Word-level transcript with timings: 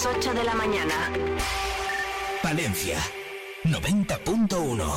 las 0.00 0.16
8 0.16 0.32
de 0.32 0.44
la 0.44 0.54
mañana. 0.54 0.94
Valencia 2.42 2.98
90.1 3.64 4.92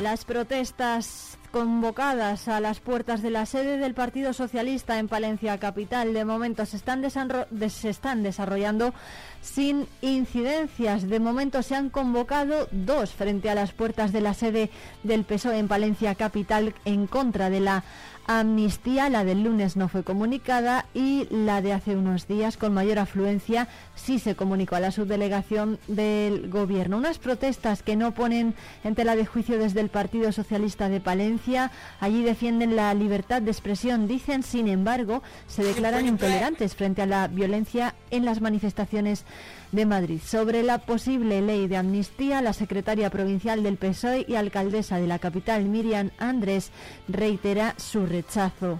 Las 0.00 0.24
protestas 0.24 1.38
convocadas 1.50 2.46
a 2.46 2.60
las 2.60 2.78
puertas 2.78 3.22
de 3.22 3.30
la 3.30 3.46
sede 3.46 3.78
del 3.78 3.94
Partido 3.94 4.32
Socialista 4.32 4.98
en 4.98 5.08
Palencia 5.08 5.58
Capital 5.58 6.14
de 6.14 6.24
momento 6.24 6.64
se 6.66 6.76
están, 6.76 7.04
se 7.10 7.88
están 7.88 8.22
desarrollando 8.22 8.94
sin 9.42 9.88
incidencias. 10.00 11.08
De 11.08 11.18
momento 11.18 11.62
se 11.62 11.74
han 11.74 11.90
convocado 11.90 12.68
dos 12.70 13.10
frente 13.10 13.50
a 13.50 13.56
las 13.56 13.72
puertas 13.72 14.12
de 14.12 14.20
la 14.20 14.34
sede 14.34 14.70
del 15.02 15.24
PSOE 15.24 15.58
en 15.58 15.68
Palencia 15.68 16.14
Capital 16.14 16.74
en 16.84 17.08
contra 17.08 17.50
de 17.50 17.60
la 17.60 17.82
amnistía. 18.26 19.08
La 19.08 19.24
del 19.24 19.42
lunes 19.42 19.76
no 19.76 19.88
fue 19.88 20.04
comunicada 20.04 20.86
y 20.94 21.26
la 21.30 21.62
de 21.62 21.72
hace 21.72 21.96
unos 21.96 22.28
días 22.28 22.56
con 22.56 22.74
mayor 22.74 22.98
afluencia 22.98 23.68
sí 23.94 24.18
se 24.18 24.34
comunicó 24.34 24.76
a 24.76 24.80
la 24.80 24.92
subdelegación 24.92 25.78
del 25.88 26.48
Gobierno. 26.48 26.96
Unas 26.96 27.18
protestas 27.18 27.82
que 27.82 27.96
no 27.96 28.12
ponen 28.12 28.54
en 28.84 28.94
tela 28.94 29.16
de 29.16 29.26
juicio 29.26 29.58
desde 29.58 29.80
el 29.80 29.88
Partido 29.88 30.32
Socialista 30.32 30.88
de 30.88 31.00
Palencia. 31.00 31.70
Allí 32.00 32.22
defienden 32.22 32.76
la 32.76 32.92
libertad 32.94 33.42
de 33.42 33.50
expresión. 33.50 34.08
Dicen, 34.08 34.42
sin 34.42 34.68
embargo, 34.68 35.22
se 35.46 35.64
declaran 35.64 36.06
intolerantes 36.06 36.74
frente 36.74 37.02
a 37.02 37.06
la 37.06 37.28
violencia 37.28 37.94
en 38.10 38.24
las 38.24 38.40
manifestaciones 38.40 39.24
de 39.72 39.86
Madrid. 39.86 40.20
Sobre 40.24 40.62
la 40.62 40.78
posible 40.78 41.40
ley 41.40 41.68
de 41.68 41.76
amnistía, 41.76 42.42
la 42.42 42.52
secretaria 42.52 43.10
provincial 43.10 43.62
del 43.62 43.76
PSOE 43.76 44.24
y 44.28 44.34
alcaldesa 44.34 44.98
de 44.98 45.06
la 45.06 45.18
capital, 45.18 45.64
Miriam 45.64 46.10
Andrés, 46.18 46.70
reitera 47.08 47.74
su 47.76 48.06
rechazo. 48.06 48.78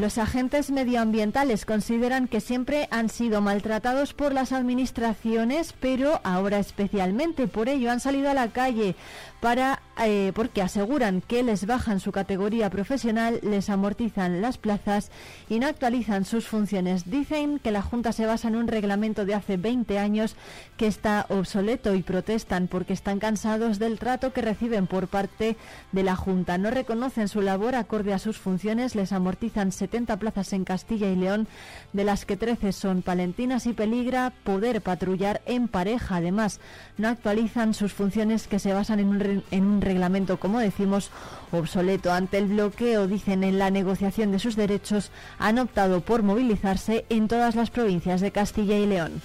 Los 0.00 0.16
agentes 0.16 0.70
medioambientales 0.70 1.66
consideran 1.66 2.26
que 2.26 2.40
siempre 2.40 2.88
han 2.90 3.10
sido 3.10 3.42
maltratados 3.42 4.14
por 4.14 4.32
las 4.32 4.50
administraciones, 4.52 5.74
pero 5.78 6.22
ahora 6.24 6.58
especialmente. 6.58 7.48
Por 7.48 7.68
ello 7.68 7.90
han 7.90 8.00
salido 8.00 8.30
a 8.30 8.34
la 8.34 8.48
calle 8.48 8.96
para 9.40 9.80
eh, 10.02 10.32
porque 10.34 10.62
aseguran 10.62 11.20
que 11.20 11.42
les 11.42 11.66
bajan 11.66 12.00
su 12.00 12.10
categoría 12.10 12.70
profesional, 12.70 13.38
les 13.42 13.68
amortizan 13.68 14.40
las 14.40 14.56
plazas 14.56 15.10
y 15.48 15.58
no 15.58 15.66
actualizan 15.66 16.24
sus 16.24 16.46
funciones. 16.46 17.10
Dicen 17.10 17.58
que 17.58 17.70
la 17.70 17.82
Junta 17.82 18.12
se 18.12 18.24
basa 18.24 18.48
en 18.48 18.56
un 18.56 18.66
reglamento 18.66 19.26
de 19.26 19.34
hace 19.34 19.58
20 19.58 19.98
años 19.98 20.36
que 20.78 20.86
está 20.86 21.26
obsoleto 21.28 21.94
y 21.94 22.02
protestan 22.02 22.66
porque 22.66 22.94
están 22.94 23.18
cansados 23.18 23.78
del 23.78 23.98
trato 23.98 24.32
que 24.32 24.40
reciben 24.40 24.86
por 24.86 25.08
parte 25.08 25.56
de 25.92 26.02
la 26.02 26.16
Junta. 26.16 26.56
No 26.56 26.70
reconocen 26.70 27.28
su 27.28 27.42
labor 27.42 27.74
acorde 27.74 28.14
a 28.14 28.18
sus 28.18 28.38
funciones, 28.38 28.94
les 28.94 29.12
amortizan 29.12 29.70
70 29.70 30.16
plazas 30.18 30.52
en 30.54 30.64
Castilla 30.64 31.10
y 31.10 31.16
León, 31.16 31.46
de 31.92 32.04
las 32.04 32.24
que 32.24 32.38
13 32.38 32.72
son 32.72 33.02
palentinas 33.02 33.66
y 33.66 33.74
peligra 33.74 34.32
poder 34.44 34.80
patrullar 34.80 35.42
en 35.44 35.68
pareja. 35.68 36.16
Además, 36.16 36.60
no 36.96 37.08
actualizan 37.08 37.74
sus 37.74 37.92
funciones 37.92 38.48
que 38.48 38.58
se 38.58 38.72
basan 38.72 39.00
en 39.00 39.08
un 39.08 39.20
en 39.50 39.64
un 39.64 39.80
reglamento, 39.80 40.38
como 40.38 40.58
decimos, 40.60 41.10
obsoleto. 41.52 42.12
Ante 42.12 42.38
el 42.38 42.46
bloqueo, 42.46 43.06
dicen, 43.06 43.44
en 43.44 43.58
la 43.58 43.70
negociación 43.70 44.32
de 44.32 44.38
sus 44.38 44.56
derechos, 44.56 45.10
han 45.38 45.58
optado 45.58 46.00
por 46.00 46.22
movilizarse 46.22 47.04
en 47.08 47.28
todas 47.28 47.54
las 47.54 47.70
provincias 47.70 48.20
de 48.20 48.32
Castilla 48.32 48.78
y 48.78 48.86
León. 48.86 49.22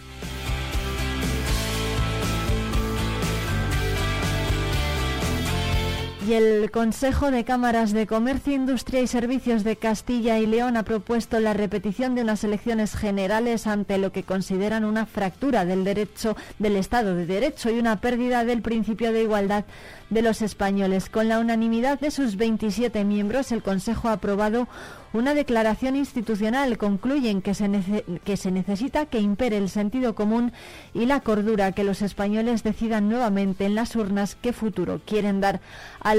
Y 6.27 6.33
el 6.33 6.71
Consejo 6.71 7.29
de 7.29 7.43
Cámaras 7.43 7.91
de 7.91 8.07
Comercio, 8.07 8.53
Industria 8.53 8.99
y 9.01 9.05
Servicios 9.05 9.63
de 9.63 9.75
Castilla 9.75 10.39
y 10.39 10.47
León 10.47 10.75
ha 10.75 10.81
propuesto 10.81 11.39
la 11.39 11.53
repetición 11.53 12.15
de 12.15 12.23
unas 12.23 12.43
elecciones 12.43 12.95
generales 12.95 13.67
ante 13.67 13.99
lo 13.99 14.11
que 14.11 14.23
consideran 14.23 14.85
una 14.85 15.05
fractura 15.05 15.65
del 15.65 15.83
derecho 15.83 16.35
del 16.57 16.77
Estado 16.77 17.15
de 17.15 17.27
Derecho 17.27 17.69
y 17.69 17.77
una 17.77 18.01
pérdida 18.01 18.43
del 18.43 18.63
principio 18.63 19.11
de 19.11 19.21
igualdad 19.21 19.65
de 20.09 20.23
los 20.23 20.41
españoles. 20.41 21.09
Con 21.09 21.27
la 21.27 21.37
unanimidad 21.37 21.99
de 21.99 22.09
sus 22.09 22.37
27 22.37 23.03
miembros, 23.03 23.51
el 23.51 23.61
Consejo 23.61 24.07
ha 24.07 24.13
aprobado 24.13 24.67
una 25.15 25.33
declaración 25.33 25.95
institucional. 25.95 26.77
Concluyen 26.77 27.41
que 27.41 27.53
se, 27.53 28.03
que 28.23 28.37
se 28.37 28.51
necesita 28.51 29.05
que 29.05 29.19
impere 29.19 29.57
el 29.57 29.69
sentido 29.69 30.15
común 30.15 30.51
y 30.93 31.05
la 31.05 31.21
cordura, 31.21 31.71
que 31.71 31.83
los 31.83 32.01
españoles 32.01 32.63
decidan 32.63 33.09
nuevamente 33.09 33.65
en 33.65 33.75
las 33.75 33.95
urnas 33.95 34.35
qué 34.41 34.53
futuro 34.53 35.01
quieren 35.05 35.41
dar 35.41 35.61
a, 36.01 36.15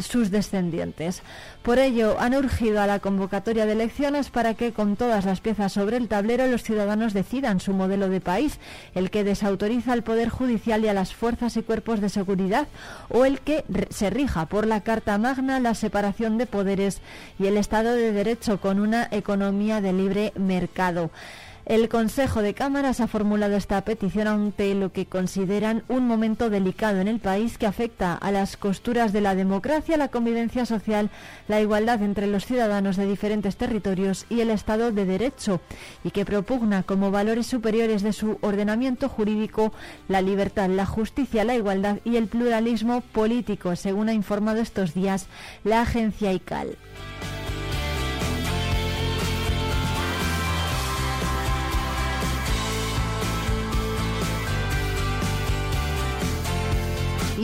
sus 0.00 0.30
descendientes. 0.30 1.22
Por 1.64 1.78
ello, 1.78 2.16
han 2.20 2.34
urgido 2.34 2.82
a 2.82 2.86
la 2.86 2.98
convocatoria 2.98 3.64
de 3.64 3.72
elecciones 3.72 4.28
para 4.28 4.52
que, 4.52 4.74
con 4.74 4.96
todas 4.96 5.24
las 5.24 5.40
piezas 5.40 5.72
sobre 5.72 5.96
el 5.96 6.08
tablero, 6.08 6.46
los 6.46 6.62
ciudadanos 6.62 7.14
decidan 7.14 7.58
su 7.58 7.72
modelo 7.72 8.10
de 8.10 8.20
país, 8.20 8.58
el 8.94 9.10
que 9.10 9.24
desautoriza 9.24 9.94
al 9.94 10.02
Poder 10.02 10.28
Judicial 10.28 10.84
y 10.84 10.88
a 10.88 10.92
las 10.92 11.14
fuerzas 11.14 11.56
y 11.56 11.62
cuerpos 11.62 12.02
de 12.02 12.10
seguridad, 12.10 12.68
o 13.08 13.24
el 13.24 13.40
que 13.40 13.64
se 13.88 14.10
rija 14.10 14.44
por 14.44 14.66
la 14.66 14.82
Carta 14.82 15.16
Magna, 15.16 15.58
la 15.58 15.74
separación 15.74 16.36
de 16.36 16.44
poderes 16.44 17.00
y 17.38 17.46
el 17.46 17.56
Estado 17.56 17.94
de 17.94 18.12
Derecho 18.12 18.60
con 18.60 18.78
una 18.78 19.08
economía 19.10 19.80
de 19.80 19.94
libre 19.94 20.32
mercado. 20.36 21.10
El 21.66 21.88
Consejo 21.88 22.42
de 22.42 22.52
Cámaras 22.52 23.00
ha 23.00 23.06
formulado 23.06 23.56
esta 23.56 23.80
petición 23.80 24.28
ante 24.28 24.74
lo 24.74 24.92
que 24.92 25.06
consideran 25.06 25.82
un 25.88 26.06
momento 26.06 26.50
delicado 26.50 27.00
en 27.00 27.08
el 27.08 27.20
país 27.20 27.56
que 27.56 27.66
afecta 27.66 28.14
a 28.14 28.30
las 28.30 28.58
costuras 28.58 29.14
de 29.14 29.22
la 29.22 29.34
democracia, 29.34 29.96
la 29.96 30.08
convivencia 30.08 30.66
social, 30.66 31.08
la 31.48 31.62
igualdad 31.62 32.02
entre 32.02 32.26
los 32.26 32.44
ciudadanos 32.44 32.96
de 32.96 33.06
diferentes 33.06 33.56
territorios 33.56 34.26
y 34.28 34.40
el 34.40 34.50
Estado 34.50 34.92
de 34.92 35.06
Derecho, 35.06 35.62
y 36.04 36.10
que 36.10 36.26
propugna 36.26 36.82
como 36.82 37.10
valores 37.10 37.46
superiores 37.46 38.02
de 38.02 38.12
su 38.12 38.36
ordenamiento 38.42 39.08
jurídico 39.08 39.72
la 40.06 40.20
libertad, 40.20 40.68
la 40.68 40.84
justicia, 40.84 41.44
la 41.44 41.54
igualdad 41.54 41.96
y 42.04 42.16
el 42.16 42.26
pluralismo 42.26 43.00
político, 43.00 43.74
según 43.74 44.10
ha 44.10 44.12
informado 44.12 44.60
estos 44.60 44.92
días 44.92 45.28
la 45.64 45.80
agencia 45.80 46.30
ICAL. 46.30 46.76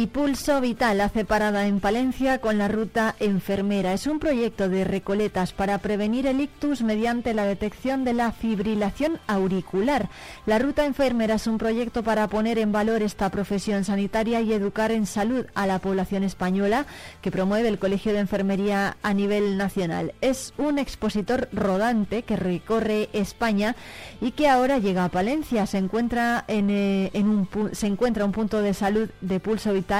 Y 0.01 0.07
Pulso 0.07 0.63
Vital 0.63 0.99
hace 1.03 1.27
parada 1.27 1.67
en 1.67 1.79
Palencia 1.79 2.41
con 2.41 2.57
la 2.57 2.69
ruta 2.69 3.17
enfermera. 3.21 3.93
Es 3.93 4.07
un 4.07 4.19
proyecto 4.19 4.71
de 4.71 4.85
recoletas 4.85 5.53
para 5.53 5.77
prevenir 5.77 6.27
el 6.27 6.41
ictus 6.41 6.81
mediante 6.81 7.35
la 7.35 7.45
detección 7.45 8.03
de 8.03 8.15
la 8.15 8.33
fibrilación 8.33 9.19
auricular. 9.27 10.09
La 10.47 10.59
ruta 10.59 10.87
enfermera 10.87 11.35
es 11.35 11.47
un 11.47 11.59
proyecto 11.59 12.03
para 12.03 12.29
poner 12.29 12.59
en 12.59 12.73
valor 12.73 13.03
esta 13.03 13.29
profesión 13.29 13.85
sanitaria 13.85 14.41
y 14.41 14.55
educar 14.55 14.91
en 14.91 15.05
salud 15.05 15.45
a 15.55 15.67
la 15.67 15.81
población 15.81 16.25
española 16.25 16.87
que 17.21 17.31
promueve 17.31 17.69
el 17.69 17.79
Colegio 17.79 18.15
de 18.15 18.21
Enfermería 18.21 18.97
a 19.03 19.13
nivel 19.13 19.59
nacional. 19.59 20.15
Es 20.23 20.55
un 20.57 20.79
expositor 20.79 21.51
rodante 21.53 22.23
que 22.23 22.37
recorre 22.37 23.11
España 23.13 23.77
y 24.23 24.31
que 24.31 24.49
ahora 24.49 24.79
llega 24.79 25.05
a 25.05 25.11
Palencia. 25.11 25.67
Se 25.67 25.77
encuentra 25.77 26.47
en, 26.49 26.71
eh, 26.71 27.11
un, 27.17 27.47
se 27.73 27.87
encuentra 27.87 28.25
un 28.25 28.33
punto 28.33 28.63
de 28.63 28.73
salud 28.73 29.11
de 29.21 29.41
Pulso 29.41 29.75
Vital 29.75 29.91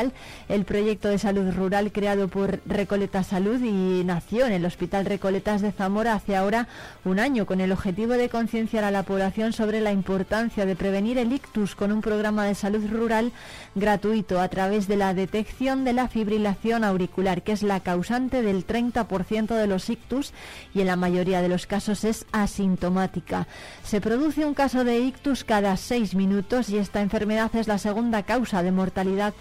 el 0.49 0.65
proyecto 0.65 1.09
de 1.09 1.19
salud 1.19 1.53
rural 1.55 1.93
creado 1.93 2.29
por 2.29 2.61
Recoleta 2.67 3.23
Salud 3.23 3.61
y 3.63 4.05
nació 4.05 4.47
en 4.47 4.53
el 4.53 4.65
Hospital 4.65 5.05
Recoletas 5.05 5.61
de 5.61 5.73
Zamora 5.73 6.15
hace 6.15 6.37
ahora 6.37 6.69
un 7.05 7.19
año 7.19 7.47
con 7.47 7.61
el 7.61 7.73
objetivo 7.73 8.15
de 8.15 8.29
concienciar 8.29 8.85
a 8.85 8.91
la 8.91 9.03
población 9.03 9.53
sobre 9.53 9.81
la 9.81 9.93
importancia 9.93 10.67
de 10.67 10.77
prevenir 10.77 11.19
el 11.19 11.33
ictus 11.33 11.75
con 11.75 11.93
un 11.93 12.01
programa 12.01 12.45
de 12.45 12.55
salud 12.55 12.85
rural 12.91 13.33
gratuito 13.75 14.41
a 14.41 14.49
través 14.49 14.89
de 14.89 14.97
la 14.97 15.15
detección 15.15 15.85
de 15.85 15.93
la 15.93 16.09
fibrilación 16.09 16.85
auricular, 16.85 17.43
que 17.43 17.53
es 17.53 17.63
la 17.63 17.81
causante 17.81 18.43
del 18.43 18.67
30% 18.67 19.55
de 19.55 19.67
los 19.67 19.91
ictus 19.91 20.33
y 20.75 20.81
en 20.81 20.87
la 20.87 20.97
mayoría 20.97 21.43
de 21.43 21.49
los 21.49 21.67
casos 21.67 22.05
es 22.05 22.27
asintomática. 22.33 23.47
Se 23.85 24.01
produce 24.01 24.45
un 24.45 24.55
caso 24.55 24.85
de 24.85 25.01
ictus 25.01 25.45
cada 25.45 25.77
seis 25.77 26.15
minutos 26.15 26.71
y 26.71 26.79
esta 26.79 27.03
enfermedad 27.03 27.55
es 27.55 27.69
la 27.69 27.79
segunda 27.79 28.23
causa 28.23 28.63
de 28.63 28.73
mortalidad 28.73 29.35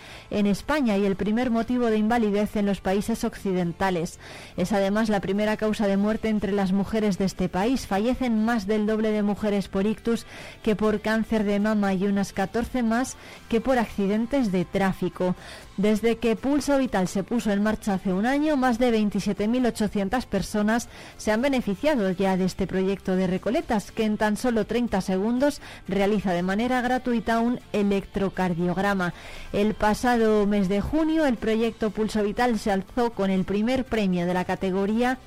España 0.47 0.97
y 0.97 1.05
el 1.05 1.15
primer 1.15 1.51
motivo 1.51 1.87
de 1.87 1.97
invalidez 1.97 2.55
en 2.55 2.65
los 2.65 2.81
países 2.81 3.23
occidentales. 3.23 4.19
Es 4.57 4.71
además 4.71 5.09
la 5.09 5.19
primera 5.19 5.57
causa 5.57 5.87
de 5.87 5.97
muerte 5.97 6.29
entre 6.29 6.51
las 6.51 6.71
mujeres 6.71 7.17
de 7.17 7.25
este 7.25 7.49
país. 7.49 7.87
Fallecen 7.87 8.45
más 8.45 8.67
del 8.67 8.85
doble 8.85 9.11
de 9.11 9.23
mujeres 9.23 9.67
por 9.67 9.85
ictus 9.85 10.25
que 10.63 10.75
por 10.75 11.01
cáncer 11.01 11.43
de 11.43 11.59
mama 11.59 11.93
y 11.93 12.05
unas 12.05 12.33
14 12.33 12.83
más 12.83 13.17
que 13.49 13.61
por 13.61 13.77
accidentes 13.77 14.51
de 14.51 14.65
tráfico. 14.65 15.35
Desde 15.79 16.17
que 16.17 16.35
Pulso 16.35 16.77
Vital 16.77 17.07
se 17.07 17.23
puso 17.23 17.51
en 17.51 17.63
marcha 17.63 17.93
hace 17.93 18.11
un 18.11 18.25
año, 18.25 18.57
más 18.57 18.79
de 18.79 18.91
27.800 18.91 20.25
personas 20.25 20.89
se 21.15 21.31
han 21.31 21.41
beneficiado 21.41 22.11
ya 22.11 22.35
de 22.35 22.43
este 22.43 22.67
proyecto 22.67 23.15
de 23.15 23.27
Recoletas, 23.27 23.93
que 23.93 24.03
en 24.03 24.17
tan 24.17 24.35
solo 24.35 24.65
30 24.65 24.99
segundos 24.99 25.61
realiza 25.87 26.33
de 26.33 26.43
manera 26.43 26.81
gratuita 26.81 27.39
un 27.39 27.61
electrocardiograma. 27.71 29.13
El 29.53 29.73
pasado 29.73 30.45
mes 30.45 30.67
de 30.67 30.81
junio, 30.81 31.25
el 31.25 31.37
proyecto 31.37 31.91
Pulso 31.91 32.23
Vital 32.23 32.59
se 32.59 32.73
alzó 32.73 33.11
con 33.11 33.29
el 33.29 33.45
primer 33.45 33.85
premio 33.85 34.25
de 34.25 34.33
la 34.33 34.43
categoría 34.43 35.17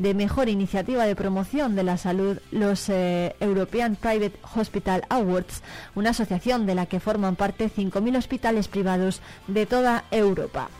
de 0.00 0.14
mejor 0.14 0.48
iniciativa 0.48 1.04
de 1.04 1.14
promoción 1.14 1.76
de 1.76 1.82
la 1.82 1.98
salud, 1.98 2.38
los 2.50 2.88
eh, 2.88 3.36
European 3.38 3.96
Private 3.96 4.32
Hospital 4.56 5.04
Awards, 5.10 5.62
una 5.94 6.10
asociación 6.10 6.64
de 6.64 6.74
la 6.74 6.86
que 6.86 7.00
forman 7.00 7.36
parte 7.36 7.70
5.000 7.70 8.16
hospitales 8.16 8.68
privados 8.68 9.20
de 9.46 9.66
toda 9.66 10.04
Europa. 10.10 10.70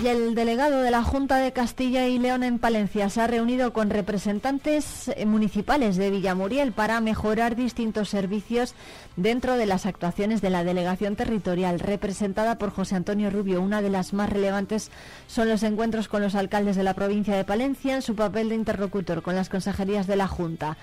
Y 0.00 0.06
el 0.06 0.36
delegado 0.36 0.80
de 0.80 0.92
la 0.92 1.02
Junta 1.02 1.38
de 1.38 1.52
Castilla 1.52 2.06
y 2.06 2.20
León 2.20 2.44
en 2.44 2.60
Palencia 2.60 3.10
se 3.10 3.20
ha 3.20 3.26
reunido 3.26 3.72
con 3.72 3.90
representantes 3.90 5.08
eh, 5.08 5.26
municipales 5.26 5.96
de 5.96 6.10
Villamuriel 6.10 6.70
para 6.70 7.00
mejorar 7.00 7.56
distintos 7.56 8.08
servicios 8.08 8.76
dentro 9.16 9.56
de 9.56 9.66
las 9.66 9.86
actuaciones 9.86 10.40
de 10.40 10.50
la 10.50 10.62
delegación 10.62 11.16
territorial 11.16 11.80
representada 11.80 12.58
por 12.58 12.70
José 12.70 12.94
Antonio 12.94 13.28
Rubio. 13.30 13.60
Una 13.60 13.82
de 13.82 13.90
las 13.90 14.12
más 14.12 14.30
relevantes 14.30 14.92
son 15.26 15.48
los 15.48 15.64
encuentros 15.64 16.06
con 16.06 16.22
los 16.22 16.36
alcaldes 16.36 16.76
de 16.76 16.84
la 16.84 16.94
provincia 16.94 17.34
de 17.34 17.44
Palencia 17.44 17.96
en 17.96 18.02
su 18.02 18.14
papel 18.14 18.50
de 18.50 18.54
interlocutor 18.54 19.22
con 19.22 19.34
las 19.34 19.48
consejerías 19.48 20.06
de 20.06 20.14
la 20.14 20.28
Junta. 20.28 20.76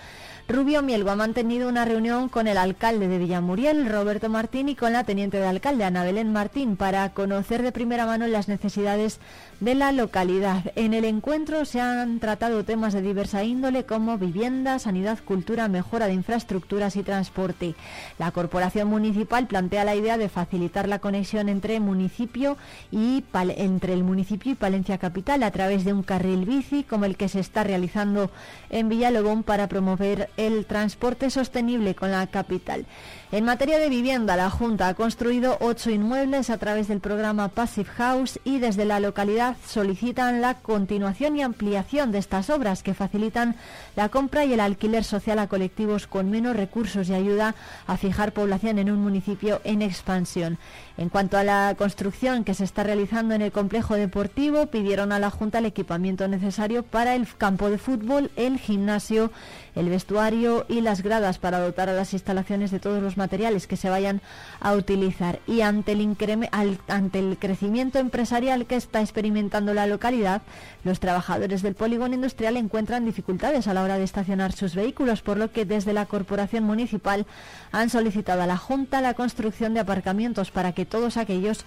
Rubio 0.47 0.83
Mielgo 0.83 1.09
ha 1.09 1.15
mantenido 1.15 1.67
una 1.67 1.85
reunión 1.85 2.29
con 2.29 2.45
el 2.45 2.57
alcalde 2.57 3.07
de 3.07 3.17
Villamuriel, 3.17 3.89
Roberto 3.89 4.29
Martín, 4.29 4.69
y 4.69 4.75
con 4.75 4.93
la 4.93 5.03
teniente 5.03 5.37
de 5.37 5.47
alcalde, 5.47 5.85
Ana 5.85 6.03
Belén 6.03 6.31
Martín, 6.31 6.75
para 6.75 7.09
conocer 7.13 7.63
de 7.63 7.71
primera 7.71 8.05
mano 8.05 8.27
las 8.27 8.47
necesidades 8.47 9.19
de 9.59 9.73
la 9.73 9.91
localidad. 9.91 10.71
En 10.75 10.93
el 10.93 11.03
encuentro 11.05 11.65
se 11.65 11.81
han 11.81 12.19
tratado 12.19 12.63
temas 12.63 12.93
de 12.93 13.01
diversa 13.01 13.43
índole 13.43 13.85
como 13.85 14.19
vivienda, 14.19 14.77
sanidad, 14.77 15.17
cultura, 15.25 15.67
mejora 15.67 16.05
de 16.05 16.13
infraestructuras 16.13 16.95
y 16.95 17.01
transporte. 17.01 17.73
La 18.19 18.29
corporación 18.29 18.87
municipal 18.87 19.47
plantea 19.47 19.83
la 19.83 19.95
idea 19.95 20.19
de 20.19 20.29
facilitar 20.29 20.87
la 20.87 20.99
conexión 20.99 21.49
entre 21.49 21.79
municipio 21.79 22.55
y 22.91 23.23
entre 23.33 23.93
el 23.93 24.03
municipio 24.03 24.51
y 24.51 24.55
Palencia 24.55 24.99
capital 24.99 25.41
a 25.41 25.49
través 25.49 25.85
de 25.85 25.93
un 25.93 26.03
carril 26.03 26.45
bici 26.45 26.83
como 26.83 27.05
el 27.05 27.17
que 27.17 27.29
se 27.29 27.39
está 27.39 27.63
realizando 27.63 28.29
en 28.69 28.89
Villalobón 28.89 29.41
para 29.41 29.67
promover 29.67 30.29
el 30.37 30.65
transporte 30.65 31.29
sostenible 31.29 31.95
con 31.95 32.11
la 32.11 32.27
capital. 32.27 32.85
En 33.31 33.43
materia 33.43 33.79
de 33.79 33.89
vivienda, 33.89 34.35
la 34.35 34.49
Junta 34.49 34.87
ha 34.87 34.93
construido 34.93 35.57
ocho 35.59 35.89
inmuebles 35.89 36.49
a 36.49 36.57
través 36.57 36.87
del 36.87 36.99
programa 36.99 37.49
Passive 37.49 37.89
House 37.97 38.39
y 38.43 38.59
desde 38.59 38.85
la 38.85 38.99
localidad 38.99 39.57
solicitan 39.67 40.41
la 40.41 40.53
continuación 40.53 41.35
y 41.35 41.41
ampliación 41.41 42.11
de 42.11 42.19
estas 42.19 42.49
obras 42.49 42.83
que 42.83 42.93
facilitan 42.93 43.55
la 43.95 44.09
compra 44.09 44.45
y 44.45 44.53
el 44.53 44.59
alquiler 44.59 45.03
social 45.03 45.39
a 45.39 45.47
colectivos 45.47 46.07
con 46.07 46.29
menos 46.29 46.55
recursos 46.55 47.09
y 47.09 47.13
ayuda 47.13 47.55
a 47.87 47.97
fijar 47.97 48.31
población 48.31 48.79
en 48.79 48.91
un 48.91 48.99
municipio 48.99 49.59
en 49.63 49.81
expansión. 49.81 50.57
En 50.97 51.09
cuanto 51.09 51.37
a 51.37 51.43
la 51.43 51.75
construcción 51.77 52.43
que 52.43 52.53
se 52.53 52.63
está 52.63 52.83
realizando 52.83 53.33
en 53.33 53.41
el 53.41 53.51
complejo 53.51 53.95
deportivo, 53.95 54.67
pidieron 54.67 55.11
a 55.11 55.19
la 55.19 55.29
Junta 55.29 55.59
el 55.59 55.65
equipamiento 55.65 56.27
necesario 56.27 56.83
para 56.83 57.15
el 57.15 57.27
campo 57.37 57.69
de 57.69 57.77
fútbol, 57.77 58.31
el 58.37 58.59
gimnasio, 58.59 59.31
el 59.75 59.89
vestuario 59.89 60.65
y 60.67 60.81
las 60.81 61.03
gradas 61.03 61.37
para 61.37 61.59
dotar 61.59 61.89
a 61.89 61.93
las 61.93 62.13
instalaciones 62.13 62.71
de 62.71 62.79
todos 62.79 63.01
los 63.01 63.17
materiales 63.17 63.67
que 63.67 63.77
se 63.77 63.89
vayan 63.89 64.21
a 64.59 64.73
utilizar. 64.73 65.39
Y 65.47 65.61
ante 65.61 65.91
el, 65.91 66.79
ante 66.87 67.19
el 67.19 67.37
crecimiento 67.37 67.99
empresarial 67.99 68.65
que 68.65 68.75
está 68.75 69.01
experimentando 69.01 69.73
la 69.73 69.87
localidad, 69.87 70.41
los 70.83 70.99
trabajadores 70.99 71.61
del 71.61 71.75
polígono 71.75 72.15
industrial 72.15 72.57
encuentran 72.57 73.05
dificultades 73.05 73.67
a 73.67 73.73
la 73.73 73.83
hora 73.83 73.97
de 73.97 74.03
estacionar 74.03 74.53
sus 74.53 74.75
vehículos, 74.75 75.21
por 75.21 75.37
lo 75.37 75.51
que 75.51 75.65
desde 75.65 75.93
la 75.93 76.05
Corporación 76.05 76.63
Municipal 76.63 77.25
han 77.71 77.89
solicitado 77.89 78.41
a 78.41 78.47
la 78.47 78.57
Junta 78.57 79.01
la 79.01 79.13
construcción 79.13 79.73
de 79.73 79.81
aparcamientos 79.81 80.51
para 80.51 80.71
que 80.73 80.85
todos 80.85 81.17
aquellos 81.17 81.65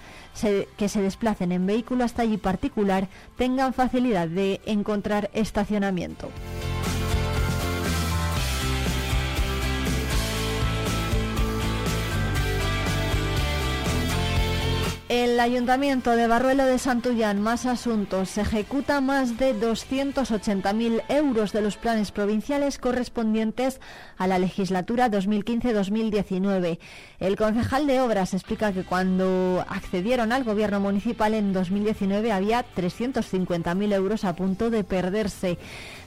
que 0.77 0.89
se 0.89 1.03
desplacen 1.03 1.53
en 1.53 1.67
vehículo 1.67 2.05
hasta 2.05 2.23
allí 2.23 2.37
particular 2.37 3.09
tengan 3.37 3.75
facilidad 3.75 4.29
de 4.29 4.61
encontrar 4.67 5.31
estacionamiento. 5.33 6.31
El 15.09 15.41
Ayuntamiento 15.41 16.11
de 16.17 16.27
Barruelo 16.27 16.67
de 16.67 16.79
Santullán, 16.79 17.41
más 17.41 17.65
asuntos, 17.65 18.37
ejecuta 18.37 19.01
más 19.01 19.39
de 19.39 19.59
280.000 19.59 21.03
euros 21.09 21.53
de 21.55 21.63
los 21.63 21.79
planes 21.79 22.13
provinciales 22.13 22.77
correspondientes 22.77 23.81
a 24.19 24.27
la 24.27 24.39
legislatura 24.39 25.11
2015-2019. 25.11 26.79
El 27.21 27.37
concejal 27.37 27.87
de 27.87 28.03
Obras 28.03 28.35
explica 28.35 28.75
que 28.75 28.85
cuando 28.85 29.65
accedieron 29.67 30.31
al 30.31 30.45
gobierno 30.45 30.79
municipal 30.79 31.33
en 31.33 31.55
2019 31.55 32.31
había 32.31 32.67
350.000 32.77 33.95
euros 33.95 34.25
a 34.25 34.37
punto 34.37 34.69
de 34.69 34.85
perderse. 34.85 35.57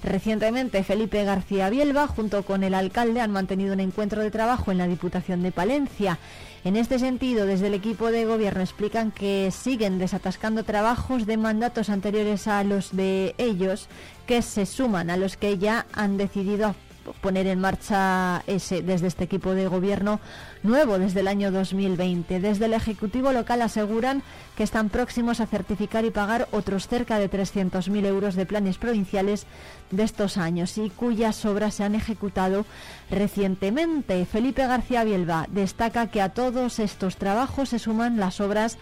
Recientemente, 0.03 0.83
Felipe 0.83 1.23
García 1.23 1.71
Bielba, 1.71 2.05
junto 2.05 2.43
con 2.43 2.63
el 2.63 2.75
alcalde, 2.75 3.21
han 3.21 3.31
mantenido 3.31 3.73
un 3.73 3.79
encuentro 3.79 4.21
de 4.21 4.29
trabajo 4.29 4.71
en 4.71 4.77
la 4.77 4.85
Diputación 4.85 5.41
de 5.41 5.51
Palencia. 5.51 6.19
En 6.63 6.75
este 6.75 6.99
sentido, 6.99 7.47
desde 7.47 7.67
el 7.67 7.73
equipo 7.73 8.11
de 8.11 8.25
gobierno 8.25 8.61
explican 8.61 9.11
que 9.11 9.49
siguen 9.51 9.97
desatascando 9.97 10.63
trabajos 10.63 11.25
de 11.25 11.35
mandatos 11.35 11.89
anteriores 11.89 12.47
a 12.47 12.63
los 12.63 12.95
de 12.95 13.33
ellos 13.39 13.87
que 14.27 14.43
se 14.43 14.67
suman 14.67 15.09
a 15.09 15.17
los 15.17 15.37
que 15.37 15.57
ya 15.57 15.87
han 15.93 16.17
decidido 16.17 16.75
poner 17.21 17.47
en 17.47 17.59
marcha 17.59 18.43
ese, 18.47 18.81
desde 18.81 19.07
este 19.07 19.23
equipo 19.23 19.53
de 19.53 19.67
gobierno 19.67 20.19
nuevo 20.63 20.99
desde 20.99 21.21
el 21.21 21.27
año 21.27 21.51
2020. 21.51 22.39
Desde 22.39 22.65
el 22.65 22.73
Ejecutivo 22.73 23.31
local 23.31 23.61
aseguran 23.61 24.23
que 24.55 24.63
están 24.63 24.89
próximos 24.89 25.39
a 25.39 25.47
certificar 25.47 26.05
y 26.05 26.11
pagar 26.11 26.47
otros 26.51 26.87
cerca 26.87 27.19
de 27.19 27.29
300.000 27.29 28.05
euros 28.05 28.35
de 28.35 28.45
planes 28.45 28.77
provinciales 28.77 29.45
de 29.89 30.03
estos 30.03 30.37
años 30.37 30.77
y 30.77 30.89
cuyas 30.89 31.45
obras 31.45 31.75
se 31.75 31.83
han 31.83 31.95
ejecutado 31.95 32.65
recientemente. 33.09 34.25
Felipe 34.25 34.65
García 34.67 35.03
Bielba 35.03 35.47
destaca 35.49 36.07
que 36.07 36.21
a 36.21 36.29
todos 36.29 36.79
estos 36.79 37.17
trabajos 37.17 37.69
se 37.69 37.79
suman 37.79 38.19
las 38.19 38.39
obras 38.39 38.77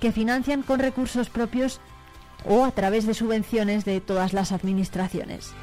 que 0.00 0.12
financian 0.12 0.62
con 0.62 0.80
recursos 0.80 1.30
propios 1.30 1.80
o 2.46 2.64
a 2.64 2.70
través 2.72 3.06
de 3.06 3.14
subvenciones 3.14 3.84
de 3.84 4.00
todas 4.00 4.32
las 4.32 4.52
administraciones. 4.52 5.54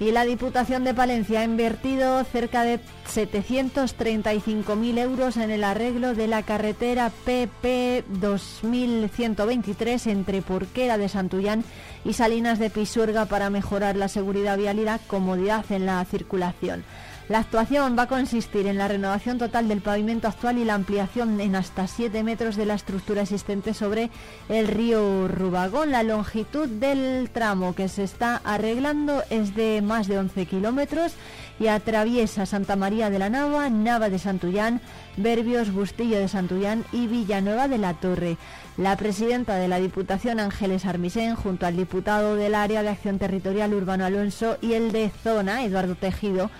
Y 0.00 0.10
la 0.10 0.24
Diputación 0.24 0.84
de 0.84 0.92
Palencia 0.92 1.40
ha 1.40 1.44
invertido 1.44 2.22
cerca 2.24 2.64
de 2.64 2.80
735.000 3.12 4.98
euros 4.98 5.36
en 5.36 5.50
el 5.50 5.62
arreglo 5.62 6.14
de 6.14 6.26
la 6.26 6.42
carretera 6.42 7.12
PP 7.24 8.04
2123 8.20 10.06
entre 10.08 10.42
Porquera 10.42 10.98
de 10.98 11.08
Santullán 11.08 11.64
y 12.04 12.14
Salinas 12.14 12.58
de 12.58 12.70
Pisuerga 12.70 13.26
para 13.26 13.50
mejorar 13.50 13.96
la 13.96 14.08
seguridad 14.08 14.58
vial 14.58 14.78
y 14.80 14.84
la 14.84 14.98
comodidad 14.98 15.64
en 15.70 15.86
la 15.86 16.04
circulación. 16.04 16.84
La 17.26 17.38
actuación 17.38 17.96
va 17.98 18.02
a 18.02 18.08
consistir 18.08 18.66
en 18.66 18.76
la 18.76 18.86
renovación 18.86 19.38
total 19.38 19.66
del 19.66 19.80
pavimento 19.80 20.28
actual 20.28 20.58
y 20.58 20.64
la 20.66 20.74
ampliación 20.74 21.40
en 21.40 21.56
hasta 21.56 21.86
7 21.86 22.22
metros 22.22 22.54
de 22.54 22.66
la 22.66 22.74
estructura 22.74 23.22
existente 23.22 23.72
sobre 23.72 24.10
el 24.50 24.68
río 24.68 25.26
Rubagón. 25.26 25.90
La 25.90 26.02
longitud 26.02 26.68
del 26.68 27.30
tramo 27.30 27.74
que 27.74 27.88
se 27.88 28.04
está 28.04 28.42
arreglando 28.44 29.22
es 29.30 29.54
de 29.54 29.80
más 29.80 30.06
de 30.06 30.18
11 30.18 30.44
kilómetros 30.44 31.14
y 31.58 31.68
atraviesa 31.68 32.44
Santa 32.44 32.76
María 32.76 33.08
de 33.08 33.18
la 33.18 33.30
Nava, 33.30 33.70
Nava 33.70 34.10
de 34.10 34.18
Santullán, 34.18 34.82
Berbios, 35.16 35.72
Bustillo 35.72 36.18
de 36.18 36.28
Santullán 36.28 36.84
y 36.92 37.06
Villanueva 37.06 37.68
de 37.68 37.78
la 37.78 37.94
Torre. 37.94 38.36
La 38.76 38.96
presidenta 38.98 39.54
de 39.54 39.68
la 39.68 39.78
Diputación, 39.78 40.40
Ángeles 40.40 40.84
Armisen, 40.84 41.36
junto 41.36 41.64
al 41.64 41.76
diputado 41.76 42.34
del 42.36 42.54
Área 42.54 42.82
de 42.82 42.90
Acción 42.90 43.18
Territorial 43.18 43.72
Urbano 43.72 44.04
Alonso 44.04 44.58
y 44.60 44.74
el 44.74 44.92
de 44.92 45.10
Zona, 45.22 45.64
Eduardo 45.64 45.94
Tejido, 45.94 46.50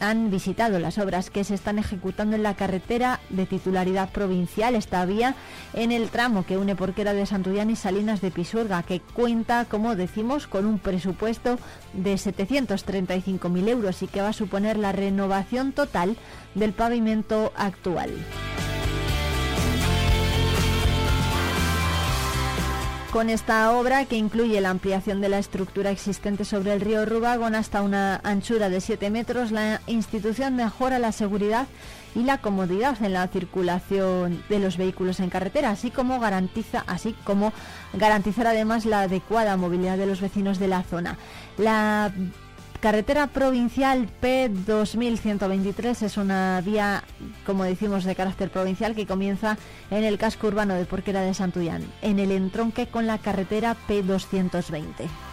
han 0.00 0.30
visitado 0.30 0.78
las 0.78 0.98
obras 0.98 1.30
que 1.30 1.44
se 1.44 1.54
están 1.54 1.78
ejecutando 1.78 2.36
en 2.36 2.42
la 2.42 2.54
carretera 2.54 3.20
de 3.30 3.46
titularidad 3.46 4.10
provincial, 4.10 4.74
esta 4.74 5.04
vía 5.04 5.34
en 5.74 5.92
el 5.92 6.08
tramo 6.08 6.44
que 6.44 6.58
une 6.58 6.76
Porquera 6.76 7.12
de 7.12 7.26
Santullán 7.26 7.70
y 7.70 7.76
Salinas 7.76 8.20
de 8.20 8.30
Pisuerga, 8.30 8.82
que 8.82 9.00
cuenta, 9.00 9.64
como 9.64 9.96
decimos, 9.96 10.46
con 10.46 10.66
un 10.66 10.78
presupuesto 10.78 11.58
de 11.92 12.14
735.000 12.14 13.68
euros 13.68 14.02
y 14.02 14.06
que 14.06 14.22
va 14.22 14.28
a 14.28 14.32
suponer 14.32 14.78
la 14.78 14.92
renovación 14.92 15.72
total 15.72 16.16
del 16.54 16.72
pavimento 16.72 17.52
actual. 17.56 18.10
Con 23.12 23.30
esta 23.30 23.72
obra, 23.72 24.04
que 24.04 24.16
incluye 24.16 24.60
la 24.60 24.68
ampliación 24.68 25.22
de 25.22 25.30
la 25.30 25.38
estructura 25.38 25.90
existente 25.90 26.44
sobre 26.44 26.74
el 26.74 26.82
río 26.82 27.06
Rubagón 27.06 27.54
hasta 27.54 27.80
una 27.80 28.20
anchura 28.22 28.68
de 28.68 28.82
7 28.82 29.08
metros, 29.08 29.50
la 29.50 29.80
institución 29.86 30.56
mejora 30.56 30.98
la 30.98 31.12
seguridad 31.12 31.68
y 32.14 32.24
la 32.24 32.38
comodidad 32.38 33.02
en 33.02 33.14
la 33.14 33.26
circulación 33.28 34.44
de 34.50 34.58
los 34.58 34.76
vehículos 34.76 35.20
en 35.20 35.30
carretera, 35.30 35.70
así 35.70 35.90
como 35.90 36.20
garantiza, 36.20 36.84
así 36.86 37.14
como 37.24 37.54
garantizar 37.94 38.46
además 38.46 38.84
la 38.84 39.00
adecuada 39.00 39.56
movilidad 39.56 39.96
de 39.96 40.06
los 40.06 40.20
vecinos 40.20 40.58
de 40.58 40.68
la 40.68 40.82
zona. 40.82 41.16
Carretera 42.80 43.26
provincial 43.26 44.08
P2123 44.22 46.02
es 46.02 46.16
una 46.16 46.60
vía, 46.64 47.02
como 47.44 47.64
decimos, 47.64 48.04
de 48.04 48.14
carácter 48.14 48.50
provincial 48.50 48.94
que 48.94 49.04
comienza 49.04 49.58
en 49.90 50.04
el 50.04 50.16
casco 50.16 50.46
urbano 50.46 50.74
de 50.74 50.84
Porquera 50.84 51.22
de 51.22 51.34
Santullán, 51.34 51.82
en 52.02 52.20
el 52.20 52.30
entronque 52.30 52.86
con 52.86 53.08
la 53.08 53.18
carretera 53.18 53.76
P220. 53.88 55.27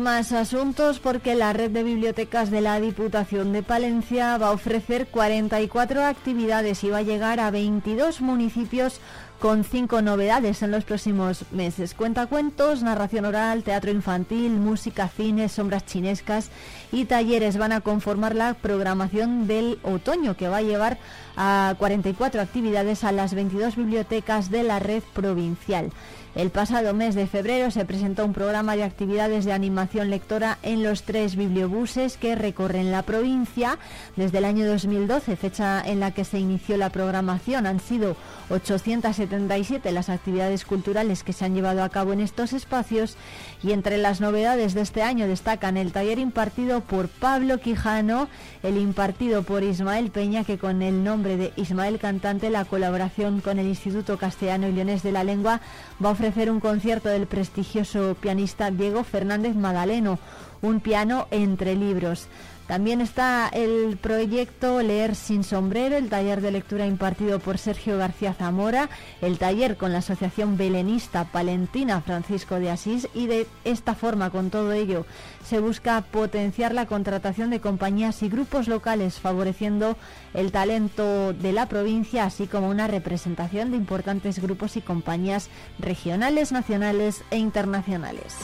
Más 0.00 0.32
asuntos 0.32 0.98
porque 0.98 1.34
la 1.34 1.52
red 1.52 1.70
de 1.70 1.82
bibliotecas 1.82 2.50
de 2.50 2.62
la 2.62 2.80
Diputación 2.80 3.52
de 3.52 3.62
Palencia 3.62 4.38
va 4.38 4.46
a 4.46 4.52
ofrecer 4.52 5.08
44 5.08 6.02
actividades 6.02 6.82
y 6.84 6.88
va 6.88 6.98
a 6.98 7.02
llegar 7.02 7.38
a 7.38 7.50
22 7.50 8.22
municipios 8.22 8.98
con 9.40 9.62
cinco 9.62 10.00
novedades 10.00 10.62
en 10.62 10.70
los 10.70 10.84
próximos 10.84 11.44
meses. 11.50 11.92
Cuentacuentos, 11.92 12.82
narración 12.82 13.26
oral, 13.26 13.62
teatro 13.62 13.90
infantil, 13.90 14.52
música, 14.52 15.08
cine, 15.08 15.50
sombras 15.50 15.84
chinescas 15.84 16.48
y 16.92 17.04
talleres 17.04 17.58
van 17.58 17.72
a 17.72 17.82
conformar 17.82 18.34
la 18.34 18.54
programación 18.54 19.46
del 19.46 19.78
otoño 19.82 20.34
que 20.34 20.48
va 20.48 20.58
a 20.58 20.62
llevar 20.62 20.98
a 21.36 21.74
44 21.78 22.40
actividades 22.40 23.04
a 23.04 23.12
las 23.12 23.34
22 23.34 23.76
bibliotecas 23.76 24.50
de 24.50 24.62
la 24.62 24.78
red 24.78 25.02
provincial. 25.14 25.90
El 26.36 26.50
pasado 26.50 26.94
mes 26.94 27.16
de 27.16 27.26
febrero 27.26 27.72
se 27.72 27.84
presentó 27.84 28.24
un 28.24 28.32
programa 28.32 28.76
de 28.76 28.84
actividades 28.84 29.44
de 29.44 29.52
animación 29.52 30.10
lectora 30.10 30.58
en 30.62 30.84
los 30.84 31.02
tres 31.02 31.34
bibliobuses 31.34 32.16
que 32.16 32.36
recorren 32.36 32.92
la 32.92 33.02
provincia. 33.02 33.78
Desde 34.14 34.38
el 34.38 34.44
año 34.44 34.64
2012, 34.68 35.34
fecha 35.34 35.82
en 35.84 35.98
la 35.98 36.12
que 36.12 36.24
se 36.24 36.38
inició 36.38 36.76
la 36.76 36.90
programación, 36.90 37.66
han 37.66 37.80
sido 37.80 38.16
877 38.48 39.90
las 39.90 40.08
actividades 40.08 40.64
culturales 40.64 41.24
que 41.24 41.32
se 41.32 41.44
han 41.44 41.54
llevado 41.54 41.82
a 41.82 41.88
cabo 41.88 42.12
en 42.12 42.20
estos 42.20 42.52
espacios 42.52 43.16
y 43.62 43.72
entre 43.72 43.98
las 43.98 44.20
novedades 44.20 44.74
de 44.74 44.82
este 44.82 45.02
año 45.02 45.26
destacan 45.26 45.76
el 45.76 45.90
taller 45.90 46.20
impartido 46.20 46.80
por 46.80 47.08
Pablo 47.08 47.58
Quijano, 47.58 48.28
el 48.62 48.76
impartido 48.78 49.42
por 49.42 49.64
Ismael 49.64 50.10
Peña, 50.12 50.44
que 50.44 50.58
con 50.58 50.82
el 50.82 51.02
nombre 51.02 51.36
de 51.36 51.52
Ismael 51.56 51.98
Cantante, 51.98 52.50
la 52.50 52.64
colaboración 52.64 53.40
con 53.40 53.58
el 53.58 53.66
Instituto 53.66 54.16
Castellano 54.16 54.68
y 54.68 54.72
Leones 54.72 55.02
de 55.02 55.10
la 55.10 55.24
Lengua 55.24 55.60
va 56.02 56.10
a 56.10 56.12
ofrecer 56.20 56.50
un 56.50 56.60
concierto 56.60 57.08
del 57.08 57.26
prestigioso 57.26 58.14
pianista 58.20 58.70
Diego 58.70 59.04
Fernández 59.04 59.56
Madaleno, 59.56 60.18
un 60.60 60.80
piano 60.80 61.26
entre 61.30 61.74
libros. 61.74 62.28
También 62.70 63.00
está 63.00 63.48
el 63.48 63.96
proyecto 63.96 64.80
Leer 64.80 65.16
sin 65.16 65.42
sombrero, 65.42 65.96
el 65.96 66.08
taller 66.08 66.40
de 66.40 66.52
lectura 66.52 66.86
impartido 66.86 67.40
por 67.40 67.58
Sergio 67.58 67.98
García 67.98 68.32
Zamora, 68.32 68.88
el 69.20 69.38
taller 69.38 69.76
con 69.76 69.90
la 69.90 69.98
Asociación 69.98 70.56
Belenista 70.56 71.24
Palentina 71.24 72.00
Francisco 72.00 72.60
de 72.60 72.70
Asís 72.70 73.08
y 73.12 73.26
de 73.26 73.48
esta 73.64 73.96
forma, 73.96 74.30
con 74.30 74.50
todo 74.50 74.70
ello, 74.70 75.04
se 75.44 75.58
busca 75.58 76.00
potenciar 76.02 76.72
la 76.72 76.86
contratación 76.86 77.50
de 77.50 77.58
compañías 77.58 78.22
y 78.22 78.28
grupos 78.28 78.68
locales, 78.68 79.18
favoreciendo 79.18 79.96
el 80.32 80.52
talento 80.52 81.32
de 81.32 81.50
la 81.50 81.66
provincia, 81.66 82.24
así 82.24 82.46
como 82.46 82.68
una 82.68 82.86
representación 82.86 83.72
de 83.72 83.78
importantes 83.78 84.38
grupos 84.38 84.76
y 84.76 84.80
compañías 84.80 85.48
regionales, 85.80 86.52
nacionales 86.52 87.24
e 87.32 87.38
internacionales. 87.38 88.36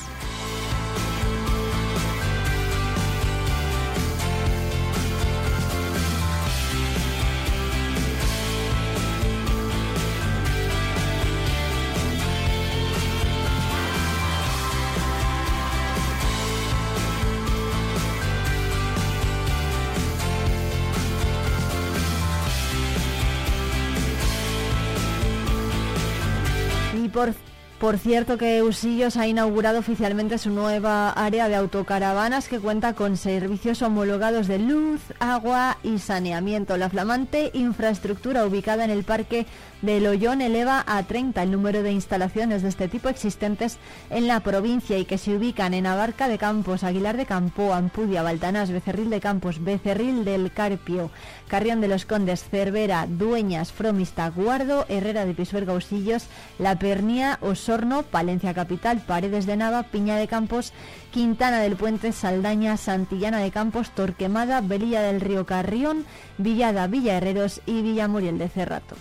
Por 27.87 27.99
cierto 27.99 28.37
que 28.37 28.65
Usillos 28.65 29.17
ha 29.17 29.29
inaugurado 29.29 29.79
oficialmente 29.79 30.39
su 30.39 30.51
nueva 30.51 31.11
área 31.11 31.49
de 31.49 31.55
autocaravanas 31.55 32.49
que 32.49 32.59
cuenta 32.59 32.95
con 32.95 33.17
servicios 33.17 33.81
homologados 33.81 34.49
de 34.49 34.59
luz, 34.59 35.01
agua 35.21 35.79
y 35.85 36.01
saneamiento. 36.01 36.77
La 36.79 36.91
flamante 36.91 37.53
infraestructura 37.55 38.45
ubicada 38.45 38.85
en 38.85 38.91
el 38.91 39.05
Parque 39.05 39.47
de 39.83 40.09
Ollón 40.09 40.41
eleva 40.41 40.85
a 40.87 41.03
30 41.03 41.43
el 41.43 41.51
número 41.51 41.83
de 41.83 41.93
instalaciones 41.93 42.63
de 42.63 42.69
este 42.69 42.89
tipo 42.89 43.09
existentes 43.09 43.79
en 44.11 44.27
la 44.27 44.41
provincia 44.41 44.99
y 44.99 45.05
que 45.05 45.19
se 45.19 45.37
ubican 45.37 45.75
en 45.75 45.87
Abarca 45.87 46.29
de 46.29 46.39
Campos, 46.39 46.85
Aguilar 46.85 47.17
de 47.17 47.27
Campo, 47.27 47.75
Ampudia, 47.75 48.23
Baltanás, 48.23 48.71
Becerril 48.71 49.11
de 49.11 49.21
Campos, 49.21 49.63
Becerril 49.63 50.25
del 50.25 50.53
Carpio, 50.53 51.11
Carrión 51.49 51.81
de 51.81 51.89
los 51.89 52.07
Condes, 52.07 52.45
Cervera, 52.45 53.07
Dueñas, 53.09 53.73
Fromista, 53.73 54.31
Guardo, 54.31 54.87
Herrera 54.89 55.27
de 55.27 55.35
Pisuerga, 55.35 55.75
Usillos, 55.75 56.27
La 56.59 56.79
Pernía, 56.79 57.39
Osorno, 57.41 58.03
Palencia 58.03 58.55
Capital, 58.55 59.03
Paredes 59.07 59.47
de 59.47 59.57
Nava, 59.57 59.85
Piña 59.85 60.17
de 60.17 60.29
Campos, 60.29 60.73
Quintana 61.13 61.61
del 61.61 61.77
Puente, 61.77 62.13
Saldaña, 62.13 62.77
Santillana 62.77 63.39
de 63.39 63.51
Campos, 63.51 63.91
Torquemada, 63.91 64.61
Velilla 64.61 65.03
del 65.03 65.21
Río 65.21 65.47
Carrión, 65.47 66.05
Villada, 66.39 66.87
Villa 66.87 67.17
Herreros 67.17 67.61
y 67.67 67.83
Villa 67.83 68.09
Muriel 68.09 68.39
de 68.39 68.49
Cerrato. 68.49 68.97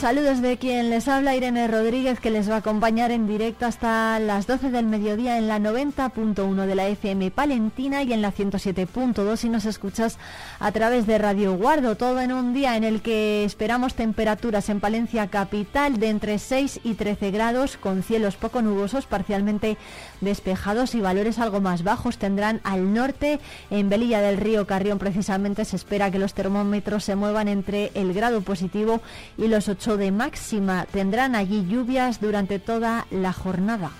Saludos 0.00 0.40
de 0.40 0.58
quien 0.58 0.90
les 0.90 1.08
habla 1.08 1.34
Irene 1.34 1.66
Rodríguez 1.66 2.20
que 2.20 2.30
les 2.30 2.48
va 2.48 2.54
a 2.54 2.58
acompañar 2.58 3.10
en 3.10 3.26
directo 3.26 3.66
hasta 3.66 4.20
las 4.20 4.46
12 4.46 4.70
del 4.70 4.86
mediodía 4.86 5.38
en 5.38 5.48
la 5.48 5.58
90.1 5.58 6.66
de 6.66 6.74
la 6.76 6.86
FM 6.86 7.32
Palentina 7.32 8.04
y 8.04 8.12
en 8.12 8.22
la 8.22 8.32
107.2 8.32 9.36
si 9.36 9.48
nos 9.48 9.64
escuchas 9.64 10.16
a 10.60 10.70
través 10.70 11.08
de 11.08 11.18
Radio 11.18 11.56
Guardo. 11.56 11.96
Todo 11.96 12.20
en 12.20 12.32
un 12.32 12.54
día 12.54 12.76
en 12.76 12.84
el 12.84 13.02
que 13.02 13.44
esperamos 13.44 13.94
temperaturas 13.94 14.68
en 14.68 14.78
Palencia 14.78 15.26
capital 15.30 15.98
de 15.98 16.10
entre 16.10 16.38
6 16.38 16.78
y 16.84 16.94
13 16.94 17.32
grados 17.32 17.76
con 17.76 18.04
cielos 18.04 18.36
poco 18.36 18.62
nubosos, 18.62 19.06
parcialmente 19.06 19.78
despejados 20.20 20.94
y 20.94 21.00
valores 21.00 21.38
algo 21.38 21.60
más 21.60 21.82
bajos 21.82 22.18
tendrán 22.18 22.60
al 22.64 22.92
norte. 22.92 23.40
En 23.70 23.88
Velilla 23.88 24.20
del 24.20 24.36
Río 24.36 24.66
Carrión 24.66 24.98
precisamente 24.98 25.64
se 25.64 25.76
espera 25.76 26.10
que 26.10 26.18
los 26.18 26.34
termómetros 26.34 27.04
se 27.04 27.16
muevan 27.16 27.48
entre 27.48 27.90
el 27.94 28.12
grado 28.12 28.40
positivo 28.42 29.00
y 29.36 29.48
los 29.48 29.68
8 29.68 29.96
de 29.96 30.12
máxima. 30.12 30.86
Tendrán 30.86 31.34
allí 31.34 31.66
lluvias 31.66 32.20
durante 32.20 32.58
toda 32.58 33.06
la 33.10 33.32
jornada. 33.32 33.90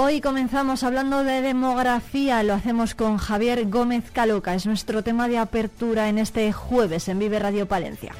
Hoy 0.00 0.20
comenzamos 0.20 0.84
hablando 0.84 1.24
de 1.24 1.42
demografía, 1.42 2.44
lo 2.44 2.54
hacemos 2.54 2.94
con 2.94 3.16
Javier 3.18 3.68
Gómez 3.68 4.12
Caloca, 4.12 4.54
es 4.54 4.64
nuestro 4.64 5.02
tema 5.02 5.26
de 5.26 5.38
apertura 5.38 6.08
en 6.08 6.18
este 6.18 6.52
jueves 6.52 7.08
en 7.08 7.18
Vive 7.18 7.40
Radio 7.40 7.66
Palencia. 7.66 8.12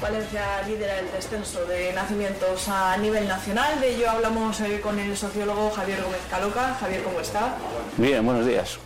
Valencia 0.00 0.62
lidera 0.66 1.00
el 1.00 1.12
descenso 1.12 1.66
de 1.66 1.92
nacimientos 1.92 2.66
a 2.70 2.96
nivel 2.96 3.28
nacional. 3.28 3.78
De 3.78 3.94
ello 3.94 4.10
hablamos 4.10 4.58
eh, 4.62 4.80
con 4.80 4.98
el 4.98 5.14
sociólogo 5.14 5.70
Javier 5.70 6.02
Gómez 6.02 6.22
Caloca. 6.30 6.76
Javier, 6.80 7.02
¿cómo 7.02 7.20
está? 7.20 7.56
Bien, 7.98 8.24
buenos 8.24 8.46
días. 8.46 8.78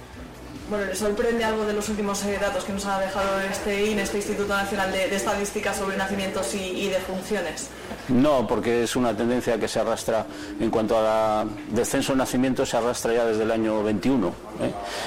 Bueno, 0.68 0.84
¿le 0.84 0.94
sorprende 0.94 1.44
algo 1.44 1.64
de 1.64 1.72
los 1.72 1.88
últimos 1.88 2.22
eh, 2.24 2.36
datos 2.38 2.64
que 2.64 2.74
nos 2.74 2.84
ha 2.84 3.00
dejado 3.00 3.40
este 3.40 3.86
IN, 3.86 3.98
este 4.00 4.18
Instituto 4.18 4.48
Nacional 4.48 4.92
de, 4.92 5.16
Estadística 5.16 5.72
sobre 5.72 5.96
nacimientos 5.96 6.54
y, 6.54 6.58
y, 6.58 6.88
defunciones? 6.88 7.70
No, 8.08 8.46
porque 8.46 8.82
es 8.82 8.94
una 8.94 9.16
tendencia 9.16 9.58
que 9.58 9.66
se 9.66 9.80
arrastra 9.80 10.26
en 10.60 10.70
cuanto 10.70 10.98
a 10.98 11.46
descenso 11.70 12.12
de 12.12 12.18
nacimientos, 12.18 12.68
se 12.68 12.76
arrastra 12.76 13.14
ya 13.14 13.24
desde 13.24 13.44
el 13.44 13.50
año 13.50 13.82
21. 13.82 14.28
¿eh? 14.28 14.32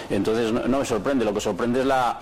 Entonces 0.10 0.51
no 0.51 0.80
me 0.80 0.86
sorprende, 0.86 1.25
lo 1.25 1.34
que 1.34 1.41
sorprende 1.41 1.82
es 1.82 1.86
la 1.86 2.20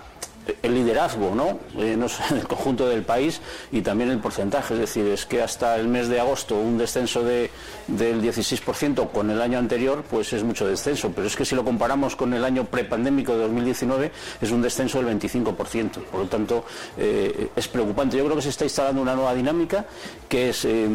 el 0.62 0.74
liderazgo, 0.74 1.36
¿no? 1.36 1.60
Eh, 1.78 1.94
en 1.94 2.04
el 2.38 2.48
conjunto 2.48 2.88
del 2.88 3.04
país 3.04 3.42
y 3.72 3.82
también 3.82 4.10
el 4.10 4.20
porcentaje. 4.20 4.74
Es 4.74 4.80
decir, 4.80 5.06
es 5.08 5.26
que 5.26 5.42
hasta 5.42 5.76
el 5.76 5.88
mes 5.88 6.08
de 6.08 6.20
agosto 6.20 6.56
un 6.56 6.78
descenso 6.78 7.24
de, 7.24 7.50
del 7.88 8.22
16% 8.22 9.12
con 9.12 9.30
el 9.30 9.42
año 9.42 9.58
anterior, 9.58 10.04
pues 10.10 10.34
es 10.34 10.44
mucho 10.44 10.68
descenso. 10.68 11.12
Pero 11.14 11.28
es 11.28 11.36
que 11.36 11.46
si 11.46 11.56
lo 11.56 11.64
comparamos 11.64 12.16
con 12.16 12.34
el 12.34 12.44
año 12.44 12.66
prepandémico 12.66 13.34
de 13.34 13.40
2019, 13.40 14.12
es 14.42 14.52
un 14.52 14.62
descenso 14.62 15.02
del 15.02 15.20
25%. 15.20 16.04
Por 16.04 16.22
lo 16.22 16.28
tanto, 16.28 16.66
eh, 16.98 17.50
es 17.56 17.68
preocupante. 17.68 18.18
Yo 18.18 18.26
creo 18.26 18.36
que 18.36 18.42
se 18.42 18.50
está 18.50 18.64
instalando 18.64 19.02
una 19.02 19.16
nueva 19.16 19.34
dinámica 19.34 19.86
que 20.28 20.50
es... 20.50 20.66
Eh, 20.66 20.88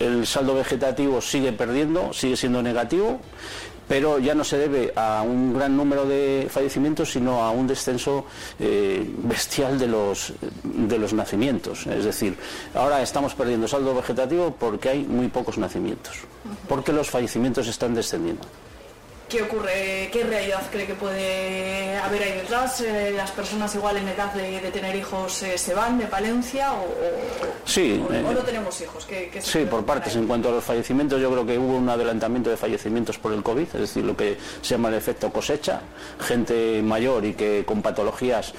el 0.00 0.26
saldo 0.26 0.54
vegetativo 0.54 1.20
sigue 1.20 1.52
perdiendo, 1.52 2.12
sigue 2.12 2.36
siendo 2.36 2.62
negativo 2.62 3.20
pero 3.88 4.18
ya 4.18 4.34
no 4.34 4.44
se 4.44 4.58
debe 4.58 4.92
a 4.94 5.22
un 5.22 5.54
gran 5.54 5.76
número 5.76 6.04
de 6.04 6.46
fallecimientos, 6.50 7.10
sino 7.10 7.42
a 7.42 7.50
un 7.50 7.66
descenso 7.66 8.26
eh, 8.60 9.02
bestial 9.24 9.78
de 9.78 9.88
los, 9.88 10.34
de 10.62 10.98
los 10.98 11.14
nacimientos. 11.14 11.86
Es 11.86 12.04
decir, 12.04 12.36
ahora 12.74 13.00
estamos 13.02 13.34
perdiendo 13.34 13.66
saldo 13.66 13.94
vegetativo 13.94 14.54
porque 14.56 14.90
hay 14.90 15.04
muy 15.04 15.28
pocos 15.28 15.56
nacimientos, 15.56 16.18
porque 16.68 16.92
los 16.92 17.08
fallecimientos 17.08 17.66
están 17.66 17.94
descendiendo. 17.94 18.46
¿Qué 19.28 19.42
ocurre? 19.42 20.08
¿Qué 20.10 20.24
realidad 20.24 20.62
cree 20.72 20.86
que 20.86 20.94
puede 20.94 21.94
haber 21.98 22.22
ahí 22.22 22.32
detrás? 22.32 22.80
Eh, 22.80 23.12
¿Las 23.14 23.30
personas 23.30 23.74
igual 23.74 23.98
en 23.98 24.08
edad 24.08 24.32
de, 24.32 24.58
tener 24.70 24.96
hijos 24.96 25.42
eh, 25.42 25.58
se 25.58 25.74
van 25.74 25.98
de 25.98 26.06
Palencia 26.06 26.72
o, 26.72 26.86
sí, 27.66 28.02
o, 28.08 28.10
no 28.10 28.30
eh, 28.30 28.42
tenemos 28.46 28.80
hijos? 28.80 29.06
sí, 29.40 29.66
por 29.66 29.84
partes. 29.84 30.16
En 30.16 30.26
cuanto 30.26 30.48
a 30.48 30.52
los 30.52 30.64
fallecimientos, 30.64 31.20
yo 31.20 31.30
creo 31.30 31.44
que 31.44 31.58
hubo 31.58 31.76
un 31.76 31.90
adelantamiento 31.90 32.48
de 32.48 32.56
fallecimientos 32.56 33.18
por 33.18 33.34
el 33.34 33.42
COVID, 33.42 33.66
es 33.66 33.80
decir, 33.80 34.02
lo 34.02 34.16
que 34.16 34.38
se 34.62 34.74
llama 34.74 34.88
el 34.88 34.94
efecto 34.94 35.30
cosecha. 35.30 35.82
Gente 36.20 36.80
mayor 36.82 37.26
y 37.26 37.34
que 37.34 37.64
con 37.66 37.82
patologías 37.82 38.54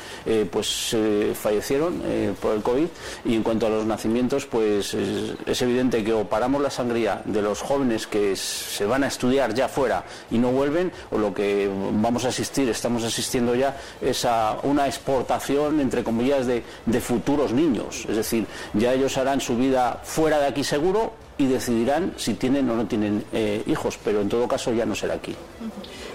pues 0.51 0.95
fallecieron 1.33 2.03
por 2.39 2.53
el 2.53 2.61
COVID. 2.61 2.87
Y 3.25 3.35
en 3.35 3.41
cuanto 3.41 3.65
a 3.65 3.69
los 3.69 3.85
nacimientos, 3.85 4.45
pues 4.45 4.93
es, 4.93 5.33
es 5.47 5.61
evidente 5.63 6.03
que 6.03 6.13
o 6.13 6.25
paramos 6.25 6.61
la 6.61 6.69
sangría 6.69 7.23
de 7.25 7.41
los 7.41 7.61
jóvenes 7.61 8.05
que 8.05 8.35
se 8.35 8.85
van 8.85 9.03
a 9.03 9.07
estudiar 9.07 9.53
ya 9.55 9.67
fuera 9.67 10.03
y 10.29 10.37
no 10.37 10.58
vuelven 10.59 10.91
o 11.11 11.17
lo 11.17 11.33
que 11.33 11.69
vamos 11.93 12.25
a 12.25 12.29
asistir, 12.29 12.67
estamos 12.69 13.03
asistiendo 13.03 13.55
ya, 13.55 13.77
es 14.01 14.25
a 14.25 14.57
una 14.63 14.87
exportación, 14.87 15.79
entre 15.79 16.03
comillas, 16.03 16.45
de, 16.45 16.63
de 16.85 16.99
futuros 16.99 17.53
niños. 17.53 18.05
Es 18.09 18.17
decir, 18.17 18.45
ya 18.73 18.93
ellos 18.93 19.17
harán 19.17 19.39
su 19.39 19.55
vida 19.55 20.01
fuera 20.03 20.37
de 20.39 20.47
aquí 20.47 20.63
seguro 20.63 21.13
y 21.37 21.45
decidirán 21.45 22.13
si 22.17 22.33
tienen 22.33 22.69
o 22.69 22.75
no 22.75 22.85
tienen 22.85 23.23
eh, 23.31 23.63
hijos, 23.65 23.97
pero 24.03 24.19
en 24.19 24.27
todo 24.27 24.45
caso 24.47 24.73
ya 24.73 24.85
no 24.85 24.93
será 24.93 25.13
aquí. 25.13 25.33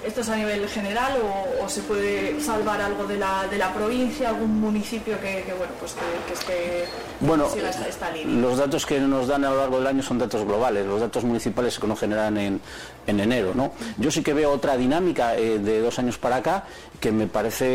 ¿Esto 0.05 0.21
es 0.21 0.29
a 0.29 0.37
nivel 0.37 0.69
general 0.69 1.15
o, 1.63 1.69
se 1.69 1.81
puede 1.81 2.39
salvar 2.41 2.81
algo 2.81 3.05
de 3.05 3.17
la, 3.17 3.47
de 3.49 3.57
la 3.57 3.73
provincia, 3.73 4.29
algún 4.29 4.61
municipio 4.61 5.19
que, 5.19 5.43
bueno, 5.57 5.73
pues 5.81 5.95
que, 5.95 6.33
esté 6.35 6.85
bueno, 7.21 7.47
esta, 7.89 8.11
línea? 8.11 8.37
Los 8.37 8.59
datos 8.59 8.85
que 8.85 9.01
nos 9.01 9.27
dan 9.27 9.45
a 9.47 9.51
lo 9.51 9.57
largo 9.57 9.79
del 9.79 9.87
año 9.87 10.03
son 10.03 10.19
datos 10.19 10.45
globales, 10.45 10.87
los 10.87 11.01
datos 11.01 11.25
municipales 11.25 11.75
se 11.75 11.81
conocerán 11.81 12.37
en, 12.37 12.61
en 13.07 13.21
enero. 13.21 13.53
¿no? 13.55 13.73
Yo 13.97 14.11
sí 14.11 14.23
que 14.23 14.35
veo 14.35 14.53
otra 14.53 14.77
dinámica 14.77 15.37
eh, 15.37 15.59
de 15.59 15.81
dos 15.81 15.99
años 15.99 16.19
para 16.19 16.37
acá 16.37 16.65
que 17.05 17.13
me 17.13 17.27
parece 17.27 17.67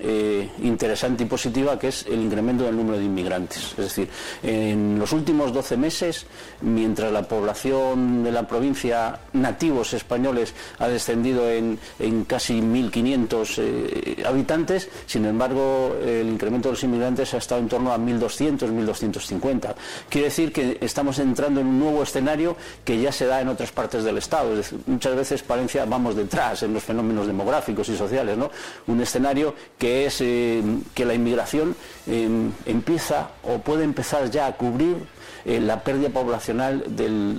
eh, 0.00 0.48
interesante 0.62 1.24
y 1.24 1.26
positiva, 1.26 1.78
que 1.78 1.88
es 1.88 2.06
el 2.06 2.22
incremento 2.22 2.64
del 2.64 2.74
número 2.74 2.96
de 2.96 3.04
inmigrantes. 3.04 3.72
Es 3.72 3.76
decir, 3.76 4.08
en 4.42 4.98
los 4.98 5.12
últimos 5.12 5.52
12 5.52 5.76
meses, 5.76 6.24
mientras 6.62 7.12
la 7.12 7.20
población 7.28 8.24
de 8.24 8.32
la 8.32 8.48
provincia 8.48 9.20
nativos 9.34 9.92
españoles 9.92 10.54
ha 10.78 10.88
descendido 10.88 11.50
en, 11.50 11.78
casi 12.26 12.62
1.500 12.62 13.54
eh, 13.58 14.24
habitantes, 14.26 14.88
sin 15.04 15.26
embargo, 15.26 15.94
el 16.02 16.26
incremento 16.26 16.70
de 16.70 16.76
los 16.76 16.84
inmigrantes 16.84 17.34
ha 17.34 17.36
estado 17.36 17.60
en 17.60 17.68
torno 17.68 17.92
a 17.92 17.98
1.200, 17.98 18.70
1.250. 18.70 19.74
Quiere 20.08 20.28
decir 20.28 20.50
que 20.50 20.78
estamos 20.80 21.18
entrando 21.18 21.60
en 21.60 21.66
un 21.66 21.78
nuevo 21.78 22.02
escenario 22.02 22.56
que 22.86 22.98
ya 22.98 23.12
se 23.12 23.26
da 23.26 23.42
en 23.42 23.48
otras 23.48 23.70
partes 23.70 24.02
del 24.02 24.16
Estado. 24.16 24.54
muchas 24.86 25.14
veces 25.14 25.42
Palencia 25.42 25.84
vamos 25.84 26.16
detrás 26.16 26.62
en 26.62 26.72
los 26.72 26.82
fenómenos 26.82 27.26
demográficos 27.26 27.90
y 27.90 27.96
sociales. 27.98 28.38
¿no? 28.38 28.45
Un 28.86 29.00
escenario 29.00 29.54
que 29.78 30.06
es 30.06 30.20
eh, 30.20 30.62
que 30.94 31.04
la 31.04 31.14
inmigración 31.14 31.76
eh, 32.06 32.28
empieza 32.66 33.30
o 33.42 33.58
puede 33.58 33.84
empezar 33.84 34.30
ya 34.30 34.46
a 34.46 34.52
cubrir 34.56 34.96
eh, 35.44 35.60
la 35.60 35.80
pérdida 35.80 36.08
poblacional 36.08 36.84
del, 36.88 37.38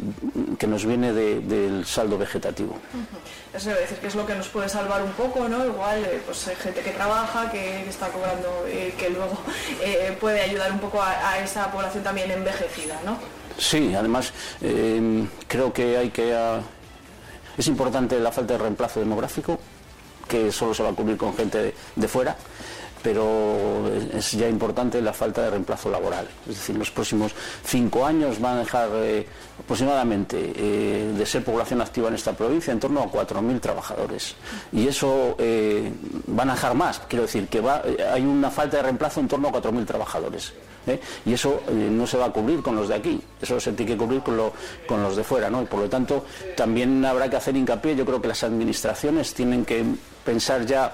que 0.58 0.68
nos 0.68 0.86
viene 0.86 1.14
del 1.14 1.86
saldo 1.86 2.18
vegetativo. 2.18 2.78
Eso 3.54 3.70
debe 3.70 3.82
decir 3.82 3.98
que 3.98 4.08
es 4.08 4.16
lo 4.16 4.26
que 4.26 4.36
nos 4.36 4.48
puede 4.48 4.70
salvar 4.70 5.04
un 5.04 5.12
poco, 5.12 5.48
¿no? 5.50 5.66
Igual, 5.66 6.06
pues 6.26 6.48
hay 6.48 6.56
gente 6.56 6.82
que 6.82 6.92
trabaja, 6.92 7.52
que 7.52 7.88
está 7.90 8.08
cobrando, 8.10 8.66
que 8.98 9.10
luego 9.10 9.38
puede 10.22 10.42
ayudar 10.42 10.72
un 10.72 10.80
poco 10.80 11.02
a, 11.02 11.40
esa 11.40 11.72
población 11.72 12.04
también 12.04 12.32
envejecida, 12.32 13.00
¿no? 13.06 13.18
Sí, 13.58 13.94
además 13.96 14.32
creo 15.48 15.74
que 15.74 15.98
hay 15.98 16.10
que... 16.10 16.34
Ah, 16.36 16.62
es 17.58 17.68
importante 17.68 18.20
la 18.20 18.32
falta 18.32 18.54
de 18.54 18.60
reemplazo 18.60 19.00
demográfico, 19.00 19.60
que 20.28 20.52
solo 20.52 20.74
se 20.74 20.84
va 20.84 20.90
a 20.90 20.94
cubrir 20.94 21.18
con 21.18 21.36
gente 21.36 21.74
de, 21.96 22.08
fuera, 22.08 22.36
pero 23.02 23.90
es 24.14 24.32
ya 24.32 24.48
importante 24.48 25.02
la 25.02 25.14
falta 25.14 25.44
de 25.44 25.52
reemplazo 25.52 25.90
laboral. 25.90 26.28
Es 26.50 26.56
decir, 26.56 26.76
los 26.76 26.92
próximos 26.92 27.32
cinco 27.64 28.06
años 28.06 28.40
van 28.40 28.58
a 28.58 28.60
dejar 28.60 28.90
eh, 28.96 29.26
aproximadamente 29.60 30.54
eh, 30.56 31.14
de 31.18 31.26
ser 31.26 31.44
población 31.44 31.82
activa 31.82 32.10
en 32.10 32.16
esta 32.16 32.34
provincia 32.34 32.74
en 32.74 32.80
torno 32.80 33.02
a 33.02 33.06
4.000 33.06 33.62
trabajadores. 33.62 34.36
Y 34.72 34.88
eso 34.88 35.36
eh, 35.38 35.92
van 36.28 36.50
a 36.50 36.54
dejar 36.56 36.74
más, 36.74 37.00
quiero 37.08 37.24
decir, 37.24 37.48
que 37.48 37.62
va, 37.62 37.82
hay 38.12 38.24
una 38.24 38.52
falta 38.52 38.78
de 38.78 38.84
reemplazo 38.84 39.20
en 39.20 39.28
torno 39.28 39.48
a 39.48 39.52
4.000 39.52 39.86
trabajadores. 39.86 40.54
Y 41.26 41.34
eso 41.34 41.62
no 41.70 42.08
se 42.08 42.18
va 42.18 42.28
a 42.28 42.32
cubrir 42.32 42.62
con 42.62 42.76
los 42.76 42.88
de 42.88 42.96
aquí, 42.96 43.22
eso 43.42 43.60
se 43.60 43.74
tiene 43.74 43.92
que 43.92 43.98
cubrir 43.98 44.22
con, 44.22 44.40
con 44.88 45.04
los 45.04 45.16
de 45.16 45.24
fuera. 45.24 45.50
¿no? 45.50 45.62
Y 45.62 45.66
por 45.66 45.82
lo 45.82 45.90
tanto, 45.90 46.26
también 46.56 47.04
habrá 47.04 47.30
que 47.30 47.36
hacer 47.36 47.56
hincapié, 47.56 47.96
yo 47.96 48.06
creo 48.06 48.22
que 48.22 48.30
las 48.30 48.44
administraciones 48.44 49.34
tienen 49.34 49.66
que 49.66 49.84
pensar 50.28 50.66
ya 50.66 50.94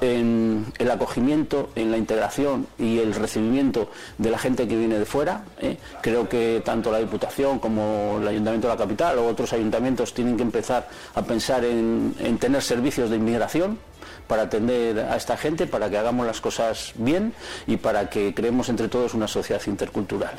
en 0.00 0.72
el 0.78 0.90
acogimiento, 0.90 1.68
en 1.76 1.90
la 1.90 1.98
integración 1.98 2.66
y 2.78 2.98
el 2.98 3.14
recibimiento 3.14 3.90
de 4.16 4.30
la 4.30 4.38
gente 4.38 4.66
que 4.66 4.76
viene 4.76 4.98
de 4.98 5.04
fuera. 5.04 5.44
¿eh? 5.60 5.76
Creo 6.00 6.26
que 6.26 6.62
tanto 6.64 6.90
la 6.90 6.98
Diputación 6.98 7.58
como 7.58 8.18
el 8.20 8.26
Ayuntamiento 8.26 8.66
de 8.66 8.74
la 8.74 8.78
Capital 8.78 9.18
o 9.18 9.26
otros 9.26 9.52
ayuntamientos 9.52 10.14
tienen 10.14 10.38
que 10.38 10.42
empezar 10.42 10.88
a 11.14 11.22
pensar 11.22 11.64
en, 11.66 12.14
tener 12.40 12.62
servicios 12.62 13.10
de 13.10 13.16
inmigración 13.16 13.78
para 14.26 14.42
atender 14.42 15.00
a 15.00 15.16
esta 15.16 15.36
gente, 15.36 15.66
para 15.66 15.90
que 15.90 15.98
hagamos 15.98 16.26
las 16.26 16.40
cosas 16.40 16.92
bien 16.96 17.34
y 17.66 17.76
para 17.76 18.08
que 18.08 18.32
creemos 18.32 18.70
entre 18.70 18.88
todos 18.88 19.12
una 19.12 19.28
sociedad 19.28 19.60
intercultural. 19.66 20.32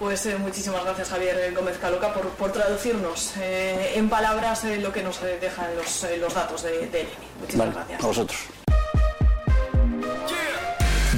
Pues 0.00 0.24
eh, 0.24 0.38
muchísimas 0.38 0.82
gracias 0.82 1.10
Javier 1.10 1.52
Gómez 1.54 1.76
Caloca 1.76 2.14
por, 2.14 2.52
traducirnos 2.52 3.34
eh, 3.36 3.92
en 3.96 4.08
palabras 4.08 4.64
eh, 4.64 4.78
lo 4.78 4.94
que 4.94 5.02
nos 5.02 5.20
dejan 5.20 5.66
los, 5.76 6.34
datos 6.34 6.62
de, 6.62 6.88
de 6.88 7.06
Muchísimas 7.38 7.74
gracias. 7.74 8.02
A 8.02 8.06
vosotros. 8.06 8.40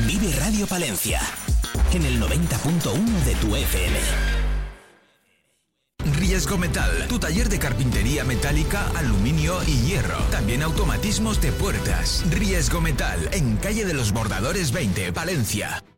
Vive 0.04 0.34
Radio 0.40 0.66
Palencia 0.66 1.20
en 1.92 2.04
el 2.04 2.20
90.1 2.20 3.24
de 3.24 3.34
tu 3.36 3.54
FM. 3.54 3.98
Riesgo 6.18 6.58
Metal, 6.58 7.06
tu 7.08 7.20
taller 7.20 7.48
de 7.48 7.60
carpintería 7.60 8.24
metálica, 8.24 8.88
aluminio 8.96 9.62
y 9.64 9.80
hierro. 9.82 10.18
También 10.32 10.60
automatismos 10.64 11.40
de 11.40 11.52
puertas. 11.52 12.24
Riesgo 12.30 12.80
Metal, 12.80 13.28
en 13.30 13.58
calle 13.58 13.84
de 13.84 13.94
los 13.94 14.10
Bordadores 14.12 14.72
20, 14.72 15.12
Palencia. 15.12 15.80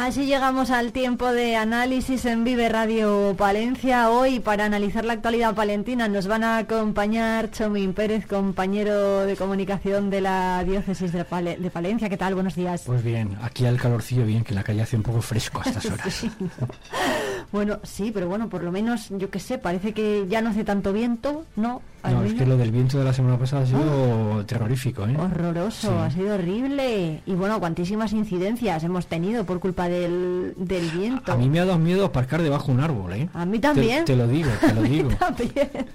Así 0.00 0.26
llegamos 0.26 0.70
al 0.70 0.92
tiempo 0.92 1.32
de 1.32 1.56
análisis 1.56 2.24
en 2.24 2.44
Vive 2.44 2.68
Radio 2.68 3.34
Palencia. 3.36 4.10
Hoy, 4.10 4.38
para 4.38 4.64
analizar 4.64 5.04
la 5.04 5.14
actualidad 5.14 5.56
palentina, 5.56 6.06
nos 6.06 6.28
van 6.28 6.44
a 6.44 6.58
acompañar 6.58 7.50
Chomín 7.50 7.94
Pérez, 7.94 8.24
compañero 8.24 9.26
de 9.26 9.36
comunicación 9.36 10.08
de 10.08 10.20
la 10.20 10.62
diócesis 10.64 11.12
de, 11.12 11.24
Palencia. 11.24 12.08
¿Qué 12.08 12.16
tal? 12.16 12.34
Buenos 12.34 12.54
días. 12.54 12.82
Pues 12.86 13.02
bien, 13.02 13.36
aquí 13.42 13.66
al 13.66 13.76
calorcillo 13.76 14.24
bien, 14.24 14.44
que 14.44 14.54
la 14.54 14.62
calle 14.62 14.82
hace 14.82 14.96
un 14.96 15.02
poco 15.02 15.20
fresco 15.20 15.60
a 15.64 15.68
estas 15.68 15.84
horas. 15.92 16.26
Bueno, 17.50 17.78
sí, 17.82 18.10
pero 18.12 18.28
bueno, 18.28 18.48
por 18.48 18.62
lo 18.62 18.70
menos, 18.70 19.08
yo 19.10 19.30
qué 19.30 19.40
sé, 19.40 19.58
parece 19.58 19.92
que 19.94 20.26
ya 20.28 20.42
no 20.42 20.50
hace 20.50 20.64
tanto 20.64 20.92
viento, 20.92 21.44
¿no? 21.56 21.80
No, 22.04 22.22
es 22.22 22.34
que 22.34 22.46
lo 22.46 22.56
del 22.56 22.70
viento 22.70 22.98
de 22.98 23.04
la 23.04 23.12
semana 23.12 23.38
pasada 23.38 23.62
ha 23.62 23.66
sido 23.66 24.44
terrorífico, 24.46 25.06
¿eh? 25.06 25.16
Horroroso, 25.18 25.98
ha 25.98 26.10
sido 26.10 26.34
horrible. 26.34 27.20
Y 27.26 27.34
bueno, 27.34 27.58
cuantísimas 27.58 28.12
incidencias 28.12 28.84
hemos 28.84 29.06
tenido 29.06 29.44
por 29.44 29.58
culpa 29.60 29.88
del, 29.88 30.54
del 30.56 30.88
viento. 30.90 31.32
A, 31.32 31.36
mí 31.36 31.48
me 31.48 31.60
ha 31.60 31.64
dado 31.64 31.78
miedo 31.78 32.04
aparcar 32.04 32.42
debajo 32.42 32.68
de 32.68 32.72
un 32.74 32.80
árbol, 32.80 33.12
¿eh? 33.14 33.28
A 33.34 33.44
mí 33.44 33.58
también. 33.58 34.04
Te, 34.04 34.16
lo 34.16 34.28
digo, 34.28 34.50
te 34.60 34.74
lo 34.74 34.82
digo. 34.82 35.10
A 35.20 35.30
mí 35.30 35.46
también. 35.48 35.86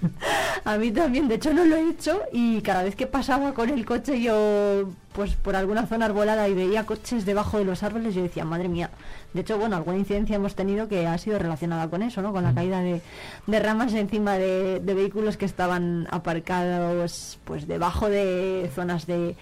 A 0.64 0.76
mí 0.76 0.90
también. 0.90 1.28
De 1.28 1.34
hecho, 1.36 1.54
no 1.54 1.64
lo 1.64 1.76
he 1.76 1.90
hecho 1.90 2.20
y 2.32 2.60
cada 2.60 2.82
vez 2.82 2.94
que 2.94 3.06
pasaba 3.06 3.54
con 3.54 3.70
el 3.70 3.84
coche 3.84 4.20
yo 4.20 4.88
pues 5.14 5.36
por 5.36 5.54
alguna 5.54 5.86
zona 5.86 6.06
arbolada 6.06 6.48
y 6.48 6.54
veía 6.54 6.84
coches 6.84 7.24
debajo 7.24 7.58
de 7.58 7.64
los 7.64 7.84
árboles, 7.84 8.16
yo 8.16 8.22
decía, 8.22 8.44
madre 8.44 8.68
mía. 8.68 8.90
De 9.34 9.40
hecho, 9.40 9.58
bueno, 9.58 9.76
alguna 9.76 9.98
incidencia 9.98 10.36
hemos 10.36 10.54
tenido 10.54 10.88
que 10.88 11.06
ha 11.06 11.18
sido 11.18 11.38
relacionada 11.40 11.90
con 11.90 12.02
eso, 12.02 12.22
¿no? 12.22 12.32
Con 12.32 12.44
la 12.44 12.52
mm. 12.52 12.54
caída 12.54 12.80
de, 12.80 13.60
ramas 13.60 13.92
encima 13.92 14.38
de, 14.38 14.80
de, 14.80 14.94
vehículos 14.94 15.36
que 15.36 15.44
estaban 15.44 16.06
aparcados 16.10 17.38
pues 17.44 17.66
debajo 17.66 18.08
de 18.08 18.70
zonas 18.74 19.06
de, 19.06 19.34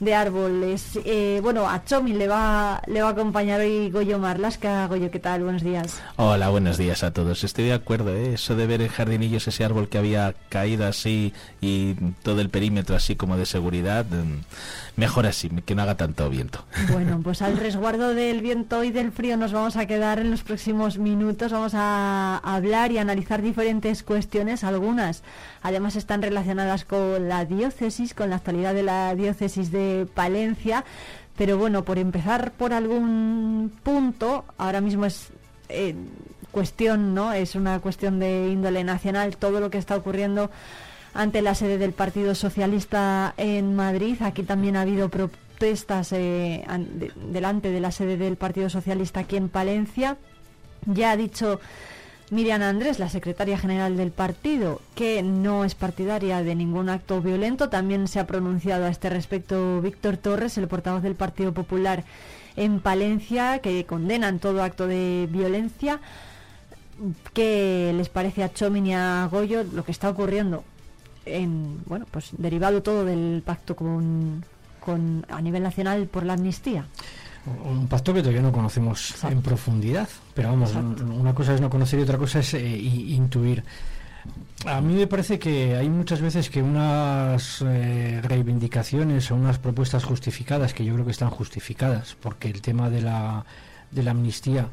de 0.00 0.14
árboles. 0.14 0.98
Eh, 1.04 1.40
bueno, 1.42 1.68
a 1.68 1.84
Chomi 1.84 2.14
le 2.14 2.26
va, 2.26 2.82
le 2.86 3.02
va 3.02 3.08
a 3.08 3.12
acompañar 3.12 3.60
hoy 3.60 3.90
Goyo 3.90 4.18
Marlasca. 4.18 4.86
Goyo, 4.88 5.10
¿qué 5.10 5.18
tal? 5.18 5.44
Buenos 5.44 5.62
días. 5.62 6.00
Hola, 6.16 6.48
buenos 6.48 6.78
días 6.78 7.04
a 7.04 7.12
todos. 7.12 7.44
Estoy 7.44 7.66
de 7.66 7.74
acuerdo, 7.74 8.14
¿eh? 8.14 8.34
eso 8.34 8.56
de 8.56 8.66
ver 8.66 8.80
en 8.80 8.88
jardinillos 8.88 9.46
ese 9.46 9.64
árbol 9.64 9.88
que 9.88 9.98
había 9.98 10.34
caído 10.48 10.86
así 10.86 11.34
y 11.60 11.94
todo 12.22 12.40
el 12.40 12.48
perímetro 12.48 12.96
así 12.96 13.14
como 13.14 13.36
de 13.36 13.44
seguridad, 13.44 14.06
mm, 14.06 14.40
mejor 14.96 15.26
así, 15.26 15.50
que 15.50 15.74
no 15.74 15.82
haga 15.82 15.96
tanto 15.96 16.28
viento. 16.30 16.64
Bueno, 16.90 17.20
pues 17.24 17.42
al 17.42 17.58
resguardo 17.58 18.14
del 18.14 18.40
viento 18.40 18.82
y 18.82 18.90
del 18.90 19.12
frío 19.12 19.36
nos 19.36 19.52
vamos 19.52 19.76
a 19.76 19.86
quedar 19.86 20.18
en 20.18 20.30
los 20.30 20.42
próximos 20.42 20.98
minutos. 20.98 21.52
Vamos 21.52 21.72
a 21.74 22.38
hablar 22.38 22.90
y 22.90 22.98
analizar 22.98 23.42
diferentes 23.42 24.02
cuestiones, 24.02 24.64
algunas 24.64 25.22
además 25.62 25.96
están 25.96 26.22
relacionadas 26.22 26.84
con 26.84 27.28
la 27.28 27.44
diócesis, 27.44 28.14
con 28.14 28.30
la 28.30 28.36
actualidad 28.36 28.74
de 28.74 28.82
la 28.82 29.14
diócesis 29.14 29.70
de 29.70 29.89
Palencia. 30.14 30.84
Pero 31.36 31.56
bueno, 31.56 31.84
por 31.84 31.98
empezar 31.98 32.52
por 32.52 32.72
algún 32.72 33.72
punto, 33.82 34.44
ahora 34.58 34.80
mismo 34.80 35.06
es 35.06 35.30
eh, 35.68 35.94
cuestión, 36.50 37.14
¿no? 37.14 37.32
Es 37.32 37.54
una 37.54 37.80
cuestión 37.80 38.18
de 38.18 38.48
índole 38.50 38.84
nacional, 38.84 39.36
todo 39.36 39.60
lo 39.60 39.70
que 39.70 39.78
está 39.78 39.96
ocurriendo 39.96 40.50
ante 41.14 41.42
la 41.42 41.54
sede 41.54 41.78
del 41.78 41.92
Partido 41.92 42.34
Socialista 42.34 43.34
en 43.36 43.74
Madrid. 43.74 44.16
Aquí 44.20 44.42
también 44.42 44.76
ha 44.76 44.82
habido 44.82 45.08
protestas 45.08 46.12
eh, 46.12 46.64
delante 47.30 47.70
de 47.70 47.80
la 47.80 47.90
sede 47.90 48.16
del 48.16 48.36
Partido 48.36 48.68
Socialista 48.68 49.20
aquí 49.20 49.36
en 49.36 49.48
Palencia. 49.48 50.18
Ya 50.86 51.12
ha 51.12 51.16
dicho 51.16 51.60
Miriam 52.30 52.62
Andrés, 52.62 53.00
la 53.00 53.08
secretaria 53.08 53.58
general 53.58 53.96
del 53.96 54.12
partido, 54.12 54.80
que 54.94 55.20
no 55.20 55.64
es 55.64 55.74
partidaria 55.74 56.44
de 56.44 56.54
ningún 56.54 56.88
acto 56.88 57.20
violento, 57.20 57.70
también 57.70 58.06
se 58.06 58.20
ha 58.20 58.26
pronunciado 58.28 58.84
a 58.84 58.88
este 58.88 59.10
respecto 59.10 59.80
Víctor 59.80 60.16
Torres, 60.16 60.56
el 60.56 60.68
portavoz 60.68 61.02
del 61.02 61.16
Partido 61.16 61.52
Popular 61.52 62.04
en 62.54 62.78
Palencia, 62.78 63.58
que 63.58 63.84
condenan 63.84 64.38
todo 64.38 64.62
acto 64.62 64.86
de 64.86 65.28
violencia. 65.28 66.00
¿Qué 67.34 67.92
les 67.96 68.08
parece 68.08 68.44
a 68.44 68.52
Chomin 68.52 68.86
y 68.86 68.94
a 68.94 69.28
Goyo 69.28 69.64
lo 69.64 69.84
que 69.84 69.90
está 69.90 70.08
ocurriendo? 70.08 70.62
En, 71.26 71.82
bueno, 71.86 72.06
pues 72.12 72.30
derivado 72.38 72.80
todo 72.80 73.04
del 73.04 73.42
pacto 73.44 73.74
con, 73.74 74.44
con 74.78 75.26
a 75.30 75.40
nivel 75.40 75.64
nacional 75.64 76.06
por 76.06 76.24
la 76.24 76.34
amnistía. 76.34 76.86
Un 77.46 77.88
pacto 77.88 78.12
que 78.12 78.20
todavía 78.20 78.42
no 78.42 78.52
conocemos 78.52 79.24
en 79.24 79.40
profundidad, 79.40 80.08
pero 80.34 80.50
vamos, 80.50 80.74
una 80.74 81.34
cosa 81.34 81.54
es 81.54 81.60
no 81.60 81.70
conocer 81.70 81.98
y 81.98 82.02
otra 82.02 82.18
cosa 82.18 82.40
es 82.40 82.52
eh, 82.54 82.60
intuir. 82.60 83.64
A 84.66 84.82
mí 84.82 84.94
me 84.94 85.06
parece 85.06 85.38
que 85.38 85.74
hay 85.74 85.88
muchas 85.88 86.20
veces 86.20 86.50
que 86.50 86.62
unas 86.62 87.62
eh, 87.66 88.20
reivindicaciones 88.22 89.30
o 89.30 89.36
unas 89.36 89.58
propuestas 89.58 90.04
justificadas, 90.04 90.74
que 90.74 90.84
yo 90.84 90.92
creo 90.92 91.06
que 91.06 91.12
están 91.12 91.30
justificadas, 91.30 92.14
porque 92.20 92.48
el 92.48 92.60
tema 92.60 92.90
de 92.90 93.00
la, 93.00 93.46
de 93.90 94.02
la 94.02 94.10
amnistía, 94.10 94.68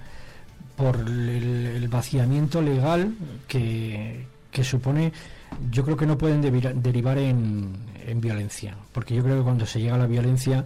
por 0.76 0.98
el, 0.98 1.88
vaciamiento 1.90 2.62
legal 2.62 3.14
que, 3.48 4.28
que, 4.52 4.64
supone, 4.66 5.14
yo 5.72 5.86
creo 5.86 5.96
que 5.96 6.06
no 6.06 6.18
pueden 6.18 6.42
derivar 6.42 7.18
en, 7.18 7.78
en 8.06 8.20
violencia, 8.20 8.76
porque 8.92 9.16
yo 9.16 9.24
creo 9.24 9.38
que 9.38 9.44
cuando 9.44 9.66
se 9.66 9.80
llega 9.80 9.96
a 9.96 10.00
la 10.00 10.06
violencia 10.06 10.66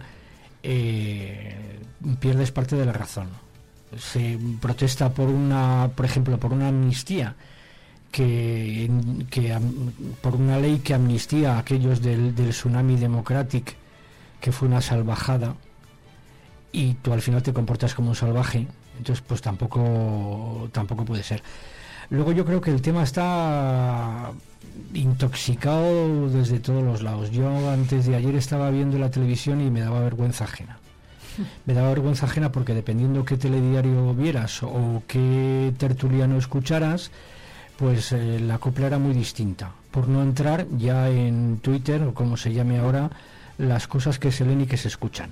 eh, 0.62 1.80
pierdes 2.20 2.52
parte 2.52 2.76
de 2.76 2.86
la 2.86 2.92
razón. 2.92 3.28
Se 3.98 4.38
protesta 4.60 5.10
por 5.10 5.28
una, 5.28 5.90
por 5.94 6.06
ejemplo, 6.06 6.38
por 6.38 6.52
una 6.52 6.68
amnistía 6.68 7.34
que, 8.12 8.90
por 10.20 10.36
una 10.36 10.58
ley 10.58 10.80
que 10.80 10.94
amnistía 10.94 11.56
a 11.56 11.58
aquellos 11.60 12.02
del, 12.02 12.34
tsunami 12.34 12.96
democratic 12.96 13.74
que 14.40 14.52
fue 14.52 14.68
una 14.68 14.82
salvajada 14.82 15.56
y 16.72 16.94
tú 16.94 17.12
al 17.12 17.22
final 17.22 17.42
te 17.42 17.52
comportas 17.52 17.94
como 17.94 18.10
un 18.10 18.16
salvaje 18.16 18.66
entonces 18.98 19.24
pues 19.26 19.40
tampoco 19.40 20.68
tampoco 20.72 21.04
puede 21.04 21.22
ser 21.22 21.42
luego 22.12 22.32
yo 22.32 22.44
creo 22.44 22.60
que 22.60 22.70
el 22.70 22.82
tema 22.82 23.02
está 23.02 24.30
intoxicado 24.94 26.28
desde 26.28 26.60
todos 26.60 26.82
los 26.82 27.02
lados. 27.02 27.30
Yo 27.30 27.70
antes 27.70 28.06
de 28.06 28.14
ayer 28.14 28.34
estaba 28.36 28.70
viendo 28.70 28.98
la 28.98 29.10
televisión 29.10 29.60
y 29.60 29.70
me 29.70 29.80
daba 29.80 30.00
vergüenza 30.00 30.44
ajena. 30.44 30.78
Me 31.66 31.72
daba 31.72 31.88
vergüenza 31.88 32.26
ajena 32.26 32.52
porque 32.52 32.74
dependiendo 32.74 33.24
qué 33.24 33.38
telediario 33.38 34.14
vieras 34.14 34.62
o 34.62 35.02
qué 35.08 35.72
tertuliano 35.78 36.36
escucharas, 36.36 37.10
pues 37.78 38.12
eh, 38.12 38.38
la 38.38 38.58
copla 38.58 38.88
era 38.88 38.98
muy 38.98 39.14
distinta. 39.14 39.72
Por 39.90 40.08
no 40.08 40.22
entrar 40.22 40.66
ya 40.76 41.08
en 41.08 41.58
Twitter 41.62 42.02
o 42.02 42.12
como 42.12 42.36
se 42.36 42.52
llame 42.52 42.78
ahora, 42.78 43.10
las 43.56 43.88
cosas 43.88 44.18
que 44.18 44.30
se 44.30 44.44
leen 44.44 44.60
y 44.60 44.66
que 44.66 44.76
se 44.76 44.88
escuchan 44.88 45.30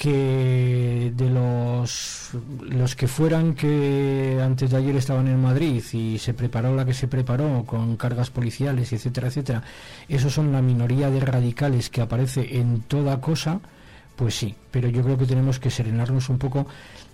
que 0.00 1.12
de 1.14 1.28
los, 1.28 2.30
los 2.70 2.96
que 2.96 3.06
fueran 3.06 3.52
que 3.52 4.40
antes 4.42 4.70
de 4.70 4.78
ayer 4.78 4.96
estaban 4.96 5.28
en 5.28 5.42
Madrid 5.42 5.84
y 5.92 6.16
se 6.16 6.32
preparó 6.32 6.74
la 6.74 6.86
que 6.86 6.94
se 6.94 7.06
preparó 7.06 7.64
con 7.66 7.98
cargas 7.98 8.30
policiales, 8.30 8.94
etcétera, 8.94 9.28
etcétera, 9.28 9.62
esos 10.08 10.32
son 10.32 10.52
la 10.52 10.62
minoría 10.62 11.10
de 11.10 11.20
radicales 11.20 11.90
que 11.90 12.00
aparece 12.00 12.56
en 12.56 12.80
toda 12.80 13.20
cosa, 13.20 13.60
pues 14.16 14.36
sí, 14.36 14.54
pero 14.70 14.88
yo 14.88 15.02
creo 15.02 15.18
que 15.18 15.26
tenemos 15.26 15.60
que 15.60 15.70
serenarnos 15.70 16.30
un 16.30 16.38
poco 16.38 16.66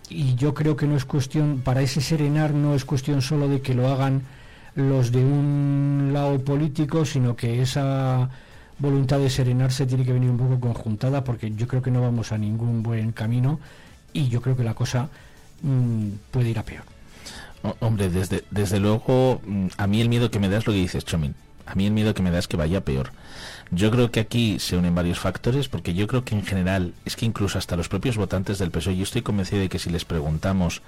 y 0.08 0.36
yo 0.36 0.54
creo 0.54 0.76
que 0.76 0.86
no 0.86 0.96
es 0.96 1.04
cuestión, 1.04 1.62
para 1.64 1.82
ese 1.82 2.00
serenar 2.00 2.54
no 2.54 2.76
es 2.76 2.84
cuestión 2.84 3.20
solo 3.20 3.48
de 3.48 3.62
que 3.62 3.74
lo 3.74 3.88
hagan 3.88 4.22
los 4.76 5.10
de 5.10 5.24
un 5.24 6.10
lado 6.12 6.38
político, 6.38 7.04
sino 7.04 7.34
que 7.34 7.62
esa 7.62 8.30
voluntad 8.78 9.18
de 9.18 9.30
serenarse 9.30 9.86
tiene 9.86 10.04
que 10.04 10.12
venir 10.12 10.30
un 10.30 10.38
poco 10.38 10.60
conjuntada 10.60 11.24
porque 11.24 11.52
yo 11.54 11.66
creo 11.66 11.82
que 11.82 11.90
no 11.90 12.02
vamos 12.02 12.32
a 12.32 12.38
ningún 12.38 12.82
buen 12.82 13.12
camino 13.12 13.58
y 14.12 14.28
yo 14.28 14.40
creo 14.40 14.56
que 14.56 14.64
la 14.64 14.74
cosa 14.74 15.08
mm, 15.62 16.08
puede 16.30 16.50
ir 16.50 16.58
a 16.58 16.62
peor. 16.62 16.84
hombre, 17.80 18.08
desde, 18.10 18.44
desde 18.50 18.80
luego, 18.80 19.40
mm, 19.44 19.66
a 19.76 19.86
mí 19.86 20.00
el 20.00 20.08
miedo 20.08 20.30
que 20.30 20.38
me 20.38 20.48
da 20.48 20.58
es 20.58 20.66
lo 20.66 20.72
que 20.72 20.80
dices, 20.80 21.04
Chomin. 21.04 21.34
A 21.66 21.74
mí 21.74 21.84
el 21.84 21.92
miedo 21.92 22.14
que 22.14 22.22
me 22.22 22.30
da 22.30 22.38
es 22.38 22.46
que 22.46 22.56
vaya 22.56 22.84
peor. 22.84 23.10
Yo 23.72 23.90
creo 23.90 24.12
que 24.12 24.20
aquí 24.20 24.58
se 24.60 24.76
unen 24.76 24.94
varios 24.94 25.18
factores, 25.18 25.68
porque 25.68 25.94
yo 25.94 26.06
creo 26.06 26.24
que 26.24 26.36
en 26.36 26.44
general, 26.44 26.94
es 27.04 27.16
que 27.16 27.26
incluso 27.26 27.58
hasta 27.58 27.76
los 27.76 27.88
propios 27.88 28.16
votantes 28.16 28.58
del 28.58 28.70
PSOE, 28.70 28.96
yo 28.96 29.02
estoy 29.02 29.22
convencido 29.22 29.60
de 29.62 29.68
que 29.68 29.80
si 29.80 29.90
les 29.90 30.04
preguntamos, 30.04 30.82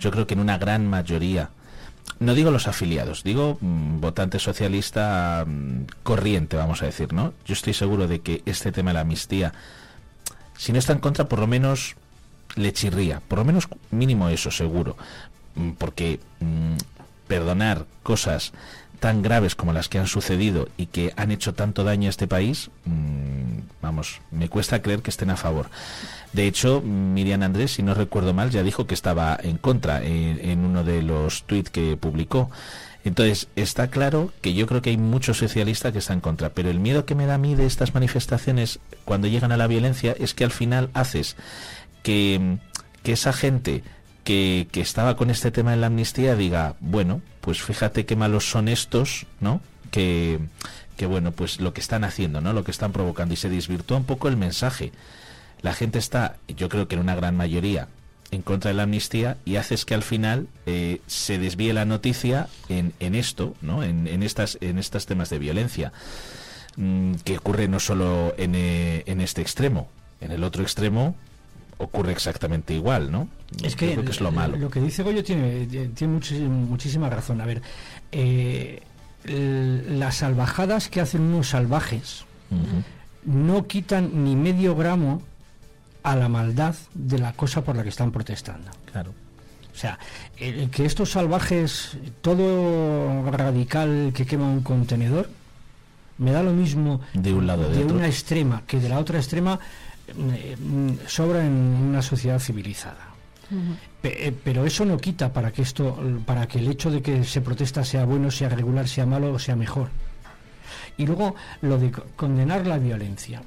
yo 0.00 0.10
creo 0.10 0.26
que 0.26 0.34
en 0.34 0.40
una 0.40 0.58
gran 0.58 0.88
mayoría, 0.88 1.50
no 2.20 2.34
digo 2.34 2.50
los 2.50 2.68
afiliados, 2.68 3.22
digo 3.22 3.58
mm, 3.60 4.00
votante 4.00 4.38
socialista 4.38 5.44
mm, 5.46 5.84
corriente, 6.02 6.56
vamos 6.56 6.82
a 6.82 6.86
decir, 6.86 7.12
¿no? 7.12 7.32
Yo 7.46 7.54
estoy 7.54 7.74
seguro 7.74 8.08
de 8.08 8.20
que 8.20 8.42
este 8.46 8.72
tema 8.72 8.90
de 8.90 8.94
la 8.94 9.00
amnistía, 9.00 9.52
si 10.56 10.72
no 10.72 10.78
está 10.78 10.92
en 10.92 11.00
contra, 11.00 11.28
por 11.28 11.38
lo 11.38 11.46
menos 11.46 11.96
le 12.56 12.72
chirría, 12.72 13.20
por 13.26 13.38
lo 13.38 13.44
menos 13.44 13.68
mínimo 13.90 14.28
eso, 14.28 14.50
seguro, 14.50 14.96
mm, 15.56 15.70
porque 15.72 16.20
perdonar 17.26 17.86
cosas 18.02 18.52
tan 19.04 19.20
graves 19.20 19.54
como 19.54 19.74
las 19.74 19.90
que 19.90 19.98
han 19.98 20.06
sucedido 20.06 20.66
y 20.78 20.86
que 20.86 21.12
han 21.18 21.30
hecho 21.30 21.52
tanto 21.52 21.84
daño 21.84 22.06
a 22.06 22.08
este 22.08 22.26
país, 22.26 22.70
vamos, 23.82 24.22
me 24.30 24.48
cuesta 24.48 24.80
creer 24.80 25.02
que 25.02 25.10
estén 25.10 25.28
a 25.28 25.36
favor. 25.36 25.68
De 26.32 26.46
hecho, 26.46 26.80
Miriam 26.80 27.42
Andrés, 27.42 27.72
si 27.72 27.82
no 27.82 27.92
recuerdo 27.92 28.32
mal, 28.32 28.48
ya 28.48 28.62
dijo 28.62 28.86
que 28.86 28.94
estaba 28.94 29.38
en 29.42 29.58
contra 29.58 30.02
en, 30.02 30.64
uno 30.64 30.84
de 30.84 31.02
los 31.02 31.42
tweets 31.42 31.68
que 31.68 31.98
publicó. 31.98 32.50
Entonces, 33.04 33.48
está 33.56 33.88
claro 33.88 34.32
que 34.40 34.54
yo 34.54 34.66
creo 34.66 34.80
que 34.80 34.88
hay 34.88 34.96
muchos 34.96 35.36
socialistas 35.36 35.92
que 35.92 35.98
están 35.98 36.16
en 36.16 36.20
contra, 36.22 36.54
pero 36.54 36.70
el 36.70 36.80
miedo 36.80 37.04
que 37.04 37.14
me 37.14 37.26
da 37.26 37.34
a 37.34 37.38
mí 37.38 37.54
de 37.54 37.66
estas 37.66 37.92
manifestaciones 37.92 38.78
cuando 39.04 39.28
llegan 39.28 39.52
a 39.52 39.58
la 39.58 39.66
violencia 39.66 40.16
es 40.18 40.32
que 40.32 40.44
al 40.44 40.50
final 40.50 40.88
haces 40.94 41.36
que, 42.02 42.56
esa 43.04 43.34
gente 43.34 43.84
que, 44.24 44.66
estaba 44.74 45.16
con 45.16 45.30
este 45.30 45.50
tema 45.50 45.70
de 45.70 45.76
la 45.76 45.86
amnistía 45.86 46.34
diga, 46.34 46.74
bueno, 46.80 47.22
pues 47.40 47.62
fíjate 47.62 48.06
qué 48.06 48.16
malos 48.16 48.50
son 48.50 48.68
estos, 48.68 49.26
¿no? 49.40 49.60
Que, 49.90 50.40
que 50.96 51.06
bueno, 51.06 51.32
pues 51.32 51.60
lo 51.60 51.72
que 51.72 51.80
están 51.80 52.04
haciendo, 52.04 52.40
¿no? 52.40 52.52
Lo 52.52 52.64
que 52.64 52.70
están 52.70 52.92
provocando 52.92 53.34
y 53.34 53.36
se 53.36 53.48
desvirtúa 53.48 53.98
un 53.98 54.04
poco 54.04 54.28
el 54.28 54.36
mensaje 54.36 54.92
la 55.64 55.72
gente 55.72 55.98
está, 55.98 56.36
yo 56.46 56.68
creo 56.68 56.88
que 56.88 56.94
en 56.94 57.00
una 57.00 57.14
gran 57.14 57.38
mayoría, 57.38 57.88
en 58.30 58.42
contra 58.42 58.68
de 58.68 58.74
la 58.74 58.82
amnistía 58.82 59.38
y 59.46 59.56
haces 59.56 59.86
que 59.86 59.94
al 59.94 60.02
final 60.02 60.46
eh, 60.66 61.00
se 61.06 61.38
desvíe 61.38 61.72
la 61.72 61.86
noticia 61.86 62.48
en, 62.68 62.92
esto, 63.14 63.54
¿no? 63.62 63.82
En, 63.82 64.22
estas, 64.22 64.58
en 64.60 64.76
estos 64.76 65.06
temas 65.06 65.30
de 65.30 65.38
violencia, 65.38 65.94
mm, 66.76 67.14
que 67.24 67.38
ocurre 67.38 67.66
no 67.66 67.80
solo 67.80 68.34
eh, 68.36 69.04
en, 69.06 69.22
este 69.22 69.40
extremo, 69.40 69.88
en 70.20 70.32
el 70.32 70.44
otro 70.44 70.62
extremo 70.62 71.16
ocurre 71.78 72.12
exactamente 72.12 72.74
igual, 72.74 73.10
¿no? 73.10 73.28
Es 73.62 73.76
que, 73.76 73.92
es 73.92 74.20
lo 74.20 74.32
malo. 74.32 74.56
Lo 74.56 74.70
que 74.70 74.80
dice 74.80 75.02
Goyo 75.02 75.22
tiene, 75.22 75.66
tiene 75.66 76.12
muchísima, 76.12 77.08
razón. 77.08 77.40
A 77.40 77.46
ver, 77.46 77.62
eh, 78.12 78.82
las 79.24 80.16
salvajadas 80.16 80.88
que 80.88 81.00
hacen 81.00 81.22
unos 81.22 81.48
salvajes 81.48 82.24
no 83.24 83.66
quitan 83.66 84.24
ni 84.24 84.36
medio 84.36 84.76
gramo 84.76 85.22
a 86.02 86.14
la 86.14 86.28
maldad 86.28 86.74
de 86.92 87.18
la 87.18 87.32
cosa 87.32 87.64
por 87.64 87.76
la 87.76 87.82
que 87.82 87.88
están 87.88 88.12
protestando. 88.12 88.70
Claro. 88.92 89.12
O 89.74 89.76
sea, 89.76 89.98
el, 90.36 90.70
que 90.70 90.84
estos 90.84 91.10
salvajes, 91.10 91.96
todo 92.20 93.28
radical 93.30 94.12
que 94.14 94.24
quema 94.24 94.46
un 94.46 94.62
contenedor, 94.62 95.28
me 96.18 96.30
da 96.30 96.42
lo 96.42 96.52
mismo 96.52 97.00
de 97.12 97.34
un 97.34 97.46
lado 97.46 97.68
de, 97.68 97.84
una 97.84 98.06
extrema 98.06 98.62
que 98.68 98.78
de 98.78 98.88
la 98.88 99.00
otra 99.00 99.18
extrema 99.18 99.54
eh, 99.54 99.58
sobra 101.06 101.44
en 101.44 101.52
una 101.52 102.02
sociedad 102.02 102.38
civilizada. 102.38 103.12
Eh, 104.02 104.32
pero 104.42 104.64
eso 104.64 104.84
no 104.84 104.98
quita 104.98 105.32
para 105.32 105.52
que 105.52 105.62
esto, 105.62 105.98
para 106.26 106.46
que 106.46 106.58
el 106.58 106.68
hecho 106.68 106.90
de 106.90 107.02
que 107.02 107.24
se 107.24 107.40
protesta 107.40 107.84
sea 107.84 108.04
bueno, 108.04 108.30
sea 108.30 108.48
regular, 108.48 108.88
sea 108.88 109.06
malo 109.06 109.32
o 109.32 109.38
sea 109.38 109.54
mejor. 109.56 109.88
Y 110.96 111.06
luego 111.06 111.34
lo 111.62 111.78
de 111.78 111.92
condenar 112.16 112.66
la 112.66 112.78
violencia 112.78 113.42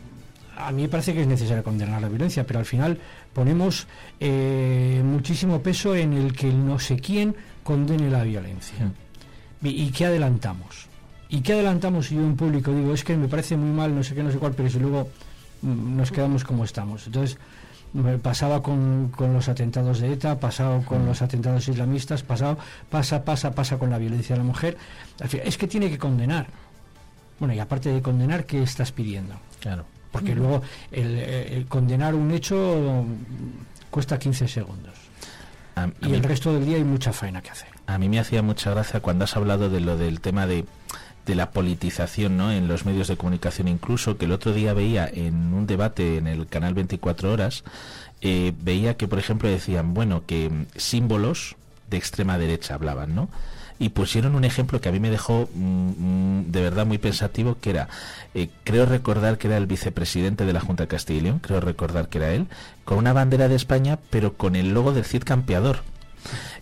a 0.58 0.72
mí 0.72 0.84
me 0.84 0.90
parece 0.90 1.14
que 1.14 1.22
es 1.22 1.28
necesario 1.28 1.64
condenar 1.64 2.02
la 2.02 2.10
violencia, 2.10 2.46
pero 2.46 2.60
al 2.60 2.66
final 2.66 2.98
ponemos 3.34 3.88
eh, 4.20 5.02
muchísimo 5.04 5.62
peso 5.62 5.96
en 5.96 6.14
el 6.14 6.34
que 6.34 6.52
no 6.52 6.80
sé 6.80 7.00
quién 7.00 7.36
condene 7.64 8.10
la 8.10 8.24
violencia. 8.24 8.92
¿Y, 9.62 9.90
qué 9.92 10.06
adelantamos? 10.06 10.88
¿Y 11.30 11.42
qué 11.42 11.54
adelantamos 11.54 12.08
si 12.08 12.16
yo 12.16 12.22
en 12.22 12.36
público 12.36 12.72
digo, 12.72 12.94
es 12.94 13.04
que 13.04 13.16
me 13.16 13.28
parece 13.28 13.58
muy 13.58 13.76
mal, 13.76 13.94
no 13.94 14.04
sé 14.04 14.16
qué, 14.16 14.24
no 14.24 14.32
sé 14.32 14.38
cuál, 14.38 14.54
pero 14.54 14.70
si 14.70 14.80
luego 14.80 15.10
nos 15.62 16.12
quedamos 16.12 16.44
como 16.44 16.64
estamos? 16.64 17.06
Entonces, 17.08 17.38
pasaba 18.22 18.62
con, 18.62 19.12
con, 19.16 19.34
los 19.34 19.50
atentados 19.50 20.00
de 20.00 20.14
ETA, 20.14 20.40
pasado 20.40 20.84
con 20.84 21.06
los 21.06 21.22
atentados 21.22 21.68
islamistas, 21.68 22.24
pasado, 22.24 22.58
pasa, 22.90 23.24
pasa, 23.24 23.52
pasa 23.52 23.78
con 23.78 23.90
la 23.90 23.98
violencia 23.98 24.36
de 24.36 24.40
la 24.40 24.48
mujer. 24.48 24.78
Es 25.44 25.58
que 25.58 25.68
tiene 25.68 25.90
que 25.90 25.98
condenar. 25.98 26.48
Bueno, 27.40 27.54
y 27.54 27.60
aparte 27.60 27.92
de 27.92 28.02
condenar, 28.02 28.46
¿qué 28.46 28.64
estás 28.64 28.92
pidiendo? 28.92 29.36
Claro 29.60 29.86
porque 30.12 30.36
luego 30.36 30.62
el, 30.92 31.66
condenar 31.68 32.16
un 32.16 32.32
hecho 32.32 33.06
cuesta 33.90 34.18
15 34.18 34.48
segundos. 34.48 34.96
y 36.02 36.14
el 36.14 36.24
resto 36.24 36.54
del 36.54 36.66
día 36.66 36.78
hay 36.78 36.84
mucha 36.84 37.14
faena 37.14 37.42
que 37.42 37.52
hacer. 37.52 37.70
A 37.86 37.98
mí 37.98 38.10
me 38.10 38.20
hacía 38.20 38.42
mucha 38.42 38.72
gracia 38.72 39.00
cuando 39.00 39.26
has 39.26 39.36
hablado 39.38 39.70
de 39.70 39.80
lo 39.80 39.98
del 39.98 40.20
tema 40.20 40.48
de, 40.48 40.66
de 41.28 41.36
la 41.36 41.52
politización 41.52 42.38
¿no? 42.38 42.52
en 42.52 42.68
los 42.68 42.86
medios 42.86 43.10
de 43.10 43.18
comunicación, 43.18 43.68
incluso 43.68 44.18
que 44.18 44.26
el 44.26 44.32
otro 44.32 44.54
día 44.54 44.74
veía 44.74 45.08
en 45.08 45.54
un 45.54 45.68
debate 45.68 46.18
en 46.18 46.26
el 46.26 46.48
canal 46.48 46.74
24 46.74 47.32
horas, 47.32 47.64
eh, 48.22 48.54
veía 48.62 48.96
que, 48.96 49.08
por 49.08 49.20
ejemplo, 49.20 49.50
decían, 49.50 49.94
bueno, 49.94 50.24
que 50.26 50.50
símbolos 50.78 51.58
de 51.90 51.98
extrema 51.98 52.38
derecha 52.38 52.76
hablaban, 52.76 53.14
¿no? 53.14 53.30
y 53.80 53.90
pusieron 53.90 54.36
un 54.36 54.44
ejemplo 54.44 54.82
que 54.82 54.90
a 54.90 54.92
mí 54.92 55.00
me 55.00 55.10
dejó 55.10 55.50
mm, 55.54 55.60
mm, 55.60 56.52
de 56.52 56.62
verdad 56.62 56.86
muy 56.86 56.98
pensativo, 56.98 57.58
que 57.62 57.72
era, 57.72 57.90
eh, 58.34 58.50
creo 58.64 58.86
recordar 58.86 59.38
que 59.38 59.48
era 59.48 59.58
el 59.58 59.68
vicepresidente 59.68 60.46
de 60.46 60.54
la 60.54 60.62
Junta 60.62 60.84
de 60.84 60.88
Castilla 60.88 61.20
y 61.20 61.24
León, 61.24 61.40
creo 61.40 61.60
recordar 61.60 62.10
que 62.10 62.18
era 62.18 62.32
él, 62.32 62.48
con 62.86 62.98
una 62.98 63.14
bandera 63.14 63.48
de 63.50 63.56
España, 63.56 64.00
pero 64.10 64.34
con 64.34 64.56
el 64.56 64.74
logo 64.74 64.94
del 64.94 65.06
Cid 65.06 65.24
Campeador. 65.24 65.82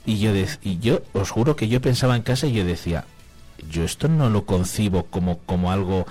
Y 0.05 0.19
yo, 0.19 0.31
y 0.61 0.79
yo 0.79 1.01
os 1.13 1.29
juro 1.29 1.55
que 1.55 1.67
yo 1.67 1.81
pensaba 1.81 2.15
en 2.15 2.21
casa 2.21 2.47
y 2.47 2.53
yo 2.53 2.65
decía, 2.65 3.05
yo 3.69 3.83
esto 3.83 4.07
no 4.07 4.29
lo 4.29 4.45
concibo 4.45 5.03
como, 5.03 5.39
como 5.39 5.71
algo 5.71 6.05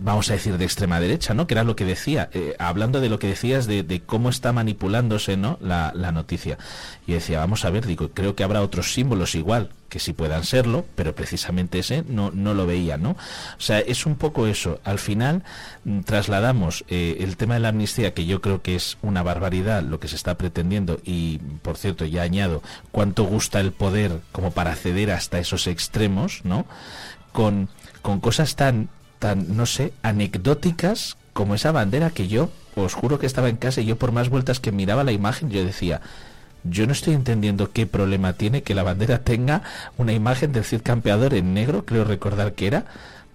vamos 0.00 0.30
a 0.30 0.34
decir, 0.34 0.56
de 0.56 0.64
extrema 0.64 0.98
derecha, 0.98 1.34
¿no? 1.34 1.46
Que 1.46 1.54
era 1.54 1.64
lo 1.64 1.76
que 1.76 1.84
decía, 1.84 2.30
eh, 2.32 2.56
hablando 2.58 3.00
de 3.00 3.08
lo 3.08 3.18
que 3.18 3.28
decías 3.28 3.66
de, 3.66 4.02
cómo 4.06 4.30
está 4.30 4.52
manipulándose, 4.52 5.36
¿no? 5.36 5.58
La, 5.60 5.92
noticia. 6.12 6.58
Y 7.06 7.12
decía, 7.12 7.38
vamos 7.38 7.64
a 7.64 7.70
ver, 7.70 7.86
digo, 7.86 8.10
creo 8.10 8.34
que 8.34 8.42
habrá 8.42 8.62
otros 8.62 8.92
símbolos 8.94 9.34
igual, 9.34 9.70
que 9.88 9.98
sí 9.98 10.12
puedan 10.12 10.44
serlo, 10.44 10.86
pero 10.96 11.14
precisamente 11.14 11.78
ese 11.78 12.04
no, 12.08 12.30
no 12.30 12.54
lo 12.54 12.66
veía, 12.66 12.96
¿no? 12.96 13.10
O 13.10 13.60
sea, 13.60 13.78
es 13.80 14.06
un 14.06 14.16
poco 14.16 14.46
eso. 14.46 14.80
Al 14.84 14.98
final 14.98 15.44
mm, 15.84 16.00
trasladamos 16.00 16.84
eh, 16.88 17.18
el 17.20 17.36
tema 17.36 17.54
de 17.54 17.60
la 17.60 17.68
amnistía, 17.68 18.14
que 18.14 18.26
yo 18.26 18.40
creo 18.40 18.62
que 18.62 18.74
es 18.76 18.96
una 19.02 19.22
barbaridad 19.22 19.82
lo 19.82 20.00
que 20.00 20.08
se 20.08 20.16
está 20.16 20.36
pretendiendo, 20.36 21.00
y 21.04 21.38
por 21.62 21.76
cierto, 21.76 22.04
ya 22.06 22.22
añado, 22.22 22.62
cuánto 22.90 23.24
gusta 23.24 23.60
el 23.60 23.72
poder 23.72 24.20
como 24.32 24.50
para 24.50 24.74
ceder 24.74 25.10
hasta 25.10 25.38
esos 25.38 25.66
extremos, 25.66 26.40
¿no? 26.44 26.66
Con, 27.32 27.68
con 28.02 28.18
cosas 28.18 28.56
tan 28.56 28.88
tan, 29.20 29.56
no 29.56 29.66
sé, 29.66 29.92
anecdóticas 30.02 31.16
como 31.32 31.54
esa 31.54 31.70
bandera 31.70 32.10
que 32.10 32.26
yo, 32.26 32.50
os 32.74 32.94
juro 32.94 33.20
que 33.20 33.26
estaba 33.26 33.48
en 33.48 33.56
casa 33.56 33.80
y 33.80 33.86
yo 33.86 33.96
por 33.96 34.10
más 34.10 34.28
vueltas 34.28 34.58
que 34.58 34.72
miraba 34.72 35.04
la 35.04 35.12
imagen, 35.12 35.50
yo 35.50 35.64
decía, 35.64 36.00
yo 36.64 36.86
no 36.86 36.92
estoy 36.92 37.14
entendiendo 37.14 37.70
qué 37.70 37.86
problema 37.86 38.32
tiene 38.32 38.62
que 38.62 38.74
la 38.74 38.82
bandera 38.82 39.18
tenga 39.18 39.62
una 39.96 40.12
imagen 40.12 40.52
del 40.52 40.64
Cid 40.64 40.82
Campeador 40.82 41.34
en 41.34 41.54
negro, 41.54 41.84
creo 41.84 42.04
recordar 42.04 42.54
que 42.54 42.66
era. 42.66 42.84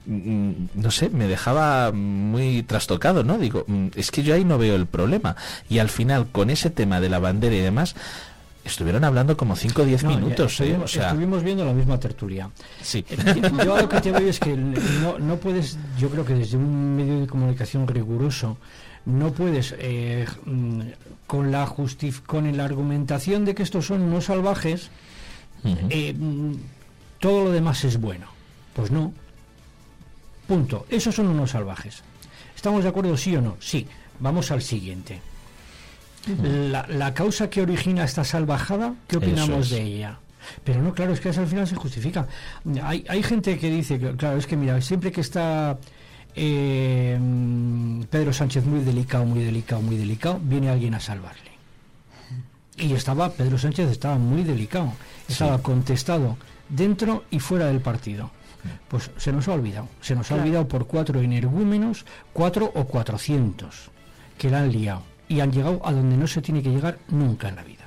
Mm, 0.06 0.52
no 0.76 0.92
sé, 0.92 1.10
me 1.10 1.28
dejaba 1.28 1.92
muy 1.92 2.62
trastocado, 2.62 3.24
¿no? 3.24 3.40
Digo, 3.40 3.66
mm, 3.68 3.88
es 3.96 4.12
que 4.12 4.22
yo 4.22 4.36
ahí 4.36 4.44
no 4.44 4.60
veo 4.60 4.76
el 4.76 4.86
problema. 4.86 5.36
Y 5.70 5.80
al 5.80 5.90
final, 5.90 6.28
con 6.32 6.52
ese 6.52 6.70
tema 6.70 7.02
de 7.02 7.10
la 7.10 7.18
bandera 7.18 7.56
y 7.56 7.62
demás, 7.62 7.96
estuvieron 8.66 9.04
hablando 9.04 9.38
como 9.38 9.56
5 9.56 9.82
o 9.82 9.86
10 9.86 10.04
minutos. 10.06 10.60
¿eh? 10.62 10.78
Estuvimos 10.86 11.44
viendo 11.44 11.64
la 11.64 11.74
misma 11.74 12.00
tertulia. 12.00 12.50
Sí. 12.82 13.06
Eh, 13.10 13.42
yo 13.64 13.78
lo 13.78 13.88
que 13.88 14.02
te 14.02 14.12
veo 14.12 14.28
es 14.28 14.40
que 14.40 14.56
no, 14.58 15.20
no, 15.20 15.38
puedes, 15.38 15.78
yo 15.98 16.10
creo 16.10 16.26
que 16.26 16.34
desde 16.34 16.58
un 16.58 16.96
medio 16.96 17.22
de 17.22 17.28
comunicación 17.28 17.88
riguroso, 17.88 18.58
no 19.06 19.32
puedes, 19.32 19.76
eh, 19.78 20.26
mm, 20.46 20.82
con, 21.28 21.52
la 21.52 21.72
con 22.26 22.58
la 22.58 22.66
argumentación 22.66 23.46
de 23.46 23.54
que 23.54 23.64
estos 23.64 23.86
son 23.86 24.02
unos 24.02 24.26
salvajes, 24.26 24.90
mm, 25.64 26.54
todo 27.20 27.46
lo 27.46 27.52
demás 27.52 27.84
es 27.86 28.00
bueno. 28.00 28.28
Pues 28.74 28.92
no. 28.92 29.14
Punto. 30.48 30.86
Esos 30.90 31.16
son 31.16 31.28
unos 31.28 31.52
salvajes. 31.52 32.02
¿Estamos 32.56 32.84
de 32.84 32.90
acuerdo, 32.90 33.16
sí 33.16 33.36
o 33.36 33.42
no? 33.42 33.58
Sí. 33.60 33.88
Vamos 34.20 34.50
al 34.52 34.62
siguiente 34.62 35.22
la, 36.28 37.14
causa 37.14 37.50
que 37.50 37.62
origina 37.62 38.04
esta 38.04 38.24
salvajada, 38.24 38.96
¿qué 39.08 39.18
opinamos 39.18 39.70
de 39.70 39.82
ella? 39.82 40.20
Pero 40.64 40.82
no, 40.82 40.94
claro, 40.94 41.14
es 41.14 41.20
que 41.20 41.30
al 41.30 41.48
final 41.48 41.68
se 41.68 41.76
justifica. 41.76 42.28
Hay, 42.84 43.04
hay 43.08 43.24
gente 43.24 43.58
que 43.58 43.70
dice 43.70 44.00
que, 44.00 44.16
claro, 44.16 44.38
es 44.38 44.48
que 44.48 44.56
mira, 44.56 44.80
siempre 44.82 45.12
que 45.12 45.22
está 45.22 45.78
eh, 46.36 47.18
Pedro 48.10 48.34
Sánchez 48.34 48.66
muy 48.66 48.82
delicado, 48.82 49.26
muy 49.26 49.44
delicado, 49.44 49.82
muy 49.82 49.98
delicado, 49.98 50.40
viene 50.42 50.70
alguien 50.70 50.94
a 50.94 51.00
salvarle. 51.00 51.56
Y 52.78 52.94
estaba, 52.94 53.32
Pedro 53.32 53.58
Sánchez 53.58 53.90
estaba 53.90 54.18
muy 54.18 54.44
delicado, 54.44 54.94
estaba 55.28 55.60
contestado 55.60 56.38
dentro 56.68 57.24
y 57.32 57.40
fuera 57.40 57.68
del 57.68 57.80
partido. 57.80 58.32
Pues 58.88 59.12
se 59.18 59.32
nos 59.32 59.48
ha 59.48 59.54
olvidado, 59.54 59.88
se 60.02 60.16
nos 60.16 60.32
ha 60.32 60.36
olvidado 60.36 60.68
por 60.68 60.88
cuatro 60.88 61.22
energúmenos, 61.22 62.06
cuatro 62.34 62.72
o 62.74 62.86
cuatrocientos, 62.86 63.92
que 64.38 64.50
la 64.50 64.60
han 64.60 64.72
liado 64.72 65.04
y 65.28 65.40
han 65.40 65.52
llegado 65.52 65.82
a 65.84 65.92
donde 65.92 66.18
no 66.18 66.28
se 66.28 66.42
tiene 66.42 66.62
que 66.62 66.70
llegar 66.70 66.98
nunca 67.10 67.50
en 67.50 67.56
la 67.56 67.64
vida. 67.64 67.84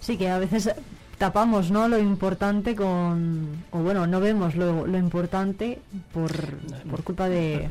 Sí, 0.00 0.16
que 0.16 0.28
a 0.28 0.38
veces 0.38 0.70
tapamos 1.18 1.70
no 1.70 1.88
lo 1.88 1.98
importante 1.98 2.76
con 2.76 3.64
o 3.72 3.78
bueno 3.80 4.06
no 4.06 4.20
vemos 4.20 4.54
lo, 4.54 4.86
lo 4.86 4.98
importante 4.98 5.80
por, 6.12 6.30
por 6.88 7.02
culpa 7.02 7.28
de 7.28 7.68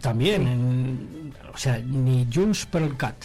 también 0.00 1.34
o 1.52 1.58
sea 1.58 1.78
ni 1.78 2.26
Junts 2.32 2.64
per 2.64 2.80
el 2.80 2.96
Cat 2.96 3.16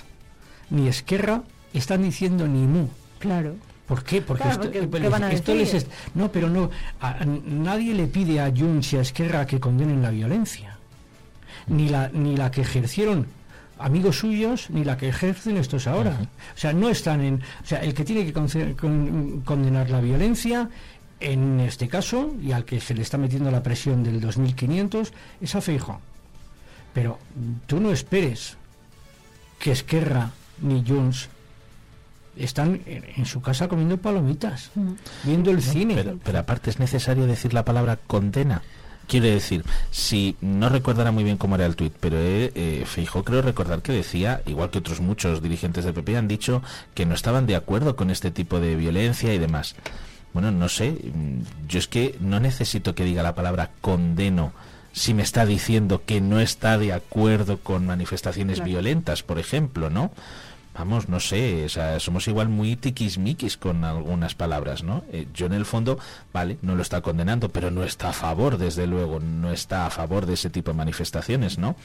ni 0.71 0.87
Esquerra 0.87 1.43
están 1.73 2.01
diciendo 2.01 2.47
ni 2.47 2.65
mu. 2.65 2.87
Claro. 3.19 3.55
¿Por 3.87 4.03
qué? 4.03 4.21
Porque, 4.21 4.47
esto, 4.47 5.53
les 5.53 5.85
no, 6.15 6.31
pero 6.31 6.49
no, 6.49 6.69
nadie 7.45 7.93
le 7.93 8.07
pide 8.07 8.39
a 8.39 8.49
Junts 8.49 8.93
y 8.93 8.97
a 8.97 9.01
Esquerra 9.01 9.45
que 9.45 9.59
condenen 9.59 10.01
la 10.01 10.11
violencia, 10.11 10.77
ni 11.67 11.89
la 11.89 12.09
ni 12.09 12.37
la 12.37 12.51
que 12.51 12.61
ejercieron 12.61 13.27
amigos 13.81 14.19
suyos 14.19 14.69
ni 14.69 14.83
la 14.83 14.97
que 14.97 15.09
ejercen 15.09 15.57
estos 15.57 15.87
ahora. 15.87 16.17
O 16.55 16.57
sea, 16.57 16.73
no 16.73 16.89
están 16.89 17.21
en... 17.21 17.35
O 17.63 17.65
sea, 17.65 17.79
el 17.79 17.93
que 17.93 18.03
tiene 18.03 18.25
que 18.25 18.33
condenar 18.33 19.89
la 19.89 20.01
violencia, 20.01 20.69
en 21.19 21.59
este 21.59 21.87
caso, 21.87 22.33
y 22.41 22.51
al 22.51 22.65
que 22.65 22.79
se 22.79 22.93
le 22.93 23.01
está 23.01 23.17
metiendo 23.17 23.51
la 23.51 23.63
presión 23.63 24.03
del 24.03 24.19
2500, 24.21 25.13
es 25.41 25.55
a 25.55 25.61
Feijo. 25.61 25.99
Pero 26.93 27.19
tú 27.67 27.79
no 27.79 27.91
esperes 27.91 28.57
que 29.59 29.71
Esquerra 29.71 30.31
ni 30.61 30.83
Junts 30.85 31.29
están 32.35 32.81
en, 32.85 33.25
su 33.25 33.41
casa 33.41 33.67
comiendo 33.67 33.97
palomitas, 33.97 34.71
viendo 35.23 35.51
el 35.51 35.61
cine. 35.61 35.95
Pero, 35.95 36.19
pero 36.23 36.39
aparte 36.39 36.69
es 36.69 36.79
necesario 36.79 37.27
decir 37.27 37.53
la 37.53 37.65
palabra 37.65 37.97
condena. 37.97 38.61
Quiere 39.11 39.31
decir, 39.31 39.65
si 39.91 40.37
no 40.39 40.69
recordará 40.69 41.11
muy 41.11 41.25
bien 41.25 41.35
cómo 41.35 41.55
era 41.55 41.65
el 41.65 41.75
tuit, 41.75 41.91
pero 41.99 42.15
eh, 42.17 42.49
eh 42.55 42.85
creo 43.25 43.41
recordar 43.41 43.81
que 43.81 43.91
decía, 43.91 44.41
igual 44.45 44.69
que 44.69 44.79
otros 44.79 45.01
muchos 45.01 45.41
dirigentes 45.41 45.83
del 45.83 45.93
PP 45.93 46.15
han 46.15 46.29
dicho 46.29 46.63
que 46.93 47.05
no 47.05 47.13
estaban 47.13 47.45
de 47.45 47.57
acuerdo 47.57 47.97
con 47.97 48.09
este 48.09 48.31
tipo 48.31 48.61
de 48.61 48.77
violencia 48.77 49.33
y 49.33 49.37
demás. 49.37 49.75
Bueno, 50.31 50.49
no 50.51 50.69
sé, 50.69 50.91
mm, 50.91 51.67
yo 51.67 51.79
es 51.79 51.89
que 51.89 52.15
no 52.21 52.39
necesito 52.39 52.95
que 52.95 53.03
diga 53.03 53.21
la 53.21 53.35
palabra 53.35 53.71
condeno 53.81 54.53
si 54.93 55.13
me 55.13 55.23
está 55.23 55.45
diciendo 55.45 56.03
que 56.05 56.21
no 56.21 56.39
está 56.39 56.77
de 56.77 56.93
acuerdo 56.93 57.57
con 57.57 57.85
manifestaciones 57.85 58.63
violentas, 58.63 59.23
por 59.23 59.39
ejemplo, 59.39 59.89
¿no? 59.89 60.11
Vamos, 60.73 61.09
no 61.09 61.19
sé, 61.19 61.67
somos 61.99 62.27
igual 62.27 62.49
muy 62.49 62.75
tiquismiquis 62.75 63.57
con 63.57 63.83
algunas 63.83 64.35
palabras, 64.35 64.83
¿no? 64.83 65.03
Eh, 65.11 65.27
yo 65.33 65.45
en 65.45 65.53
el 65.53 65.65
fondo, 65.65 65.99
vale, 66.33 66.57
no 66.61 66.75
lo 66.75 66.81
está 66.81 67.01
condenando, 67.01 67.49
pero 67.49 67.71
no 67.71 67.83
está 67.83 68.09
a 68.09 68.13
favor, 68.13 68.57
desde 68.57 68.87
luego, 68.87 69.19
no 69.19 69.51
está 69.51 69.85
a 69.85 69.89
favor 69.89 70.25
de 70.25 70.33
ese 70.33 70.49
tipo 70.49 70.71
de 70.71 70.77
manifestaciones, 70.77 71.57
¿no? 71.57 71.75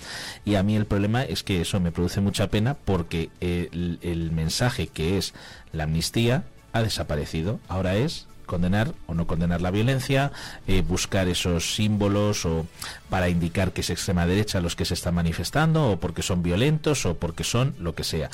Y 0.45 0.55
a 0.55 0.63
mí 0.63 0.77
el 0.77 0.87
problema 0.87 1.23
es 1.23 1.43
que 1.43 1.61
eso 1.61 1.81
me 1.81 1.93
produce 1.93 2.21
mucha 2.21 2.49
pena 2.49 2.75
porque 2.75 3.31
el 3.41 4.31
mensaje 4.33 4.87
que 4.87 5.19
es 5.19 5.35
la 5.73 5.85
amnistía 5.85 6.45
ha 6.73 6.83
desaparecido, 6.83 7.59
ahora 7.69 7.97
es 7.97 8.27
condenar 8.47 8.93
o 9.07 9.15
no 9.15 9.27
condenar 9.27 9.61
la 9.61 9.71
violencia, 9.71 10.33
eh, 10.67 10.83
buscar 10.83 11.29
esos 11.29 11.75
símbolos 11.75 12.47
o 12.47 12.67
para 13.11 13.29
indicar 13.29 13.73
que 13.73 13.83
es 13.83 13.91
extrema 13.91 14.27
derecha 14.27 14.61
los 14.61 14.77
que 14.77 14.85
se 14.85 14.95
están 14.95 15.15
manifestando 15.15 15.91
o 15.91 16.01
porque 16.01 16.23
son 16.23 16.43
violentos 16.43 17.05
o 17.07 17.17
porque 17.17 17.45
son 17.45 17.75
lo 17.79 17.95
que 17.95 18.05
sea. 18.05 18.31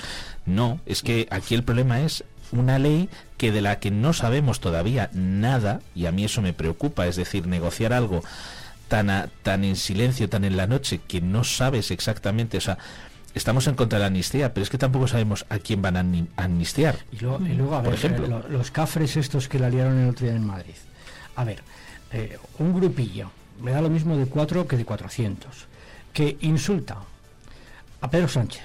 No, 0.46 0.80
es 0.86 1.02
que 1.02 1.26
aquí 1.30 1.54
el 1.54 1.64
problema 1.64 2.02
es 2.02 2.24
una 2.52 2.78
ley 2.78 3.08
que 3.38 3.50
de 3.50 3.62
la 3.62 3.80
que 3.80 3.90
no 3.90 4.12
sabemos 4.12 4.60
todavía 4.60 5.10
nada 5.12 5.80
y 5.94 6.06
a 6.06 6.12
mí 6.12 6.24
eso 6.24 6.42
me 6.42 6.52
preocupa, 6.52 7.06
es 7.06 7.16
decir, 7.16 7.46
negociar 7.46 7.92
algo 7.92 8.22
tan 8.88 9.30
tan 9.42 9.64
en 9.64 9.76
silencio, 9.76 10.28
tan 10.28 10.44
en 10.44 10.56
la 10.56 10.66
noche 10.66 11.00
que 11.08 11.22
no 11.22 11.44
sabes 11.44 11.90
exactamente, 11.90 12.58
o 12.58 12.60
sea, 12.60 12.76
estamos 13.34 13.66
en 13.66 13.74
contra 13.74 13.98
de 13.98 14.00
la 14.00 14.06
amnistía, 14.06 14.52
pero 14.52 14.62
es 14.62 14.70
que 14.70 14.78
tampoco 14.78 15.08
sabemos 15.08 15.46
a 15.48 15.58
quién 15.58 15.82
van 15.82 15.96
a 15.96 16.42
amnistiar. 16.42 16.98
Y 17.12 17.18
luego, 17.20 17.74
a 17.74 17.82
ver, 17.82 17.94
ejemplo, 17.94 18.44
los 18.48 18.70
cafres 18.70 19.16
estos 19.16 19.48
que 19.48 19.58
la 19.58 19.70
liaron 19.70 19.98
el 19.98 20.10
otro 20.10 20.26
día 20.26 20.36
en 20.36 20.46
Madrid. 20.46 20.74
A 21.36 21.44
ver, 21.44 21.62
eh, 22.12 22.38
un 22.58 22.74
grupillo, 22.74 23.30
me 23.60 23.70
da 23.70 23.80
lo 23.80 23.88
mismo 23.88 24.16
de 24.16 24.26
cuatro 24.26 24.66
que 24.66 24.76
de 24.76 24.84
cuatrocientos, 24.84 25.66
que 26.12 26.36
insulta 26.40 26.98
a 28.00 28.10
Pedro 28.10 28.28
Sánchez, 28.28 28.64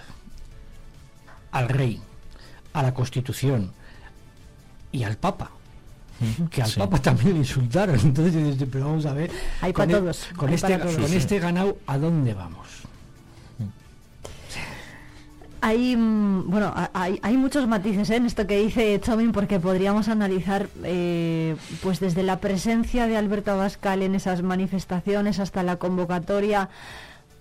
al 1.52 1.70
rey, 1.70 2.02
a 2.74 2.84
la 2.84 2.94
Constitución 2.94 3.72
y 4.92 5.04
al 5.04 5.18
Papa 5.18 5.52
que 6.50 6.62
al 6.62 6.72
Papa 6.72 7.00
también 7.00 7.38
insultaron. 7.38 8.00
Entonces, 8.04 8.58
pero 8.72 8.86
vamos 8.86 9.06
a 9.06 9.14
ver, 9.14 9.32
hay 9.62 9.74
con, 9.74 9.88
para 9.88 10.00
todos. 10.00 10.28
con, 10.36 10.50
este, 10.50 10.80
con 10.80 11.14
este 11.14 11.40
ganado, 11.40 11.78
¿a 11.88 11.98
dónde 11.98 12.34
vamos? 12.34 12.68
Hay, 15.62 15.96
mm, 15.96 16.50
bueno, 16.50 16.74
hay, 16.94 17.20
hay 17.22 17.38
muchos 17.38 17.68
matices 17.68 18.10
¿eh? 18.10 18.18
en 18.18 18.26
esto 18.26 18.46
que 18.46 18.60
dice 18.60 19.00
Chomin 19.02 19.32
porque 19.32 19.60
podríamos 19.60 20.08
analizar 20.08 20.70
eh, 20.84 21.56
pues 21.82 22.00
desde 22.00 22.24
la 22.24 22.40
presencia 22.40 23.08
de 23.08 23.18
Alberto 23.18 23.52
Abascal 23.52 24.02
en 24.04 24.16
esas 24.16 24.44
manifestaciones 24.44 25.40
hasta 25.40 25.64
la 25.64 25.78
convocatoria 25.78 26.70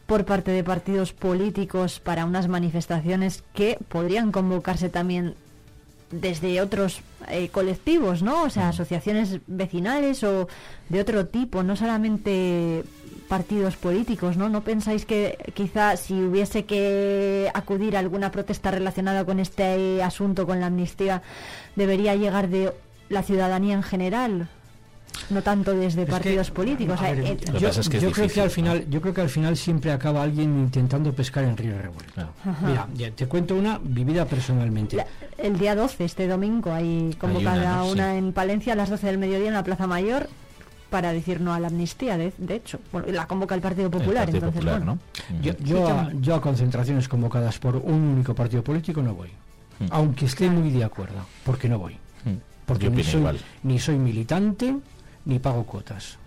por 0.06 0.24
parte 0.24 0.52
de 0.52 0.64
partidos 0.64 1.12
políticos 1.12 2.00
para 2.00 2.24
unas 2.24 2.48
manifestaciones 2.48 3.42
que 3.52 3.78
podrían 3.88 4.32
convocarse 4.32 4.88
también 4.88 5.34
desde 6.10 6.60
otros 6.60 7.00
eh, 7.28 7.48
colectivos, 7.48 8.22
¿no? 8.22 8.44
O 8.44 8.50
sea, 8.50 8.68
asociaciones 8.68 9.40
vecinales 9.48 10.22
o 10.22 10.48
de 10.88 11.00
otro 11.00 11.26
tipo, 11.26 11.64
no 11.64 11.74
solamente 11.74 12.84
partidos 13.28 13.76
políticos, 13.76 14.36
¿no? 14.36 14.48
¿No 14.48 14.62
pensáis 14.62 15.04
que 15.04 15.36
quizá 15.54 15.96
si 15.96 16.14
hubiese 16.14 16.64
que 16.64 17.50
acudir 17.54 17.96
a 17.96 18.00
alguna 18.00 18.30
protesta 18.30 18.70
relacionada 18.70 19.24
con 19.24 19.40
este 19.40 20.02
asunto, 20.02 20.46
con 20.46 20.60
la 20.60 20.66
amnistía, 20.66 21.22
debería 21.74 22.14
llegar 22.14 22.48
de 22.48 22.72
la 23.08 23.22
ciudadanía 23.22 23.74
en 23.74 23.82
general? 23.82 24.48
no 25.30 25.42
tanto 25.42 25.72
desde 25.72 26.06
partidos 26.06 26.50
políticos. 26.50 27.00
Eh, 27.02 27.36
yo, 27.58 28.12
creo 28.12 28.28
que 28.28 28.40
al 28.40 28.50
final, 28.50 28.86
yo 28.88 29.00
creo 29.00 29.14
que 29.14 29.20
al 29.20 29.28
final 29.28 29.56
siempre 29.56 29.90
acaba 29.90 30.22
alguien 30.22 30.58
intentando 30.58 31.12
pescar 31.12 31.44
en 31.44 31.56
río 31.56 31.76
revuelto. 31.80 32.28
Mira, 32.64 32.86
te 33.14 33.26
cuento 33.26 33.54
una 33.54 33.80
vivida 33.82 34.26
personalmente. 34.26 35.04
el 35.38 35.58
día 35.58 35.74
12, 35.74 36.04
este 36.04 36.28
domingo, 36.28 36.72
hay 36.72 37.16
convocada 37.18 37.82
una, 37.84 38.16
en 38.16 38.32
Palencia 38.32 38.74
a 38.74 38.76
las 38.76 38.90
12 38.90 39.06
del 39.06 39.18
mediodía 39.18 39.48
en 39.48 39.54
la 39.54 39.64
Plaza 39.64 39.86
Mayor 39.86 40.28
para 40.90 41.12
decir 41.12 41.40
no 41.40 41.52
a 41.52 41.60
la 41.60 41.68
amnistía, 41.68 42.16
de, 42.16 42.32
hecho. 42.48 42.78
Bueno, 42.92 43.08
la 43.12 43.26
convoca 43.26 43.54
el 43.54 43.60
Partido 43.60 43.90
Popular, 43.90 44.28
entonces, 44.30 44.64
¿no? 44.64 44.98
Yo, 45.40 46.34
a, 46.34 46.40
concentraciones 46.40 47.08
convocadas 47.08 47.58
por 47.58 47.76
un 47.76 47.94
único 47.94 48.34
partido 48.34 48.62
político 48.62 49.02
no 49.02 49.14
voy. 49.14 49.30
Mm. 49.78 49.86
Aunque 49.90 50.26
esté 50.26 50.48
muy 50.48 50.70
de 50.70 50.84
acuerdo, 50.84 51.26
porque 51.44 51.68
no 51.68 51.78
voy. 51.78 51.94
Mm. 51.94 52.36
Porque 52.64 52.90
ni 52.90 53.04
soy, 53.04 53.24
ni 53.62 53.78
soy 53.78 53.96
militante, 53.96 54.76
ni 55.24 55.38
pago 55.38 55.64
cuotas. 55.64 56.18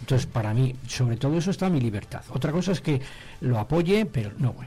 Entonces, 0.00 0.26
para 0.26 0.54
mí, 0.54 0.74
sobre 0.86 1.16
todo 1.16 1.36
eso 1.36 1.50
está 1.50 1.68
mi 1.68 1.80
libertad. 1.80 2.22
Otra 2.30 2.52
cosa 2.52 2.72
es 2.72 2.80
que 2.80 3.00
lo 3.40 3.58
apoye, 3.58 4.06
pero 4.06 4.30
no 4.38 4.52
voy. 4.52 4.66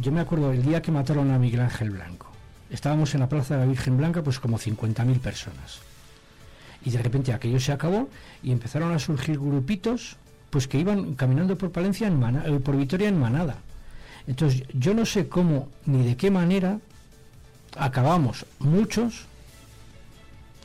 yo 0.00 0.12
me 0.12 0.20
acuerdo 0.20 0.52
el 0.52 0.62
día 0.62 0.82
que 0.82 0.92
mataron 0.92 1.30
a 1.30 1.38
Miguel 1.38 1.60
Ángel 1.60 1.90
Blanco. 1.90 2.26
Estábamos 2.70 3.14
en 3.14 3.20
la 3.20 3.28
Plaza 3.28 3.54
de 3.54 3.60
la 3.60 3.66
Virgen 3.66 3.96
Blanca, 3.96 4.22
pues 4.22 4.38
como 4.38 4.58
50.000 4.58 5.18
personas 5.18 5.91
y 6.84 6.90
de 6.90 7.02
repente 7.02 7.32
aquello 7.32 7.60
se 7.60 7.72
acabó 7.72 8.08
y 8.42 8.52
empezaron 8.52 8.92
a 8.92 8.98
surgir 8.98 9.38
grupitos 9.38 10.16
pues 10.50 10.68
que 10.68 10.78
iban 10.78 11.14
caminando 11.14 11.56
por 11.56 11.72
Palencia 11.72 12.06
en 12.06 12.22
eh, 12.22 12.60
por 12.60 12.76
Vitoria 12.76 13.08
en 13.08 13.18
manada. 13.18 13.56
Entonces 14.26 14.64
yo 14.74 14.94
no 14.94 15.06
sé 15.06 15.28
cómo 15.28 15.68
ni 15.86 16.04
de 16.04 16.16
qué 16.16 16.30
manera 16.30 16.78
acabamos 17.76 18.44
muchos 18.58 19.26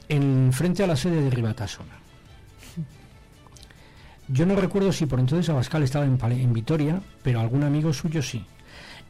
en 0.10 0.52
frente 0.54 0.84
a 0.84 0.88
la 0.88 0.96
sede 0.96 1.22
de 1.22 1.30
Ribatasona. 1.30 1.98
Yo 4.28 4.46
no 4.46 4.58
recuerdo 4.58 4.92
si 4.92 5.06
por 5.06 5.22
entonces 5.22 5.50
Abascal 5.50 5.84
estaba 5.84 6.06
en, 6.06 6.20
en 6.22 6.54
Vitoria, 6.54 7.02
pero 7.24 7.40
algún 7.40 7.64
amigo 7.64 7.94
suyo 7.94 8.22
sí. 8.22 8.46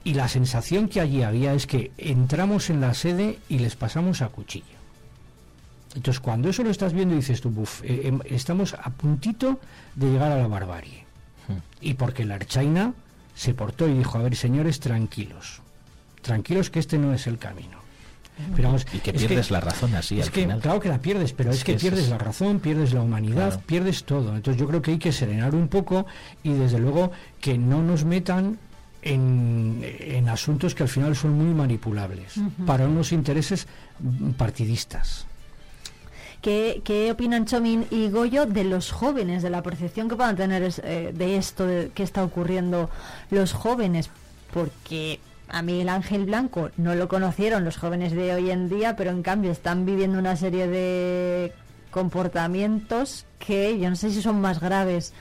Y 0.04 0.14
la 0.14 0.28
sensación 0.28 0.88
que 0.90 1.02
allí 1.02 1.24
había 1.24 1.54
es 1.54 1.66
que 1.66 1.92
entramos 1.98 2.70
en 2.70 2.82
la 2.82 2.94
sede 2.94 3.40
y 3.50 3.60
les 3.60 3.76
pasamos 3.76 4.22
a 4.22 4.30
cuchillo. 4.30 4.77
Entonces, 5.96 6.20
cuando 6.20 6.50
eso 6.50 6.64
lo 6.64 6.70
estás 6.70 6.94
viendo, 6.94 7.16
dices 7.16 7.42
tú, 7.42 7.50
buf, 7.50 7.84
eh, 7.84 8.08
em, 8.08 8.20
estamos 8.26 8.74
a 8.74 8.90
puntito 8.92 9.60
de 9.96 10.12
llegar 10.12 10.32
a 10.32 10.38
la 10.38 10.48
barbarie. 10.48 11.06
Hmm. 11.48 11.58
Y 11.82 11.94
porque 11.96 12.26
la 12.26 12.36
Archaina 12.36 12.94
se 13.36 13.54
portó 13.54 13.88
y 13.88 13.94
dijo, 13.94 14.18
a 14.18 14.22
ver, 14.22 14.36
señores, 14.36 14.80
tranquilos, 14.80 15.62
tranquilos 16.22 16.70
que 16.70 16.80
este 16.80 16.98
no 16.98 17.14
es 17.14 17.28
el 17.28 17.38
camino. 17.38 17.78
Pero 18.56 18.76
y 18.94 19.00
que 19.00 19.14
pierdes 19.14 19.50
la 19.50 19.60
razón 19.60 19.96
así. 19.96 20.20
Es 20.20 20.28
al 20.28 20.32
que, 20.32 20.42
final. 20.42 20.60
claro 20.60 20.80
que 20.80 20.90
la 20.90 21.00
pierdes, 21.00 21.34
pero 21.34 21.52
es, 21.52 21.64
que, 21.64 21.74
pierdes 21.74 22.10
la 22.10 22.18
razón, 22.18 22.60
pierdes 22.60 22.94
la 22.94 23.02
humanidad, 23.02 23.62
pierdes 23.66 24.04
todo. 24.04 24.36
Entonces 24.36 24.60
yo 24.60 24.68
creo 24.68 24.82
que 24.82 24.92
hay 24.92 25.00
que 25.00 25.12
serenar 25.12 25.56
un 25.56 25.68
poco 25.68 26.06
y 26.44 26.54
desde 26.54 26.78
luego 26.78 27.12
que 27.42 27.58
no 27.58 27.82
nos 27.82 28.06
metan 28.06 28.60
en, 29.02 29.82
en 29.84 30.30
asuntos 30.30 30.76
que 30.76 30.84
al 30.84 30.90
final 30.90 31.16
son 31.16 31.34
muy 31.34 31.54
manipulables 31.54 32.36
para 32.66 32.88
unos 32.88 33.12
intereses 33.12 33.68
partidistas. 34.38 35.26
¿Qué, 36.42 36.82
¿Qué, 36.84 37.12
opinan 37.12 37.46
Chomín 37.46 37.88
y 37.90 38.10
Goyo 38.10 38.46
de 38.46 38.64
los 38.64 38.92
jóvenes, 38.92 39.42
de 39.44 39.50
la 39.50 39.64
percepción 39.64 40.08
que 40.08 40.16
puedan 40.16 40.36
tener 40.36 40.72
eh, 40.84 41.12
de 41.14 41.38
esto 41.38 41.66
de, 41.66 41.92
que 41.94 42.04
está 42.04 42.24
ocurriendo 42.24 42.90
los 43.32 43.54
jóvenes? 43.54 44.10
Porque 44.54 45.20
a 45.50 45.62
Miguel 45.62 45.90
Ángel 45.90 46.26
Blanco 46.26 46.70
no 46.78 46.96
lo 46.96 47.08
conocieron 47.08 47.66
los 47.66 47.78
jóvenes 47.78 48.12
de 48.12 48.34
hoy 48.34 48.52
en 48.52 48.70
día, 48.70 48.96
pero 48.96 49.12
en 49.12 49.24
cambio 49.24 49.52
están 49.52 49.86
viviendo 49.86 50.20
una 50.20 50.36
serie 50.36 50.68
de 50.68 51.54
comportamientos 51.92 53.26
que 53.40 53.80
yo 53.80 53.90
no 53.90 53.96
sé 53.96 54.12
si 54.12 54.22
son 54.22 54.42
más 54.42 54.60
graves 54.60 55.14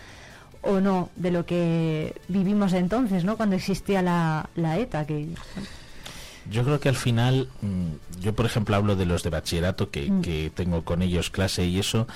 o 0.62 0.80
no 0.80 1.10
de 1.16 1.30
lo 1.30 1.46
que 1.46 2.14
vivimos 2.28 2.72
entonces, 2.72 3.24
¿no? 3.24 3.36
Cuando 3.36 3.56
existía 3.56 4.02
la, 4.02 4.50
la 4.56 4.78
ETA, 4.78 5.06
que 5.06 5.28
yo 6.50 6.64
creo 6.64 6.80
que 6.80 6.88
al 6.88 6.96
final, 6.96 7.48
mm, 7.62 8.20
yo 8.20 8.34
por 8.34 8.46
ejemplo 8.46 8.76
hablo 8.76 8.96
de 8.96 9.06
los 9.06 9.22
de 9.22 9.30
bachillerato 9.30 9.90
que, 9.90 10.10
mm. 10.10 10.22
que 10.22 10.52
tengo 10.54 10.84
con 10.84 11.02
ellos 11.02 11.30
clase 11.30 11.64
y 11.64 11.78
eso, 11.78 12.06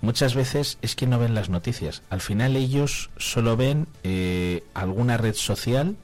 muchas 0.00 0.34
veces 0.34 0.78
es 0.82 0.96
que 0.96 1.06
no 1.06 1.18
ven 1.18 1.34
las 1.34 1.48
noticias. 1.48 2.02
Al 2.10 2.20
final 2.20 2.56
ellos 2.56 3.10
solo 3.16 3.56
ven 3.56 3.86
eh, 4.02 4.64
alguna 4.74 5.16
red 5.16 5.34
social 5.34 5.96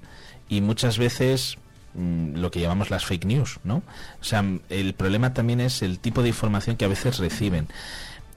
y 0.48 0.60
muchas 0.60 0.98
veces 0.98 1.56
mm, 1.94 2.36
lo 2.36 2.50
que 2.50 2.60
llamamos 2.60 2.90
las 2.90 3.04
fake 3.04 3.24
news, 3.24 3.58
¿no? 3.64 3.82
O 4.20 4.24
sea, 4.24 4.44
el 4.68 4.94
problema 4.94 5.34
también 5.34 5.60
es 5.60 5.82
el 5.82 5.98
tipo 5.98 6.22
de 6.22 6.28
información 6.28 6.76
que 6.76 6.84
a 6.84 6.88
veces 6.88 7.18
reciben 7.18 7.68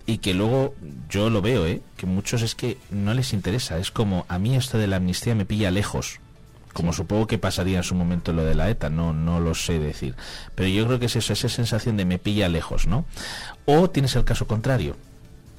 y 0.06 0.20
que 0.20 0.34
luego 0.34 0.74
yo 1.10 1.30
lo 1.30 1.42
veo, 1.42 1.68
¿eh? 1.68 1.82
Que 1.98 2.06
muchos 2.06 2.42
es 2.42 2.56
que 2.56 2.78
no 2.90 3.14
les 3.14 3.34
interesa. 3.34 3.78
Es 3.78 3.92
como 3.92 4.26
a 4.28 4.40
mí 4.40 4.56
esto 4.56 4.78
de 4.78 4.88
la 4.88 4.96
amnistía 4.96 5.36
me 5.36 5.46
pilla 5.46 5.72
lejos 5.72 6.20
como 6.74 6.94
supongo 6.94 7.28
que 7.28 7.38
pasaría 7.38 7.78
en 7.78 7.84
su 7.84 7.96
momento 7.96 8.34
lo 8.34 8.44
de 8.44 8.56
la 8.56 8.70
ETA, 8.70 8.90
no, 8.90 9.14
no 9.14 9.40
lo 9.40 9.56
sé 9.56 9.80
decir. 9.80 10.16
Pero 10.56 10.70
yo 10.70 10.86
creo 10.86 11.00
que 11.00 11.08
es 11.08 11.16
eso, 11.16 11.34
esa 11.34 11.50
sensación 11.50 11.98
de 11.98 12.06
me 12.06 12.20
pilla 12.20 12.50
lejos, 12.50 12.88
¿no? 12.88 13.06
O 13.66 13.90
tienes 13.90 14.16
el 14.16 14.24
caso 14.24 14.48
contrario, 14.48 14.96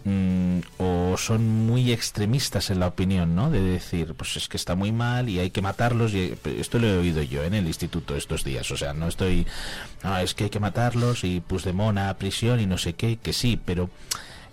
mm, 0.04 0.58
o 0.78 1.16
son 1.16 1.66
muy 1.66 1.92
extremistas 1.92 2.70
en 2.70 2.80
la 2.80 2.86
opinión, 2.86 3.34
¿no? 3.34 3.50
De 3.50 3.60
decir, 3.60 4.14
pues 4.14 4.36
es 4.36 4.48
que 4.48 4.56
está 4.56 4.74
muy 4.74 4.92
mal 4.92 5.28
y 5.28 5.40
hay 5.40 5.50
que 5.50 5.62
matarlos. 5.62 6.14
Y 6.14 6.36
esto 6.58 6.78
lo 6.78 6.86
he 6.86 6.98
oído 6.98 7.22
yo 7.22 7.42
en 7.42 7.54
el 7.54 7.66
instituto 7.66 8.16
estos 8.16 8.44
días. 8.44 8.70
O 8.70 8.76
sea, 8.76 8.92
no 8.92 9.08
estoy, 9.08 9.46
no, 10.04 10.16
es 10.18 10.34
que 10.34 10.44
hay 10.44 10.50
que 10.50 10.60
matarlos 10.60 11.24
y 11.24 11.40
pues 11.40 11.64
de 11.64 11.72
mona 11.72 12.08
a 12.08 12.14
prisión 12.14 12.60
y 12.60 12.66
no 12.66 12.78
sé 12.78 12.94
qué, 12.94 13.16
que 13.16 13.32
sí, 13.32 13.60
pero 13.64 13.90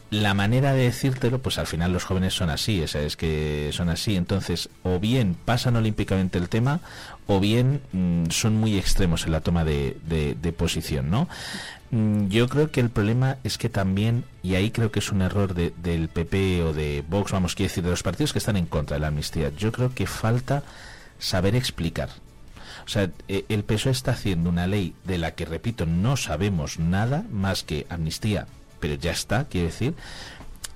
la 0.10 0.34
manera 0.34 0.74
de 0.74 0.84
decírtelo, 0.84 1.40
pues 1.40 1.58
al 1.58 1.68
final 1.68 1.92
los 1.92 2.06
jóvenes 2.06 2.34
son 2.34 2.50
así, 2.50 2.82
es, 2.82 2.96
es 2.96 3.18
que 3.18 3.72
son 3.74 3.90
así. 3.90 4.16
Entonces, 4.16 4.70
o 4.84 5.00
bien 5.00 5.36
pasan 5.46 5.76
olímpicamente 5.76 6.38
el 6.38 6.50
tema, 6.50 6.80
o 7.26 7.40
bien 7.40 7.82
mm, 7.92 8.30
son 8.30 8.56
muy 8.56 8.78
extremos 8.78 9.26
en 9.26 9.34
la 9.34 9.42
toma 9.42 9.66
de, 9.66 9.98
de, 10.06 10.54
posición, 10.54 11.10
¿no? 11.10 11.28
Mm, 11.92 12.28
yo 12.28 12.48
creo 12.48 12.72
que 12.72 12.80
el 12.80 12.90
problema 12.90 13.38
es 13.44 13.58
que 13.58 13.70
también, 13.70 14.24
y 14.44 14.56
ahí 14.56 14.72
creo 14.72 14.92
que 14.92 15.00
es 15.00 15.12
un 15.12 15.22
error 15.22 15.54
del 15.54 16.10
PP 16.10 16.64
o 16.64 16.74
de 16.74 17.04
Vox, 17.08 17.32
vamos, 17.32 17.56
quiero 17.56 17.70
decir, 17.70 17.84
de 17.84 17.90
los 17.90 18.04
partidos 18.04 18.32
que 18.32 18.40
están 18.40 18.56
en 18.56 18.66
contra 18.66 18.96
de 18.96 19.02
la 19.02 19.08
amnistía, 19.08 19.52
yo 19.58 19.72
creo 19.74 19.94
que 19.94 20.08
falta 20.08 20.64
saber 21.20 21.56
explicar. 21.56 22.10
O 22.86 22.90
sea, 22.90 23.10
e, 23.28 23.44
el 23.50 23.66
PSOE 23.66 23.92
está 23.92 24.12
haciendo 24.12 24.50
una 24.50 24.68
ley 24.68 24.96
de 25.04 25.18
la 25.18 25.32
que, 25.32 25.46
repito, 25.46 25.86
no 25.86 26.16
sabemos 26.16 26.80
nada 26.80 27.26
más 27.30 27.64
que 27.64 27.86
amnistía 27.90 28.48
pero 28.80 28.96
ya 28.96 29.12
está, 29.12 29.46
quiero 29.46 29.68
decir. 29.68 29.94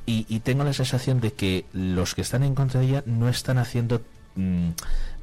Y, 0.06 0.40
tengo 0.40 0.66
la 0.66 0.74
sensación 0.74 1.22
de 1.22 1.32
que 1.32 1.66
los 1.72 2.16
que 2.16 2.22
están 2.22 2.44
en 2.44 2.54
contra 2.54 2.82
de 2.82 2.88
ella 2.88 3.04
no 3.06 3.30
están 3.30 3.58
haciendo, 3.58 4.02
mm, 4.36 4.70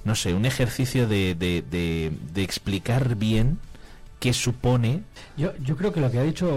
no 0.04 0.14
sé, 0.14 0.32
un 0.32 0.46
ejercicio 0.46 1.06
de, 1.06 1.34
de, 1.34 2.42
explicar 2.42 3.14
bien 3.16 3.58
qué 4.18 4.32
supone. 4.32 5.02
Yo, 5.36 5.54
yo 5.58 5.76
creo 5.76 5.92
que 5.92 6.00
lo 6.00 6.10
que 6.10 6.18
ha 6.18 6.22
dicho 6.22 6.48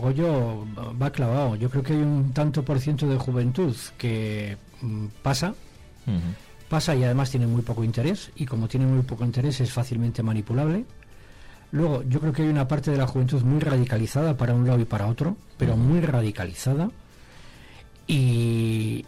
Goyo 0.00 0.66
va 1.00 1.10
clavado. 1.10 1.54
Yo 1.54 1.70
creo 1.70 1.84
que 1.84 1.92
hay 1.92 2.00
un 2.00 2.32
tanto 2.32 2.64
por 2.64 2.80
ciento 2.80 3.06
de 3.06 3.18
juventud 3.18 3.76
que 3.98 4.56
mm, 4.80 5.06
pasa, 5.22 5.54
pasa 6.68 6.96
y 6.96 7.04
además 7.04 7.30
tiene 7.30 7.46
muy 7.46 7.62
poco 7.62 7.84
interés, 7.84 8.32
y 8.34 8.46
como 8.46 8.66
tiene 8.66 8.86
muy 8.86 9.02
poco 9.02 9.24
interés 9.24 9.60
es 9.60 9.70
fácilmente 9.70 10.24
manipulable. 10.24 10.86
Luego, 11.74 12.04
yo 12.08 12.20
creo 12.20 12.32
que 12.32 12.42
hay 12.42 12.48
una 12.48 12.68
parte 12.68 12.92
de 12.92 12.96
la 12.96 13.08
juventud 13.08 13.42
muy 13.42 13.58
radicalizada 13.58 14.36
para 14.36 14.54
un 14.54 14.64
lado 14.64 14.78
y 14.78 14.84
para 14.84 15.08
otro, 15.08 15.36
pero 15.58 15.76
muy 15.76 16.00
radicalizada. 16.00 16.88
Y, 18.06 19.04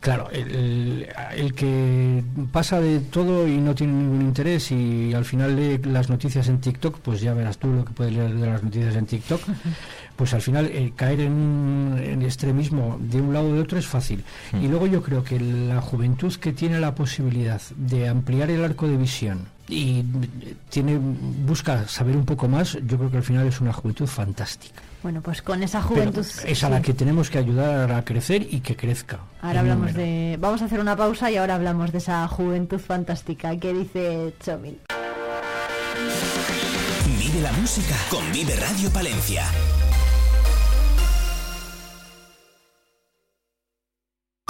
claro, 0.00 0.28
el, 0.32 1.06
que 1.54 2.24
pasa 2.50 2.80
de 2.80 2.98
todo 2.98 3.46
y 3.46 3.58
no 3.58 3.76
tiene 3.76 3.92
ningún 3.92 4.22
interés 4.22 4.72
y 4.72 5.14
al 5.14 5.24
final 5.24 5.54
lee 5.54 5.78
las 5.84 6.10
noticias 6.10 6.48
en 6.48 6.60
TikTok, 6.60 6.98
pues 6.98 7.20
ya 7.20 7.32
verás 7.32 7.58
tú 7.58 7.68
lo 7.68 7.84
que 7.84 7.92
puedes 7.92 8.12
leer 8.12 8.34
de 8.34 8.46
las 8.48 8.64
noticias 8.64 8.96
en 8.96 9.06
TikTok, 9.06 9.40
pues 10.16 10.34
al 10.34 10.42
final 10.42 10.66
eh, 10.66 10.92
caer 10.96 11.20
en 11.20 11.32
un 11.32 12.22
extremismo 12.24 12.98
de 13.00 13.20
un 13.20 13.32
lado 13.32 13.50
o 13.50 13.52
de 13.52 13.60
otro 13.60 13.78
es 13.78 13.86
fácil. 13.86 14.24
Y 14.60 14.66
luego 14.66 14.88
yo 14.88 15.00
creo 15.00 15.22
que 15.22 15.38
la 15.38 15.80
juventud 15.80 16.34
que 16.34 16.52
tiene 16.52 16.80
la 16.80 16.92
posibilidad 16.92 17.62
de 17.76 18.08
ampliar 18.08 18.50
el 18.50 18.64
arco 18.64 18.88
de 18.88 18.96
visión, 18.96 19.46
y 19.70 20.04
tiene 20.68 20.98
busca 20.98 21.86
saber 21.88 22.16
un 22.16 22.24
poco 22.24 22.48
más, 22.48 22.78
yo 22.86 22.98
creo 22.98 23.10
que 23.10 23.16
al 23.18 23.22
final 23.22 23.46
es 23.46 23.60
una 23.60 23.72
juventud 23.72 24.06
fantástica. 24.06 24.80
Bueno, 25.02 25.22
pues 25.22 25.40
con 25.40 25.62
esa 25.62 25.80
juventud 25.80 26.26
es 26.44 26.64
a 26.64 26.68
la 26.68 26.82
que 26.82 26.92
tenemos 26.92 27.30
que 27.30 27.38
ayudar 27.38 27.90
a 27.90 28.04
crecer 28.04 28.46
y 28.50 28.60
que 28.60 28.76
crezca. 28.76 29.20
Ahora 29.40 29.60
hablamos 29.60 29.94
de 29.94 30.36
vamos 30.38 30.60
a 30.60 30.66
hacer 30.66 30.78
una 30.78 30.96
pausa 30.96 31.30
y 31.30 31.36
ahora 31.36 31.54
hablamos 31.54 31.92
de 31.92 31.98
esa 31.98 32.26
juventud 32.28 32.78
fantástica 32.78 33.56
que 33.56 33.72
dice 33.72 34.34
Chomil. 34.44 34.78
Vive 37.18 37.40
la 37.40 37.52
música 37.52 37.94
con 38.10 38.30
Vive 38.32 38.56
Radio 38.56 38.90
Palencia. 38.90 39.44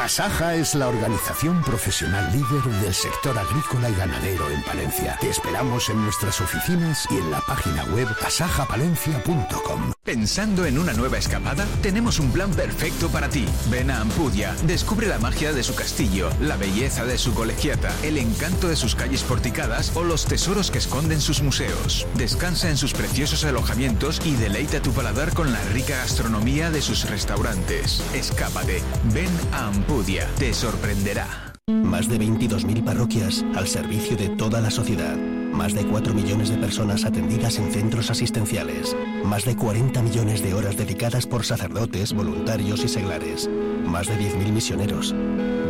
Asaja 0.01 0.55
es 0.55 0.75
la 0.75 0.89
organización 0.89 1.63
profesional 1.63 2.33
líder 2.33 2.63
del 2.81 2.95
sector 2.95 3.37
agrícola 3.39 3.91
y 3.91 3.95
ganadero 3.95 4.51
en 4.51 4.63
Palencia. 4.63 5.19
Te 5.21 5.29
esperamos 5.29 5.91
en 5.91 6.03
nuestras 6.03 6.41
oficinas 6.41 7.07
y 7.11 7.19
en 7.19 7.31
la 7.31 7.43
página 7.43 7.85
web 7.85 8.09
asajapalencia.com. 8.25 9.93
¿Pensando 10.11 10.67
en 10.67 10.77
una 10.77 10.93
nueva 10.93 11.19
escapada? 11.19 11.65
Tenemos 11.83 12.19
un 12.19 12.33
plan 12.33 12.51
perfecto 12.51 13.09
para 13.11 13.29
ti. 13.29 13.47
Ven 13.71 13.93
a 13.93 14.01
Ampudia, 14.01 14.57
descubre 14.67 15.07
la 15.07 15.21
magia 15.21 15.53
de 15.53 15.63
su 15.63 15.77
castillo, 15.77 16.31
la 16.41 16.57
belleza 16.57 17.05
de 17.05 17.17
su 17.17 17.33
colegiata, 17.33 17.95
el 18.03 18.19
encanto 18.19 18.67
de 18.67 18.75
sus 18.75 18.97
calles 18.97 19.23
porticadas 19.23 19.93
o 19.95 20.03
los 20.03 20.25
tesoros 20.27 20.73
que 20.73 20.79
esconden 20.79 21.21
sus 21.21 21.43
museos. 21.43 22.09
Descansa 22.17 22.69
en 22.71 22.77
sus 22.77 22.93
preciosos 22.93 23.45
alojamientos 23.45 24.21
y 24.25 24.35
deleita 24.35 24.83
tu 24.83 24.91
paladar 24.91 25.33
con 25.33 25.53
la 25.53 25.63
rica 25.73 25.99
gastronomía 25.99 26.73
de 26.73 26.83
sus 26.83 27.09
restaurantes. 27.09 28.03
Escápate, 28.13 28.83
ven 29.15 29.31
a 29.53 29.69
Ampudia 29.69 30.27
te 30.41 30.53
sorprenderá. 30.55 31.53
Más 31.69 32.09
de 32.09 32.19
22.000 32.19 32.85
parroquias 32.85 33.45
al 33.55 33.69
servicio 33.69 34.17
de 34.17 34.31
toda 34.31 34.61
la 34.61 34.73
sociedad. 34.73 35.40
Más 35.53 35.75
de 35.75 35.85
4 35.85 36.15
millones 36.15 36.49
de 36.49 36.57
personas 36.57 37.05
atendidas 37.05 37.59
en 37.59 37.71
centros 37.71 38.11
asistenciales. 38.11 38.97
Más 39.25 39.45
de 39.45 39.57
40 39.57 40.03
millones 40.03 40.43
de 40.43 40.55
horas 40.55 40.77
dedicadas 40.77 41.27
por 41.27 41.45
sacerdotes, 41.45 42.13
voluntarios 42.13 42.85
y 42.85 42.89
seglares. 42.89 43.49
Más 43.85 44.07
de 44.07 44.15
10.000 44.15 44.53
misioneros. 44.53 45.15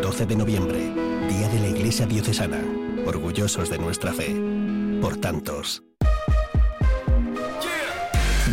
12 0.03 0.27
de 0.27 0.37
noviembre, 0.37 0.79
Día 1.29 1.49
de 1.49 1.61
la 1.61 1.69
Iglesia 1.69 2.07
Diocesana. 2.07 2.61
Orgullosos 3.07 3.71
de 3.71 3.79
nuestra 3.79 4.13
fe. 4.13 4.37
Por 5.01 5.17
tantos. 5.17 5.83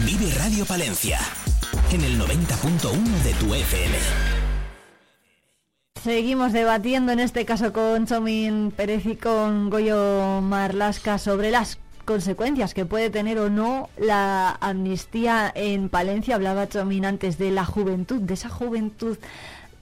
Vive 0.06 0.32
Radio 0.36 0.66
Palencia. 0.66 1.20
En 1.92 2.04
el 2.04 2.20
90.1 2.20 3.24
de 3.24 3.34
tu 3.34 3.54
FM. 3.54 4.27
Seguimos 6.04 6.54
debatiendo 6.54 7.12
en 7.12 7.20
este 7.20 7.46
caso 7.46 7.74
con 7.74 8.06
Chomín 8.06 8.72
Pérez 8.72 9.06
y 9.06 9.16
con 9.16 9.70
Goyo 9.70 10.42
Marlasca 10.42 11.18
sobre 11.18 11.52
las 11.52 11.80
consecuencias 12.06 12.74
que 12.74 12.86
puede 12.86 13.10
tener 13.10 13.38
o 13.40 13.50
no 13.50 13.90
la 13.98 14.58
amnistía 14.62 15.52
en 15.54 15.90
Palencia. 15.90 16.36
Hablaba 16.36 16.70
Chomín 16.70 17.06
antes 17.06 17.38
de 17.38 17.52
la 17.52 17.66
juventud, 17.66 18.22
de 18.22 18.36
esa 18.36 18.50
juventud 18.50 19.18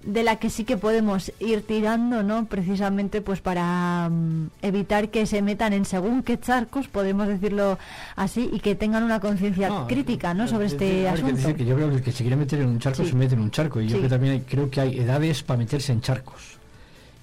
de 0.05 0.23
la 0.23 0.37
que 0.37 0.49
sí 0.49 0.63
que 0.63 0.77
podemos 0.77 1.31
ir 1.39 1.65
tirando, 1.65 2.21
¿no? 2.21 2.45
Precisamente 2.45 3.21
pues 3.21 3.41
para 3.41 4.09
mm, 4.09 4.49
evitar 4.61 5.09
que 5.09 5.25
se 5.25 5.41
metan 5.41 5.73
en 5.73 5.85
según 5.85 6.21
qué 6.21 6.39
charcos, 6.39 6.87
podemos 6.87 7.27
decirlo 7.27 7.79
así, 8.15 8.49
y 8.53 8.59
que 8.59 8.75
tengan 8.75 9.03
una 9.03 9.19
conciencia 9.19 9.85
crítica, 9.87 10.33
¿no? 10.33 10.47
Sobre 10.47 10.67
este 10.67 11.09
asunto. 11.09 11.55
Que 11.55 11.65
yo 11.65 11.75
creo 11.75 11.89
que 11.89 11.95
el 11.95 12.03
que 12.03 12.11
se 12.11 12.23
quiere 12.23 12.35
meter 12.35 12.61
en 12.61 12.67
un 12.67 12.79
charco 12.79 13.03
se 13.03 13.13
mete 13.15 13.33
en 13.33 13.41
un 13.41 13.51
charco, 13.51 13.81
y 13.81 13.87
yo 13.87 13.99
que 13.99 14.07
también 14.07 14.45
creo 14.47 14.69
que 14.69 14.79
hay 14.79 14.99
edades 14.99 15.41
para 15.41 15.57
meterse 15.57 15.91
en 15.91 16.01
charcos, 16.01 16.59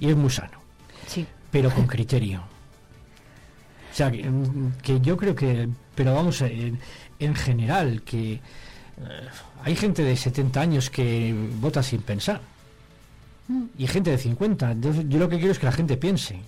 y 0.00 0.08
es 0.08 0.16
muy 0.16 0.30
sano, 0.30 0.58
sí. 1.06 1.24
pero 1.50 1.70
con 1.70 1.86
criterio. 1.86 2.40
O 3.92 3.94
sea, 3.94 4.10
que, 4.10 5.00
yo 5.00 5.16
creo 5.16 5.34
que, 5.36 5.68
pero 5.94 6.14
vamos, 6.14 6.40
en, 6.40 6.78
en 7.20 7.34
general, 7.34 8.02
que 8.02 8.32
eh, 8.32 8.40
hay 9.62 9.76
gente 9.76 10.02
de 10.02 10.16
70 10.16 10.60
años 10.60 10.90
que 10.90 11.34
vota 11.60 11.82
sin 11.82 12.00
pensar. 12.00 12.40
Mm. 13.52 13.64
Y 13.78 13.86
gente 13.86 14.10
de 14.10 14.18
50. 14.18 14.74
yo 14.80 15.18
lo 15.18 15.28
que 15.28 15.36
quiero 15.36 15.52
es 15.52 15.58
que 15.58 15.66
la 15.66 15.72
gente 15.72 15.96
piense. 15.96 16.40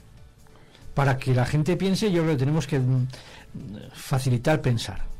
Para 0.94 1.16
que 1.16 1.34
la 1.34 1.44
gente 1.44 1.76
piense, 1.76 2.10
yo 2.10 2.22
creo 2.22 2.34
que 2.34 2.40
tenemos 2.40 2.66
que 2.66 2.78
mm, 2.78 3.06
facilitar 3.92 4.60
pensar 4.60 5.14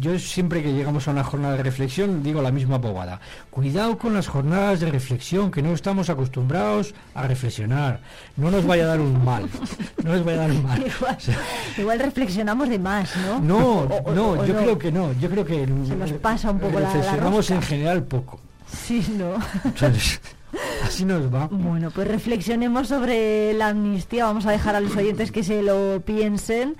yo 0.00 0.18
siempre 0.18 0.62
que 0.62 0.72
llegamos 0.72 1.06
a 1.06 1.12
una 1.12 1.22
jornada 1.22 1.56
de 1.56 1.62
reflexión 1.62 2.22
digo 2.22 2.42
la 2.42 2.50
misma 2.50 2.78
bobada. 2.78 3.20
Cuidado 3.50 3.96
con 3.96 4.14
las 4.14 4.26
jornadas 4.26 4.80
de 4.80 4.90
reflexión, 4.90 5.50
que 5.50 5.62
no 5.62 5.72
estamos 5.72 6.10
acostumbrados 6.10 6.94
a 7.14 7.26
reflexionar. 7.26 8.00
No 8.36 8.50
nos 8.50 8.66
vaya 8.66 8.84
a 8.84 8.86
dar 8.88 9.00
un 9.00 9.24
mal. 9.24 9.48
No 10.02 10.12
nos 10.12 10.24
vaya 10.24 10.38
a 10.38 10.48
dar 10.48 10.50
un 10.50 10.62
mal. 10.64 10.84
Igual, 11.78 12.00
reflexionamos 12.00 12.68
de 12.68 12.78
más, 12.78 13.10
¿no? 13.16 13.40
No, 13.40 13.88
no, 14.12 14.44
yo 14.44 14.56
creo 14.56 14.78
que 14.78 14.90
no. 14.90 15.12
Yo 15.20 15.30
creo 15.30 15.44
que 15.44 15.64
se 15.64 15.96
nos 15.96 16.12
pasa 16.12 16.50
un 16.50 16.58
poco 16.58 16.80
la 16.80 16.92
Reflexionamos 16.92 17.50
en 17.50 17.62
general 17.62 18.02
poco. 18.02 18.40
Sí, 18.72 19.04
no. 19.16 19.34
Así 20.82 21.04
nos 21.04 21.32
va. 21.32 21.46
Bueno, 21.48 21.90
pues 21.90 22.08
reflexionemos 22.08 22.88
sobre 22.88 23.52
la 23.54 23.68
amnistía. 23.68 24.24
Vamos 24.24 24.46
a 24.46 24.50
dejar 24.50 24.74
a 24.76 24.80
los 24.80 24.96
oyentes 24.96 25.30
que 25.30 25.44
se 25.44 25.62
lo 25.62 26.00
piensen. 26.00 26.76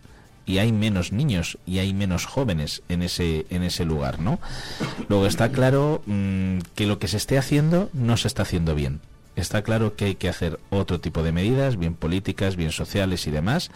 y 0.46 0.58
hay 0.58 0.72
menos 0.72 1.12
niños 1.12 1.58
y 1.66 1.78
hay 1.78 1.92
menos 1.94 2.26
jóvenes 2.26 2.82
en 2.88 3.02
ese 3.02 3.46
en 3.50 3.62
ese 3.62 3.84
lugar, 3.84 4.20
¿no? 4.20 4.38
Luego 5.08 5.26
está 5.26 5.50
claro 5.50 6.02
mm, 6.06 6.58
que 6.74 6.86
lo 6.86 6.98
que 6.98 7.08
se 7.08 7.16
esté 7.16 7.38
haciendo 7.38 7.90
no 7.92 8.16
se 8.16 8.28
está 8.28 8.42
haciendo 8.42 8.74
bien. 8.74 9.00
Está 9.36 9.62
claro 9.62 9.96
que 9.96 10.04
hay 10.04 10.14
que 10.14 10.28
hacer 10.28 10.60
otro 10.70 11.00
tipo 11.00 11.22
de 11.24 11.32
medidas, 11.32 11.76
bien 11.76 11.94
políticas, 11.94 12.54
bien 12.54 12.70
sociales 12.70 13.26
y 13.26 13.32
demás. 13.32 13.70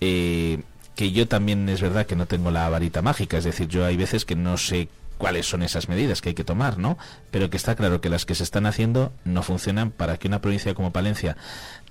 Eh, 0.00 0.62
que 0.94 1.12
yo 1.12 1.26
también 1.26 1.68
es 1.70 1.80
verdad 1.80 2.04
que 2.04 2.16
no 2.16 2.26
tengo 2.26 2.50
la 2.50 2.68
varita 2.68 3.00
mágica, 3.00 3.38
es 3.38 3.44
decir, 3.44 3.68
yo 3.68 3.86
hay 3.86 3.96
veces 3.96 4.26
que 4.26 4.36
no 4.36 4.58
sé 4.58 4.88
cuáles 5.18 5.46
son 5.46 5.62
esas 5.62 5.88
medidas 5.88 6.20
que 6.20 6.30
hay 6.30 6.34
que 6.34 6.44
tomar, 6.44 6.78
¿no? 6.78 6.98
Pero 7.30 7.50
que 7.50 7.56
está 7.56 7.74
claro 7.74 8.00
que 8.00 8.08
las 8.08 8.26
que 8.26 8.34
se 8.34 8.42
están 8.42 8.66
haciendo 8.66 9.12
no 9.24 9.42
funcionan 9.42 9.90
para 9.90 10.16
que 10.18 10.28
una 10.28 10.40
provincia 10.40 10.74
como 10.74 10.92
Palencia, 10.92 11.36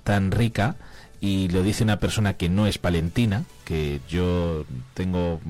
tan 0.04 0.30
rica, 0.30 0.76
y 1.20 1.48
lo 1.48 1.62
dice 1.62 1.84
una 1.84 2.00
persona 2.00 2.34
que 2.34 2.48
no 2.48 2.66
es 2.66 2.78
palentina, 2.78 3.44
que 3.64 4.00
yo 4.08 4.66
tengo 4.94 5.40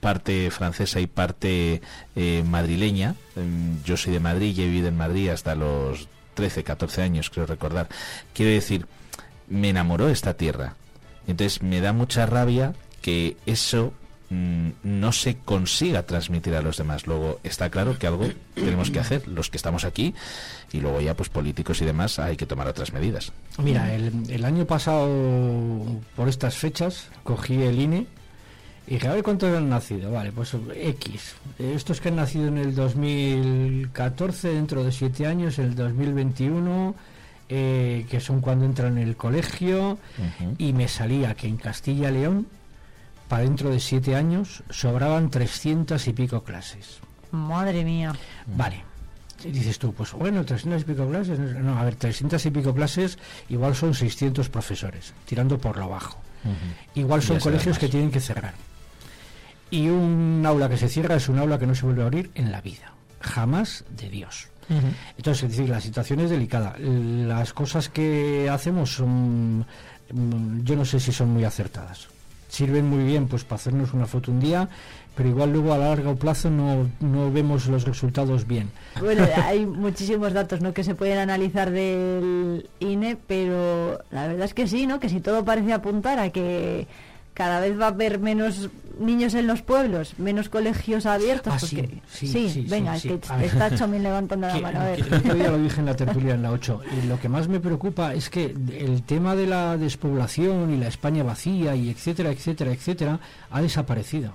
parte 0.00 0.50
francesa 0.52 1.00
y 1.00 1.08
parte 1.08 1.82
eh, 2.14 2.44
madrileña, 2.46 3.16
em, 3.34 3.82
yo 3.82 3.96
soy 3.96 4.12
de 4.12 4.20
Madrid 4.20 4.56
y 4.56 4.62
he 4.62 4.66
vivido 4.66 4.86
en 4.86 4.96
Madrid 4.96 5.30
hasta 5.30 5.56
los 5.56 6.08
13, 6.34 6.62
14 6.62 7.02
años, 7.02 7.30
creo 7.30 7.46
recordar. 7.46 7.88
Quiero 8.32 8.52
decir, 8.52 8.86
me 9.48 9.70
enamoró 9.70 10.08
esta 10.08 10.34
tierra. 10.34 10.76
Entonces 11.26 11.62
me 11.62 11.80
da 11.80 11.92
mucha 11.92 12.24
rabia 12.24 12.74
que 13.02 13.36
eso 13.44 13.92
Mm, 14.30 14.70
no 14.82 15.12
se 15.12 15.36
consiga 15.36 16.02
transmitir 16.02 16.54
a 16.54 16.60
los 16.60 16.76
demás. 16.76 17.06
Luego 17.06 17.40
está 17.44 17.70
claro 17.70 17.98
que 17.98 18.06
algo 18.06 18.28
tenemos 18.54 18.90
que 18.90 19.00
hacer, 19.00 19.26
los 19.26 19.48
que 19.48 19.56
estamos 19.56 19.84
aquí, 19.84 20.14
y 20.70 20.80
luego 20.80 21.00
ya 21.00 21.14
pues 21.14 21.30
políticos 21.30 21.80
y 21.80 21.86
demás 21.86 22.18
hay 22.18 22.36
que 22.36 22.44
tomar 22.44 22.68
otras 22.68 22.92
medidas. 22.92 23.32
Mira, 23.56 23.94
el, 23.94 24.44
año 24.44 24.66
pasado, 24.66 25.08
por 26.14 26.28
estas 26.28 26.56
fechas, 26.56 27.08
cogí 27.24 27.62
el 27.62 27.80
INE 27.80 28.06
y 28.86 28.94
dije, 28.94 29.08
a 29.08 29.14
ver 29.14 29.22
cuántos 29.22 29.54
han 29.56 29.70
nacido. 29.70 30.12
Vale, 30.12 30.30
pues 30.32 30.54
X. 30.74 31.34
Estos 31.58 32.00
que 32.00 32.08
han 32.08 32.16
nacido 32.16 32.48
en 32.48 32.58
el 32.58 32.74
2014, 32.74 34.48
dentro 34.48 34.84
de 34.84 34.92
siete 34.92 35.26
años, 35.26 35.58
el 35.58 35.74
2021... 35.74 36.94
Eh, 37.50 38.04
que 38.10 38.20
son 38.20 38.42
cuando 38.42 38.66
entran 38.66 38.98
en 38.98 39.08
el 39.08 39.16
colegio, 39.16 39.96
y 40.58 40.74
me 40.74 40.86
salía 40.86 41.34
que 41.34 41.48
en 41.48 41.56
Castilla 41.56 42.10
León 42.10 42.46
para 43.28 43.42
dentro 43.42 43.70
de 43.70 43.78
siete 43.78 44.16
años 44.16 44.62
sobraban 44.70 45.30
trescientas 45.30 46.08
y 46.08 46.12
pico 46.12 46.42
clases. 46.42 46.98
Madre 47.30 47.84
mía. 47.84 48.14
Vale. 48.46 48.84
Y 49.44 49.50
dices 49.50 49.78
tú, 49.78 49.92
pues 49.92 50.12
bueno, 50.12 50.44
300 50.44 50.82
y 50.82 50.84
pico 50.84 51.06
clases. 51.06 51.38
No, 51.38 51.78
a 51.78 51.84
ver, 51.84 51.94
300 51.94 52.44
y 52.44 52.50
pico 52.50 52.74
clases 52.74 53.18
igual 53.48 53.76
son 53.76 53.94
600 53.94 54.48
profesores, 54.48 55.14
tirando 55.26 55.58
por 55.58 55.76
lo 55.76 55.88
bajo. 55.88 56.18
Igual 56.94 57.22
son 57.22 57.38
colegios 57.38 57.78
que 57.78 57.88
tienen 57.88 58.10
que 58.10 58.20
cerrar. 58.20 58.54
Y 59.70 59.88
un 59.88 60.42
aula 60.46 60.68
que 60.68 60.78
se 60.78 60.88
cierra 60.88 61.16
es 61.16 61.28
un 61.28 61.38
aula 61.38 61.58
que 61.58 61.66
no 61.66 61.74
se 61.74 61.84
vuelve 61.84 62.02
a 62.02 62.06
abrir 62.06 62.30
en 62.34 62.50
la 62.50 62.60
vida. 62.62 62.94
Jamás 63.20 63.84
de 63.90 64.08
Dios. 64.08 64.48
Entonces, 65.16 65.44
es 65.44 65.50
decir, 65.50 65.68
la 65.68 65.80
situación 65.80 66.20
es 66.20 66.30
delicada. 66.30 66.76
Las 66.78 67.52
cosas 67.52 67.88
que 67.88 68.48
hacemos 68.50 68.92
son, 68.92 69.60
mm, 70.12 70.62
yo 70.62 70.76
no 70.76 70.84
sé 70.84 71.00
si 71.00 71.12
son 71.12 71.30
muy 71.30 71.44
acertadas 71.44 72.08
sirven 72.48 72.86
muy 72.86 73.04
bien 73.04 73.28
pues 73.28 73.44
para 73.44 73.56
hacernos 73.56 73.92
una 73.94 74.06
foto 74.06 74.30
un 74.30 74.40
día, 74.40 74.68
pero 75.14 75.28
igual 75.28 75.52
luego 75.52 75.72
a 75.72 75.78
largo 75.78 76.16
plazo 76.16 76.50
no, 76.50 76.88
no 77.00 77.32
vemos 77.32 77.66
los 77.66 77.84
resultados 77.84 78.46
bien. 78.46 78.70
Bueno, 79.00 79.26
hay 79.44 79.66
muchísimos 79.66 80.32
datos 80.32 80.60
¿no? 80.60 80.72
que 80.72 80.84
se 80.84 80.94
pueden 80.94 81.18
analizar 81.18 81.70
del 81.70 82.68
INE, 82.80 83.16
pero 83.26 84.00
la 84.10 84.26
verdad 84.28 84.44
es 84.44 84.54
que 84.54 84.66
sí, 84.66 84.86
¿no? 84.86 85.00
que 85.00 85.08
si 85.08 85.20
todo 85.20 85.44
parece 85.44 85.72
apuntar 85.72 86.18
a 86.18 86.30
que 86.30 86.86
cada 87.38 87.60
vez 87.60 87.80
va 87.80 87.84
a 87.84 87.88
haber 87.90 88.18
menos 88.18 88.68
niños 88.98 89.32
en 89.34 89.46
los 89.46 89.62
pueblos, 89.62 90.14
menos 90.18 90.48
colegios 90.48 91.06
abiertos. 91.06 91.54
Ah, 91.54 91.58
sí, 91.60 91.88
sí, 92.10 92.66
venga, 92.68 92.96
está 92.96 93.70
también 93.70 94.02
levantando 94.02 94.48
la 94.48 94.58
mano. 94.60 94.80
A 94.80 94.84
ver. 94.86 95.22
día 95.36 95.48
lo 95.52 95.58
dije 95.58 95.78
en 95.78 95.86
la 95.86 95.94
tertulia 95.94 96.34
en 96.34 96.42
la 96.42 96.50
8. 96.50 96.80
Y 97.00 97.06
lo 97.06 97.20
que 97.20 97.28
más 97.28 97.46
me 97.46 97.60
preocupa 97.60 98.12
es 98.12 98.28
que 98.28 98.56
el 98.76 99.04
tema 99.04 99.36
de 99.36 99.46
la 99.46 99.76
despoblación 99.76 100.74
y 100.74 100.78
la 100.78 100.88
España 100.88 101.22
vacía 101.22 101.76
y 101.76 101.90
etcétera, 101.90 102.32
etcétera, 102.32 102.72
etcétera, 102.72 103.20
ha 103.52 103.62
desaparecido 103.62 104.32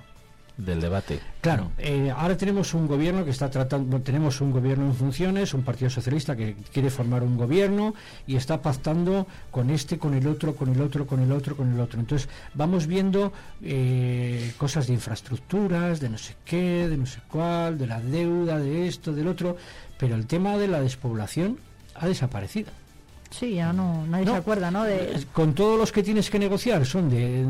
del 0.57 0.81
debate. 0.81 1.19
Claro, 1.41 1.71
eh, 1.77 2.11
ahora 2.15 2.37
tenemos 2.37 2.73
un 2.73 2.87
gobierno 2.87 3.25
que 3.25 3.31
está 3.31 3.49
tratando, 3.49 3.99
tenemos 4.01 4.39
un 4.39 4.51
gobierno 4.51 4.85
en 4.85 4.95
funciones, 4.95 5.53
un 5.53 5.63
partido 5.63 5.89
socialista 5.89 6.35
que 6.35 6.55
quiere 6.71 6.89
formar 6.89 7.23
un 7.23 7.37
gobierno 7.37 7.95
y 8.27 8.35
está 8.35 8.61
pactando 8.61 9.25
con 9.51 9.69
este, 9.69 9.97
con 9.97 10.13
el 10.13 10.27
otro, 10.27 10.55
con 10.55 10.69
el 10.69 10.81
otro, 10.81 11.07
con 11.07 11.21
el 11.21 11.31
otro, 11.31 11.57
con 11.57 11.73
el 11.73 11.79
otro. 11.79 11.99
Entonces 11.99 12.29
vamos 12.53 12.87
viendo 12.87 13.33
eh, 13.63 14.53
cosas 14.57 14.87
de 14.87 14.93
infraestructuras, 14.93 15.99
de 15.99 16.09
no 16.09 16.17
sé 16.17 16.35
qué, 16.45 16.87
de 16.87 16.97
no 16.97 17.05
sé 17.05 17.19
cuál, 17.27 17.77
de 17.77 17.87
la 17.87 17.99
deuda, 17.99 18.59
de 18.59 18.87
esto, 18.87 19.11
del 19.13 19.27
otro, 19.27 19.57
pero 19.97 20.15
el 20.15 20.27
tema 20.27 20.57
de 20.57 20.67
la 20.67 20.81
despoblación 20.81 21.57
ha 21.95 22.07
desaparecido. 22.07 22.82
Sí, 23.33 23.55
ya 23.55 23.73
no, 23.73 24.05
nadie 24.05 24.25
se 24.27 24.35
acuerda, 24.35 24.69
¿no? 24.69 24.83
De... 24.83 25.25
Con 25.33 25.55
todos 25.55 25.79
los 25.79 25.91
que 25.91 26.03
tienes 26.03 26.29
que 26.29 26.37
negociar 26.37 26.85
son 26.85 27.09
de, 27.09 27.43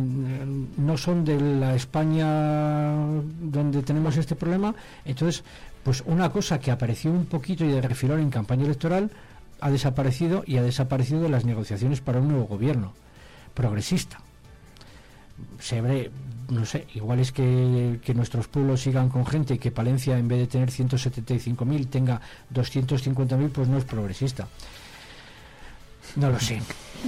no 0.78 0.98
son 0.98 1.26
de 1.26 1.38
la 1.40 1.76
España 1.76 2.96
donde 3.42 3.84
tenemos 3.84 4.16
este 4.16 4.36
problema. 4.36 4.74
Entonces, 5.04 5.44
pues 5.84 6.02
una 6.06 6.30
cosa 6.30 6.58
que 6.58 6.72
apareció 6.72 7.12
un 7.12 7.26
poquito 7.26 7.66
y 7.66 7.68
de 7.68 7.82
refilón 7.82 8.22
en 8.22 8.30
campaña 8.30 8.64
electoral 8.64 9.12
ha 9.60 9.70
desaparecido 9.70 10.44
y 10.48 10.56
ha 10.56 10.64
desaparecido 10.64 11.22
de 11.22 11.30
las 11.30 11.44
negociaciones 11.44 12.00
para 12.00 12.20
un 12.20 12.30
nuevo 12.30 12.46
gobierno 12.46 12.94
progresista. 13.54 14.22
Se 15.60 15.82
ve, 15.82 16.12
no 16.48 16.66
sé, 16.66 16.88
igual 16.96 17.20
es 17.20 17.34
que, 17.34 18.00
que, 18.02 18.14
nuestros 18.14 18.48
pueblos 18.48 18.80
sigan 18.82 19.10
con 19.10 19.26
gente 19.26 19.56
y 19.56 19.58
que 19.58 19.72
Palencia 19.72 20.18
en 20.18 20.30
vez 20.30 20.40
de 20.40 20.48
tener 20.48 20.70
175.000 20.70 21.90
tenga 21.90 22.22
250.000, 22.54 23.50
pues 23.50 23.68
no 23.68 23.78
es 23.78 23.84
progresista. 23.84 24.48
No 26.16 26.30
lo 26.30 26.40
sé. 26.40 26.62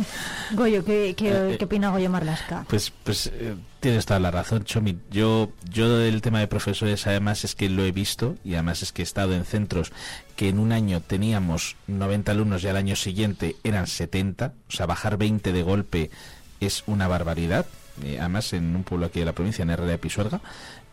Goyo, 0.52 0.84
¿qué, 0.84 1.14
qué, 1.16 1.30
Eh, 1.30 1.54
eh, 1.54 1.58
qué 1.58 1.66
opina 1.66 1.90
Goyo 1.90 2.10
Marlasca? 2.10 2.66
Pues, 2.68 2.92
pues 3.04 3.28
eh, 3.28 3.56
tienes 3.80 4.06
toda 4.06 4.20
la 4.20 4.32
razón, 4.32 4.64
Chomi. 4.64 4.98
Yo, 5.10 5.52
yo 5.72 5.98
del 5.98 6.22
tema 6.22 6.40
de 6.40 6.48
profesores, 6.48 7.08
además 7.08 7.44
es 7.46 7.56
que 7.56 7.70
lo 7.70 7.84
he 7.86 7.92
visto 7.92 8.36
y 8.44 8.54
además 8.54 8.84
es 8.84 8.92
que 8.92 9.02
he 9.02 9.04
estado 9.04 9.34
en 9.34 9.46
centros 9.46 9.92
que 10.36 10.50
en 10.50 10.60
un 10.60 10.72
año 10.72 11.02
teníamos 11.02 11.78
90 11.88 12.32
alumnos 12.32 12.64
y 12.64 12.68
al 12.68 12.78
año 12.78 12.96
siguiente 12.96 13.56
eran 13.64 13.88
70. 13.88 14.54
O 14.68 14.72
sea, 14.72 14.86
bajar 14.86 15.18
20 15.18 15.54
de 15.54 15.64
golpe 15.64 16.12
es 16.60 16.84
una 16.88 17.08
barbaridad. 17.08 17.66
eh, 18.04 18.18
además 18.20 18.52
en 18.54 18.76
un 18.76 18.84
pueblo 18.84 19.06
aquí 19.06 19.20
de 19.20 19.26
la 19.26 19.34
provincia, 19.34 19.64
en 19.64 19.70
Herrera 19.70 19.92
de 19.92 19.98
Pisuerga. 19.98 20.42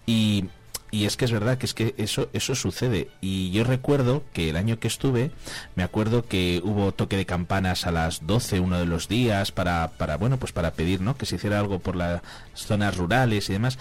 Y, 0.07 0.45
y 0.93 1.07
es 1.07 1.17
que 1.17 1.25
es 1.25 1.33
verdad 1.33 1.57
que 1.57 1.67
es 1.67 1.75
que 1.75 1.95
eso 1.97 2.29
eso 2.35 2.55
sucede. 2.55 3.09
Y 3.23 3.51
yo 3.51 3.65
recuerdo 3.65 4.23
que 4.35 4.51
el 4.51 4.57
año 4.57 4.79
que 4.79 4.89
estuve 4.89 5.33
me 5.75 5.83
acuerdo 5.83 6.27
que 6.27 6.61
hubo 6.63 6.93
toque 6.93 7.17
de 7.17 7.27
campanas 7.27 7.87
a 7.87 7.91
las 7.91 8.27
12 8.27 8.61
uno 8.61 8.79
de 8.79 8.85
los 8.85 9.09
días 9.09 9.53
para 9.53 9.89
para 9.97 10.19
bueno 10.19 10.37
pues 10.37 10.53
para 10.53 10.73
pedir 10.75 11.01
no 11.01 11.17
que 11.17 11.27
se 11.27 11.37
hiciera 11.37 11.59
algo 11.59 11.79
por 11.81 11.97
las 11.97 12.21
zonas 12.55 12.97
rurales 12.99 13.49
y 13.49 13.55
demás. 13.55 13.79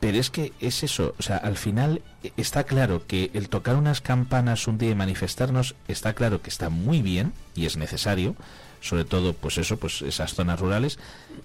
Pero 0.00 0.18
es 0.18 0.30
que 0.30 0.52
es 0.60 0.82
eso, 0.84 1.14
o 1.18 1.22
sea, 1.22 1.36
al 1.38 1.56
final 1.56 2.02
eh, 2.22 2.32
está 2.36 2.64
claro 2.64 3.06
que 3.06 3.30
el 3.34 3.48
tocar 3.48 3.76
unas 3.76 4.00
campanas 4.00 4.68
un 4.68 4.78
día 4.78 4.90
y 4.90 4.94
manifestarnos 4.94 5.74
está 5.88 6.14
claro 6.14 6.40
que 6.40 6.50
está 6.50 6.68
muy 6.68 7.02
bien 7.02 7.32
y 7.56 7.66
es 7.66 7.76
necesario, 7.76 8.36
sobre 8.80 9.04
todo 9.04 9.32
pues 9.32 9.58
eso, 9.58 9.76
pues 9.76 10.02
esas 10.02 10.34
zonas 10.34 10.60
rurales, 10.60 10.98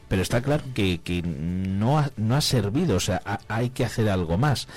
pero 0.08 0.22
está 0.22 0.42
claro 0.42 0.64
que, 0.74 1.00
que 1.04 1.22
no, 1.24 1.98
ha, 2.00 2.12
no 2.18 2.36
ha 2.36 2.42
servido, 2.42 2.96
o 2.98 3.00
sea, 3.00 3.22
ha- 3.26 3.40
hay 3.48 3.70
que 3.72 3.86
hacer 3.86 4.10
algo 4.10 4.38
más. 4.38 4.68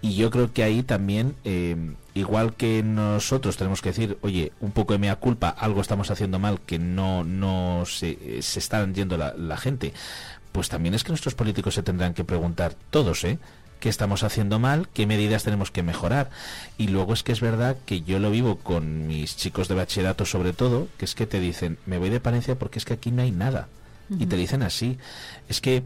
Y 0.00 0.14
yo 0.14 0.30
creo 0.30 0.52
que 0.52 0.62
ahí 0.62 0.82
también, 0.82 1.34
eh, 1.44 1.76
igual 2.14 2.54
que 2.54 2.82
nosotros 2.82 3.56
tenemos 3.56 3.82
que 3.82 3.90
decir, 3.90 4.18
oye, 4.22 4.52
un 4.60 4.70
poco 4.70 4.92
de 4.92 4.98
mea 4.98 5.16
culpa, 5.16 5.48
algo 5.50 5.80
estamos 5.80 6.10
haciendo 6.10 6.38
mal, 6.38 6.60
que 6.60 6.78
no, 6.78 7.24
no 7.24 7.84
se, 7.86 8.10
eh, 8.20 8.38
se 8.42 8.58
están 8.60 8.94
yendo 8.94 9.16
la, 9.16 9.34
la 9.36 9.56
gente, 9.56 9.92
pues 10.52 10.68
también 10.68 10.94
es 10.94 11.04
que 11.04 11.10
nuestros 11.10 11.34
políticos 11.34 11.74
se 11.74 11.82
tendrán 11.82 12.14
que 12.14 12.24
preguntar 12.24 12.74
todos, 12.90 13.24
¿eh? 13.24 13.38
¿Qué 13.80 13.88
estamos 13.88 14.22
haciendo 14.22 14.58
mal? 14.58 14.88
¿Qué 14.92 15.06
medidas 15.06 15.44
tenemos 15.44 15.70
que 15.70 15.82
mejorar? 15.82 16.30
Y 16.78 16.88
luego 16.88 17.12
es 17.12 17.22
que 17.22 17.32
es 17.32 17.40
verdad 17.40 17.76
que 17.84 18.02
yo 18.02 18.18
lo 18.18 18.30
vivo 18.30 18.56
con 18.56 19.06
mis 19.06 19.36
chicos 19.36 19.68
de 19.68 19.74
bachillerato 19.74 20.24
sobre 20.24 20.52
todo, 20.52 20.88
que 20.98 21.04
es 21.04 21.14
que 21.14 21.26
te 21.26 21.40
dicen, 21.40 21.78
me 21.86 21.98
voy 21.98 22.10
de 22.10 22.20
Palencia 22.20 22.58
porque 22.58 22.78
es 22.78 22.84
que 22.84 22.94
aquí 22.94 23.10
no 23.10 23.22
hay 23.22 23.30
nada. 23.30 23.68
Y 24.18 24.26
te 24.26 24.36
dicen 24.36 24.62
así. 24.62 24.98
Es 25.48 25.60
que, 25.60 25.82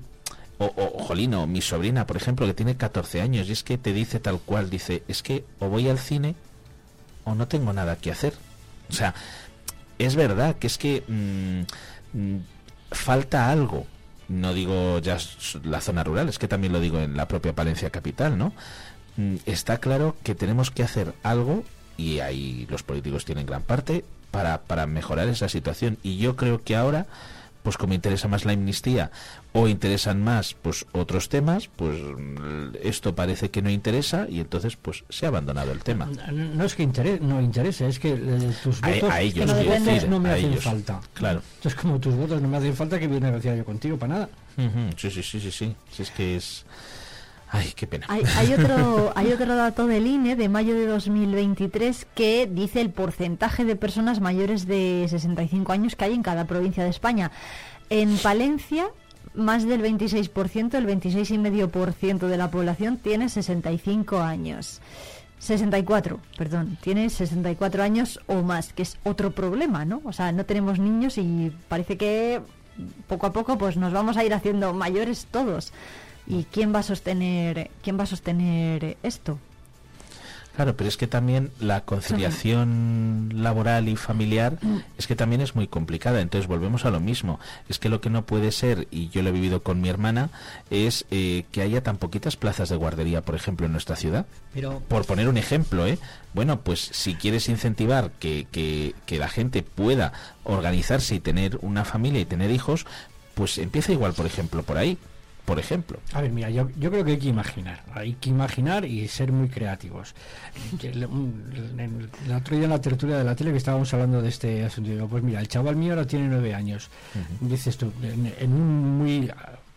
o, 0.59 0.66
o 0.66 1.05
Jolino, 1.05 1.47
mi 1.47 1.62
sobrina, 1.62 2.07
por 2.07 2.18
ejemplo, 2.18 2.47
que 2.47 2.55
tiene 2.55 2.76
14 2.76 3.22
años, 3.22 3.49
y 3.49 3.53
es 3.53 3.62
que 3.62 3.78
te 3.78 3.95
dice 3.95 4.20
tal 4.20 4.41
cual, 4.41 4.68
dice, 4.68 5.03
es 5.09 5.22
que 5.22 5.45
o 5.59 5.68
voy 5.68 5.88
al 5.88 5.99
cine 5.99 6.34
o 7.24 7.34
no 7.34 7.49
tengo 7.49 7.72
nada 7.72 7.97
que 7.97 8.11
hacer. 8.11 8.34
O 8.88 8.93
sea, 8.93 9.14
es 9.99 10.16
verdad 10.16 10.57
que 10.57 10.66
es 10.66 10.78
que 10.78 11.03
mm, 11.07 12.18
mm, 12.18 12.41
falta 12.91 13.51
algo. 13.51 13.86
No 14.31 14.55
digo 14.55 15.01
ya 15.01 15.18
la 15.64 15.81
zona 15.81 16.05
rural, 16.05 16.28
es 16.28 16.39
que 16.39 16.47
también 16.47 16.72
lo 16.72 16.78
digo 16.78 17.01
en 17.01 17.16
la 17.16 17.26
propia 17.26 17.53
Palencia 17.53 17.91
capital, 17.91 18.39
¿no? 18.39 18.53
Mm, 19.16 19.37
Está 19.45 19.78
claro 19.78 20.14
que 20.22 20.37
tenemos 20.37 20.70
que 20.70 20.85
hacer 20.85 21.14
algo, 21.24 21.64
y 21.97 22.20
ahí 22.20 22.64
los 22.70 22.85
políticos 22.85 23.24
tienen 23.24 23.45
gran 23.45 23.62
parte, 23.62 24.05
para, 24.31 24.62
para 24.62 24.87
mejorar 24.87 25.26
esa 25.28 25.49
situación. 25.49 25.99
Y 26.05 26.18
yo 26.18 26.37
creo 26.37 26.62
que 26.62 26.76
ahora, 26.76 27.07
pues 27.62 27.76
como 27.76 27.94
interesa 27.94 28.28
más 28.28 28.44
la 28.44 28.52
amnistía 28.52 29.11
o 29.52 29.68
interesan 29.68 30.22
más 30.22 30.54
pues 30.61 30.86
otros 30.92 31.28
temas, 31.28 31.68
pues 31.76 31.98
esto 32.82 33.14
parece 33.14 33.50
que 33.50 33.62
no 33.62 33.70
interesa 33.70 34.26
y 34.28 34.40
entonces 34.40 34.76
pues 34.76 35.04
se 35.08 35.26
ha 35.26 35.28
abandonado 35.28 35.72
el 35.72 35.80
tema. 35.80 36.08
No, 36.32 36.64
es 36.64 36.74
que 36.74 36.82
interese, 36.82 37.20
no 37.20 37.40
interese, 37.40 37.88
es 37.88 37.98
que 37.98 38.12
eh, 38.12 38.52
tus 38.62 38.82
A- 38.82 38.88
votos 38.88 39.11
a 39.11 39.20
ellos, 39.20 39.34
quiero 39.46 39.54
dependes 39.54 39.94
decir, 39.94 40.08
no 40.08 40.20
me 40.20 40.30
a 40.30 40.32
hacen 40.34 40.50
ellos. 40.52 40.64
falta. 40.64 41.00
Claro. 41.14 41.42
Entonces, 41.56 41.80
como 41.80 41.98
tus 41.98 42.14
votos 42.14 42.40
no 42.40 42.48
me 42.48 42.56
hacen 42.56 42.74
falta, 42.74 42.98
que 42.98 43.08
voy 43.08 43.16
a 43.18 43.20
negociar 43.20 43.56
yo 43.56 43.64
contigo 43.64 43.96
para 43.98 44.14
nada. 44.14 44.28
Ujú, 44.56 44.96
Sí, 44.96 45.11
sí, 45.11 45.22
sí, 45.22 45.40
sí, 45.40 45.50
sí. 45.50 45.76
Si 45.92 46.02
es 46.02 46.11
que 46.11 46.36
es... 46.36 46.64
Ay, 47.53 47.72
qué 47.74 47.86
pena. 47.86 48.07
Hay, 48.09 48.22
hay 48.36 48.53
otro, 48.55 49.12
hay 49.16 49.32
otro 49.32 49.57
dato 49.57 49.86
del 49.86 50.07
INE 50.07 50.36
de 50.36 50.48
mayo 50.48 50.74
de 50.74 50.86
2023 50.86 52.07
que 52.14 52.48
dice 52.51 52.80
el 52.80 52.90
porcentaje 52.90 53.64
de 53.64 53.76
personas 53.76 54.20
mayores 54.20 54.66
de 54.66 55.07
65 55.09 55.72
años 55.72 55.96
que 55.96 56.05
hay 56.05 56.14
en 56.14 56.22
cada 56.22 56.44
provincia 56.46 56.84
de 56.84 56.90
España. 56.90 57.32
En 57.88 58.16
Palencia, 58.18 58.88
más 59.34 59.66
del 59.66 59.82
26%, 59.82 60.74
el 60.74 60.86
26,5% 60.86 62.28
de 62.28 62.36
la 62.36 62.51
población 62.51 62.98
tiene 62.98 63.28
65 63.28 64.20
años. 64.20 64.80
64, 65.40 66.20
perdón, 66.36 66.78
tiene 66.82 67.09
64 67.09 67.82
años 67.82 68.20
o 68.26 68.42
más, 68.42 68.72
que 68.74 68.82
es 68.82 68.98
otro 69.05 69.32
problema, 69.32 69.84
¿no? 69.84 70.03
O 70.05 70.12
sea, 70.12 70.32
no 70.32 70.44
tenemos 70.44 70.78
niños 70.78 71.16
y 71.16 71.51
parece 71.68 71.96
que 71.96 72.42
poco 73.09 73.26
a 73.26 73.32
poco 73.32 73.59
pues 73.59 73.76
nos 73.76 73.92
vamos 73.92 74.16
a 74.16 74.24
ir 74.24 74.34
haciendo 74.34 74.72
mayores 74.74 75.26
todos. 75.30 75.72
¿Y 76.31 76.45
quién 76.45 76.74
va 76.74 76.81
a 76.81 76.83
sostener 76.83 77.70
quién 77.83 77.99
va 77.99 78.05
a 78.05 78.07
sostener 78.07 78.97
esto? 79.03 79.39
Claro, 80.61 80.76
pero 80.76 80.89
es 80.89 80.97
que 80.97 81.07
también 81.07 81.53
la 81.61 81.83
conciliación 81.87 83.31
laboral 83.35 83.89
y 83.89 83.97
familiar 83.97 84.59
es 84.99 85.07
que 85.07 85.16
también 85.16 85.41
es 85.41 85.55
muy 85.55 85.68
complicada. 85.68 86.20
Entonces 86.20 86.49
volvemos 86.49 86.85
a 86.85 86.91
lo 86.91 87.01
mismo. 87.01 87.39
Es 87.68 87.78
que 87.78 87.89
lo 87.89 88.01
que 88.01 88.11
no 88.11 88.26
puede 88.26 88.53
ser, 88.53 88.87
y 88.91 89.09
yo 89.09 89.22
lo 89.22 89.31
he 89.31 89.33
vivido 89.33 89.62
con 89.62 89.81
mi 89.81 89.89
hermana, 89.89 90.28
es 90.68 91.07
eh, 91.11 91.45
que 91.53 91.62
haya 91.62 91.83
tan 91.83 91.97
poquitas 91.97 92.37
plazas 92.37 92.68
de 92.68 92.76
guardería, 92.76 93.22
por 93.22 93.37
ejemplo, 93.37 93.64
en 93.64 93.72
nuestra 93.72 93.97
ciudad. 93.97 94.26
Pero 94.53 94.81
Por 94.81 95.07
poner 95.07 95.28
un 95.28 95.39
ejemplo, 95.39 95.87
¿eh? 95.87 95.99
Bueno, 96.35 96.61
pues 96.61 96.81
si 96.93 97.14
quieres 97.14 97.49
incentivar 97.49 98.11
que, 98.18 98.47
que, 98.51 98.95
que 99.07 99.18
la 99.18 99.28
gente 99.28 99.62
pueda 99.62 100.12
organizarse 100.45 101.14
y 101.14 101.20
tener 101.20 101.59
una 101.62 101.85
familia 101.85 102.20
y 102.20 102.26
tener 102.26 102.51
hijos, 102.51 102.87
pues 103.35 103.57
empieza 103.57 103.93
igual, 103.93 104.12
por 104.12 104.26
ejemplo, 104.26 104.62
por 104.62 104.76
ahí. 104.76 104.99
Por 105.45 105.59
ejemplo. 105.59 105.99
A 106.12 106.20
ver, 106.20 106.30
mira, 106.30 106.49
yo, 106.51 106.68
yo 106.78 106.91
creo 106.91 107.05
que 107.05 107.12
hay 107.12 107.18
que 107.18 107.28
imaginar, 107.28 107.82
hay 107.93 108.12
que 108.14 108.30
imaginar 108.30 108.84
y 108.84 109.09
ser 109.09 109.32
muy 109.32 109.49
creativos. 109.49 110.14
El, 110.82 111.05
un- 111.07 111.51
el- 111.78 112.09
el 112.26 112.32
otro 112.36 112.55
día 112.57 112.64
en 112.66 112.70
la 112.70 112.80
tertulia 112.80 113.18
de 113.18 113.24
la 113.24 113.34
tele 113.34 113.51
que 113.51 113.57
estábamos 113.57 113.93
hablando 113.93 114.22
de 114.22 114.28
este 114.28 114.64
asunto, 114.64 114.91
digo, 114.91 115.09
pues 115.09 115.22
mira, 115.24 115.41
el 115.41 115.49
chaval 115.49 115.74
mío 115.76 115.93
ahora 115.95 116.07
tiene 116.07 116.28
nueve 116.28 116.55
años. 116.55 116.88
Dices 117.41 117.76
tú, 117.76 117.93
en, 118.03 118.32
en 118.38 118.53
un 118.53 118.99
muy, 118.99 119.30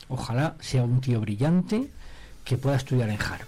ojalá 0.09 0.55
sea 0.59 0.83
un 0.83 1.01
tío 1.01 1.19
brillante 1.21 1.89
que 2.43 2.57
pueda 2.57 2.75
estudiar 2.75 3.09
en 3.09 3.17
Harvard. 3.19 3.47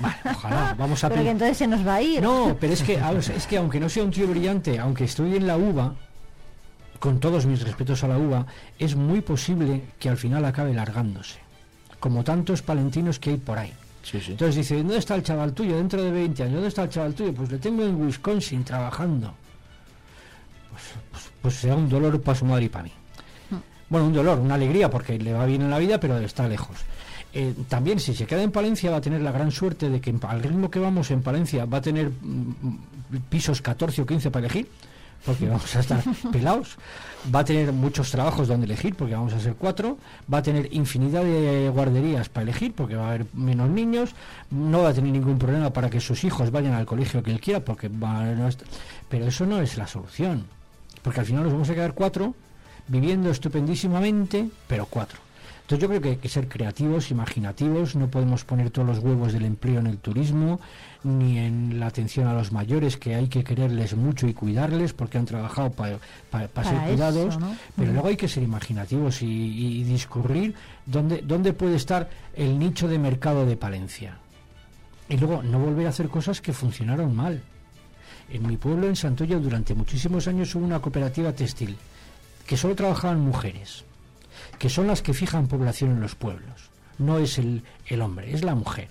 Vale, 0.00 0.16
ojalá, 0.24 0.74
vamos 0.78 1.02
a 1.04 1.08
Pero 1.10 1.22
que 1.24 1.30
entonces 1.30 1.58
se 1.58 1.66
nos 1.66 1.86
va 1.86 1.96
a 1.96 2.02
ir. 2.02 2.22
no, 2.22 2.56
pero 2.58 2.72
es 2.72 2.82
que, 2.82 2.98
es 3.36 3.46
que 3.46 3.56
aunque 3.58 3.80
no 3.80 3.88
sea 3.88 4.04
un 4.04 4.12
tío 4.12 4.26
brillante, 4.28 4.78
aunque 4.78 5.04
estudie 5.04 5.36
en 5.36 5.46
la 5.46 5.56
UBA, 5.58 5.94
con 6.98 7.20
todos 7.20 7.46
mis 7.46 7.62
respetos 7.62 8.02
a 8.04 8.08
la 8.08 8.18
UBA, 8.18 8.46
es 8.78 8.96
muy 8.96 9.20
posible 9.20 9.82
que 9.98 10.08
al 10.08 10.16
final 10.16 10.44
acabe 10.44 10.74
largándose, 10.74 11.38
como 12.00 12.24
tantos 12.24 12.62
palentinos 12.62 13.18
que 13.18 13.30
hay 13.30 13.36
por 13.36 13.58
ahí. 13.58 13.72
Sí, 14.02 14.20
sí. 14.20 14.32
Entonces 14.32 14.56
dice, 14.56 14.76
¿dónde 14.78 14.96
está 14.98 15.14
el 15.14 15.22
chaval 15.22 15.52
tuyo 15.52 15.76
dentro 15.76 16.02
de 16.02 16.10
20 16.10 16.42
años? 16.42 16.54
¿Dónde 16.54 16.68
está 16.68 16.84
el 16.84 16.88
chaval 16.90 17.14
tuyo? 17.14 17.32
Pues 17.34 17.50
le 17.50 17.58
tengo 17.58 17.84
en 17.84 18.00
Wisconsin 18.00 18.64
trabajando. 18.64 19.34
Pues, 20.70 20.82
pues- 21.10 21.30
pues 21.42 21.54
será 21.54 21.76
un 21.76 21.88
dolor 21.88 22.20
para 22.22 22.38
su 22.38 22.44
madre 22.44 22.64
y 22.64 22.68
para 22.68 22.84
mí. 22.84 22.92
Bueno, 23.90 24.06
un 24.06 24.12
dolor, 24.12 24.38
una 24.38 24.54
alegría 24.54 24.90
porque 24.90 25.18
le 25.18 25.32
va 25.32 25.46
bien 25.46 25.62
en 25.62 25.70
la 25.70 25.78
vida, 25.78 25.98
pero 25.98 26.18
está 26.18 26.46
lejos. 26.46 26.76
Eh, 27.32 27.54
también 27.68 28.00
si 28.00 28.14
se 28.14 28.26
queda 28.26 28.42
en 28.42 28.50
Palencia 28.50 28.90
va 28.90 28.98
a 28.98 29.00
tener 29.00 29.20
la 29.20 29.32
gran 29.32 29.50
suerte 29.50 29.88
de 29.90 30.00
que 30.00 30.14
al 30.26 30.42
ritmo 30.42 30.70
que 30.70 30.78
vamos 30.78 31.10
en 31.10 31.22
Palencia 31.22 31.64
va 31.66 31.78
a 31.78 31.82
tener 31.82 32.10
mm, 32.10 32.54
mm, 32.62 32.78
pisos 33.28 33.60
14 33.62 34.02
o 34.02 34.06
15 34.06 34.30
para 34.30 34.46
elegir, 34.46 34.68
porque 35.24 35.48
vamos 35.48 35.74
a 35.76 35.80
estar 35.80 36.02
pelados, 36.32 36.76
va 37.34 37.40
a 37.40 37.44
tener 37.44 37.72
muchos 37.72 38.10
trabajos 38.10 38.48
donde 38.48 38.66
elegir, 38.66 38.94
porque 38.94 39.14
vamos 39.14 39.32
a 39.32 39.40
ser 39.40 39.54
cuatro, 39.54 39.98
va 40.32 40.38
a 40.38 40.42
tener 40.42 40.72
infinidad 40.72 41.24
de 41.24 41.70
guarderías 41.72 42.28
para 42.28 42.44
elegir, 42.44 42.72
porque 42.72 42.96
va 42.96 43.06
a 43.06 43.08
haber 43.10 43.26
menos 43.34 43.68
niños, 43.68 44.14
no 44.50 44.82
va 44.82 44.90
a 44.90 44.94
tener 44.94 45.12
ningún 45.12 45.38
problema 45.38 45.72
para 45.72 45.90
que 45.90 46.00
sus 46.00 46.24
hijos 46.24 46.50
vayan 46.50 46.74
al 46.74 46.86
colegio 46.86 47.22
que 47.22 47.30
él 47.30 47.40
quiera, 47.40 47.60
porque 47.60 47.88
va 47.88 48.24
a 48.24 48.50
pero 49.08 49.26
eso 49.26 49.46
no 49.46 49.60
es 49.60 49.76
la 49.76 49.86
solución, 49.86 50.44
porque 51.02 51.20
al 51.20 51.26
final 51.26 51.44
nos 51.44 51.52
vamos 51.52 51.70
a 51.70 51.74
quedar 51.74 51.94
cuatro 51.94 52.34
viviendo 52.86 53.30
estupendísimamente, 53.30 54.48
pero 54.66 54.86
cuatro. 54.86 55.18
Entonces 55.62 55.82
yo 55.82 55.88
creo 55.88 56.00
que 56.00 56.08
hay 56.08 56.16
que 56.16 56.30
ser 56.30 56.48
creativos, 56.48 57.10
imaginativos, 57.10 57.94
no 57.94 58.08
podemos 58.08 58.42
poner 58.44 58.70
todos 58.70 58.88
los 58.88 58.98
huevos 59.00 59.34
del 59.34 59.44
empleo 59.44 59.80
en 59.80 59.86
el 59.86 59.98
turismo, 59.98 60.60
ni 61.08 61.38
en 61.38 61.80
la 61.80 61.86
atención 61.86 62.26
a 62.26 62.34
los 62.34 62.52
mayores, 62.52 62.96
que 62.96 63.14
hay 63.14 63.28
que 63.28 63.42
quererles 63.42 63.96
mucho 63.96 64.26
y 64.28 64.34
cuidarles 64.34 64.92
porque 64.92 65.18
han 65.18 65.24
trabajado 65.24 65.70
pa- 65.72 65.98
pa- 66.30 66.48
para 66.48 66.68
ser 66.70 66.78
cuidados, 66.88 67.38
pero 67.76 67.90
Mm. 67.90 67.94
luego 67.94 68.08
hay 68.08 68.16
que 68.16 68.28
ser 68.28 68.42
imaginativos 68.42 69.22
y, 69.22 69.26
y 69.26 69.84
discurrir 69.84 70.54
dónde, 70.86 71.22
dónde 71.24 71.52
puede 71.52 71.76
estar 71.76 72.08
el 72.36 72.58
nicho 72.58 72.86
de 72.88 72.98
mercado 72.98 73.46
de 73.46 73.56
Palencia. 73.56 74.18
Y 75.08 75.16
luego 75.16 75.42
no 75.42 75.58
volver 75.58 75.86
a 75.86 75.90
hacer 75.90 76.08
cosas 76.08 76.40
que 76.40 76.52
funcionaron 76.52 77.16
mal. 77.16 77.42
En 78.30 78.46
mi 78.46 78.56
pueblo, 78.58 78.86
en 78.86 78.96
Santoya, 78.96 79.38
durante 79.38 79.74
muchísimos 79.74 80.28
años 80.28 80.54
hubo 80.54 80.64
una 80.66 80.80
cooperativa 80.80 81.32
textil 81.32 81.76
que 82.46 82.56
solo 82.58 82.74
trabajaban 82.74 83.20
mujeres, 83.20 83.84
que 84.58 84.68
son 84.68 84.86
las 84.86 85.00
que 85.00 85.14
fijan 85.14 85.46
población 85.48 85.92
en 85.92 86.00
los 86.00 86.14
pueblos. 86.14 86.68
No 86.98 87.18
es 87.18 87.38
el, 87.38 87.62
el 87.86 88.02
hombre, 88.02 88.34
es 88.34 88.44
la 88.44 88.54
mujer. 88.54 88.88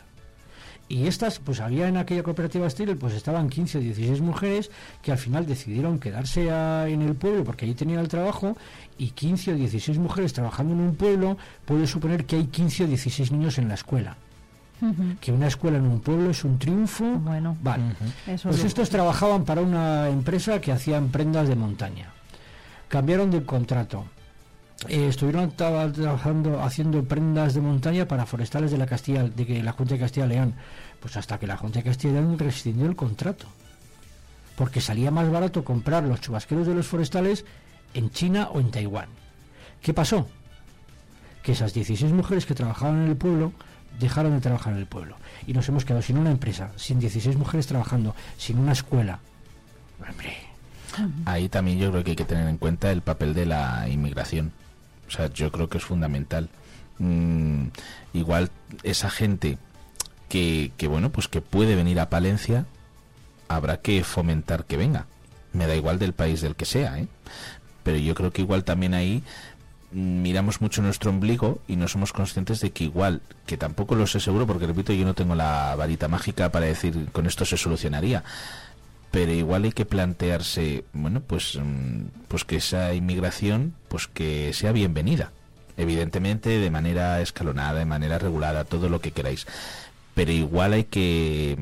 Y 0.90 1.08
estas, 1.08 1.40
pues 1.40 1.60
había 1.60 1.88
en 1.88 1.98
aquella 1.98 2.24
cooperativa 2.24 2.66
estéril, 2.66 2.96
pues 2.96 3.14
estaban 3.14 3.50
15 3.50 3.80
o 3.80 3.82
16 3.82 4.22
mujeres 4.22 4.72
que 5.02 5.12
al 5.12 5.18
final 5.18 5.46
decidieron 5.46 6.00
quedarse 6.00 6.48
en 6.48 7.02
el 7.02 7.16
pueblo 7.16 7.44
porque 7.44 7.66
allí 7.66 7.74
tenían 7.74 8.00
el 8.00 8.08
trabajo 8.08 8.56
y 8.98 9.10
15 9.10 9.54
o 9.54 9.56
16 9.56 9.98
mujeres 9.98 10.32
trabajando 10.32 10.74
en 10.74 10.80
un 10.80 10.96
pueblo 10.96 11.38
puede 11.66 11.88
suponer 11.88 12.26
que 12.26 12.38
hay 12.38 12.46
15 12.46 12.86
o 12.86 12.88
16 12.88 13.32
niños 13.34 13.58
en 13.58 13.68
la 13.68 13.74
escuela. 13.74 14.16
Que 15.22 15.32
una 15.32 15.48
escuela 15.48 15.80
en 15.80 15.88
un 15.88 16.00
pueblo 16.00 16.30
es 16.30 16.44
un 16.44 16.60
triunfo. 16.60 17.04
Bueno, 17.04 17.58
vale. 17.64 17.84
pues 18.44 18.64
estos 18.64 18.92
trabajaban 18.92 19.44
para 19.44 19.62
una 19.62 20.08
empresa 20.08 20.62
que 20.62 20.72
hacían 20.72 21.10
prendas 21.10 21.50
de 21.50 21.56
montaña. 21.56 22.12
Cambiaron 22.88 23.32
de 23.32 23.44
contrato 23.44 24.06
eh, 24.88 25.08
estuvieron 25.08 25.52
trabajando 25.52 26.62
haciendo 26.62 27.04
prendas 27.04 27.54
de 27.54 27.62
montaña 27.62 28.08
para 28.08 28.26
forestales 28.26 28.72
de 28.72 28.78
la 28.78 28.86
Castilla 28.86 29.24
de 29.24 29.64
la 29.64 29.72
Junta 29.72 29.96
de 29.96 30.00
Castilla 30.00 30.28
León. 30.28 30.54
Pues 31.00 31.18
hasta 31.18 31.40
que 31.40 31.48
la 31.48 31.58
Junta 31.58 31.80
de 31.80 31.86
Castilla 31.86 32.14
León 32.14 32.38
rescindió 32.38 32.86
el 32.86 32.96
contrato. 32.96 33.48
Porque 34.56 34.82
salía 34.82 35.12
más 35.12 35.30
barato 35.32 35.64
comprar 35.64 36.04
los 36.04 36.22
chubasqueros 36.22 36.68
de 36.68 36.76
los 36.76 36.88
forestales 36.88 37.46
en 37.94 38.12
China 38.12 38.50
o 38.52 38.60
en 38.60 38.72
Taiwán. 38.72 39.10
¿qué 39.82 39.94
pasó? 39.94 40.28
que 41.44 41.54
esas 41.54 41.74
16 41.74 42.12
mujeres 42.12 42.46
que 42.46 42.54
trabajaban 42.54 43.04
en 43.04 43.10
el 43.10 43.16
pueblo 43.16 43.54
dejaron 44.02 44.34
de 44.34 44.42
trabajar 44.42 44.74
en 44.74 44.80
el 44.80 44.86
pueblo. 44.86 45.16
Y 45.48 45.54
nos 45.54 45.70
hemos 45.70 45.86
quedado 45.86 46.02
sin 46.02 46.18
una 46.18 46.30
empresa 46.30 46.72
sin 46.76 47.00
16 47.00 47.38
mujeres 47.38 47.68
trabajando 47.68 48.14
sin 48.38 48.60
una 48.60 48.74
escuela. 48.74 49.20
Hombre. 49.98 50.36
Ahí 51.24 51.48
también 51.48 51.80
yo 51.80 51.90
creo 51.90 52.04
que 52.04 52.10
hay 52.10 52.16
que 52.18 52.26
tener 52.26 52.50
en 52.50 52.58
cuenta 52.58 52.92
el 52.92 53.02
papel 53.02 53.34
de 53.34 53.46
la 53.46 53.88
inmigración 53.88 54.52
o 55.08 55.12
sea, 55.12 55.32
yo 55.34 55.52
creo 55.52 55.70
que 55.70 55.78
es 55.78 55.84
fundamental. 55.84 56.50
Mm, 57.00 57.68
igual 58.14 58.50
esa 58.84 59.10
gente 59.10 59.58
que, 60.30 60.72
que, 60.78 60.88
bueno, 60.88 61.12
pues 61.12 61.28
que 61.28 61.42
puede 61.42 61.76
venir 61.76 62.00
a 62.00 62.10
Palencia, 62.10 62.66
habrá 63.48 63.78
que 63.82 64.04
fomentar 64.04 64.66
que 64.66 64.78
venga. 64.78 65.06
Me 65.54 65.68
da 65.68 65.76
igual 65.76 66.00
del 66.00 66.14
país 66.14 66.42
del 66.42 66.56
que 66.56 66.66
sea, 66.66 67.00
¿eh? 67.00 67.08
Pero 67.84 67.98
yo 67.98 68.16
creo 68.16 68.32
que 68.32 68.42
igual 68.42 68.64
también 68.64 68.94
ahí 68.94 69.24
mm, 69.92 70.22
miramos 70.22 70.62
mucho 70.62 70.82
nuestro 70.82 71.10
ombligo 71.10 71.62
y 71.68 71.78
no 71.78 71.88
somos 71.88 72.12
conscientes 72.12 72.60
de 72.60 72.72
que 72.72 72.84
igual, 72.84 73.22
que 73.46 73.58
tampoco 73.58 73.96
lo 73.96 74.08
sé 74.08 74.20
seguro, 74.20 74.46
porque 74.46 74.68
repito, 74.68 74.94
yo 74.94 75.06
no 75.06 75.14
tengo 75.14 75.36
la 75.36 75.76
varita 75.76 76.08
mágica 76.08 76.52
para 76.52 76.66
decir 76.66 77.10
con 77.12 77.26
esto 77.28 77.46
se 77.46 77.58
solucionaría, 77.58 78.24
pero 79.12 79.32
igual 79.32 79.64
hay 79.64 79.72
que 79.72 79.86
plantearse, 79.86 80.84
bueno, 80.94 81.22
pues, 81.22 81.58
mm, 81.62 82.28
pues 82.28 82.44
que 82.44 82.58
esa 82.58 82.94
inmigración, 82.94 83.74
pues 83.88 84.08
que 84.08 84.54
sea 84.54 84.72
bienvenida, 84.72 85.32
evidentemente 85.78 86.50
de 86.50 86.70
manera 86.70 87.22
escalonada, 87.22 87.80
de 87.80 87.86
manera 87.86 88.20
regulada, 88.20 88.66
todo 88.66 88.90
lo 88.90 89.00
que 89.00 89.12
queráis, 89.12 89.48
pero 90.14 90.32
igual 90.32 90.74
hay 90.74 90.84
que 90.86 91.58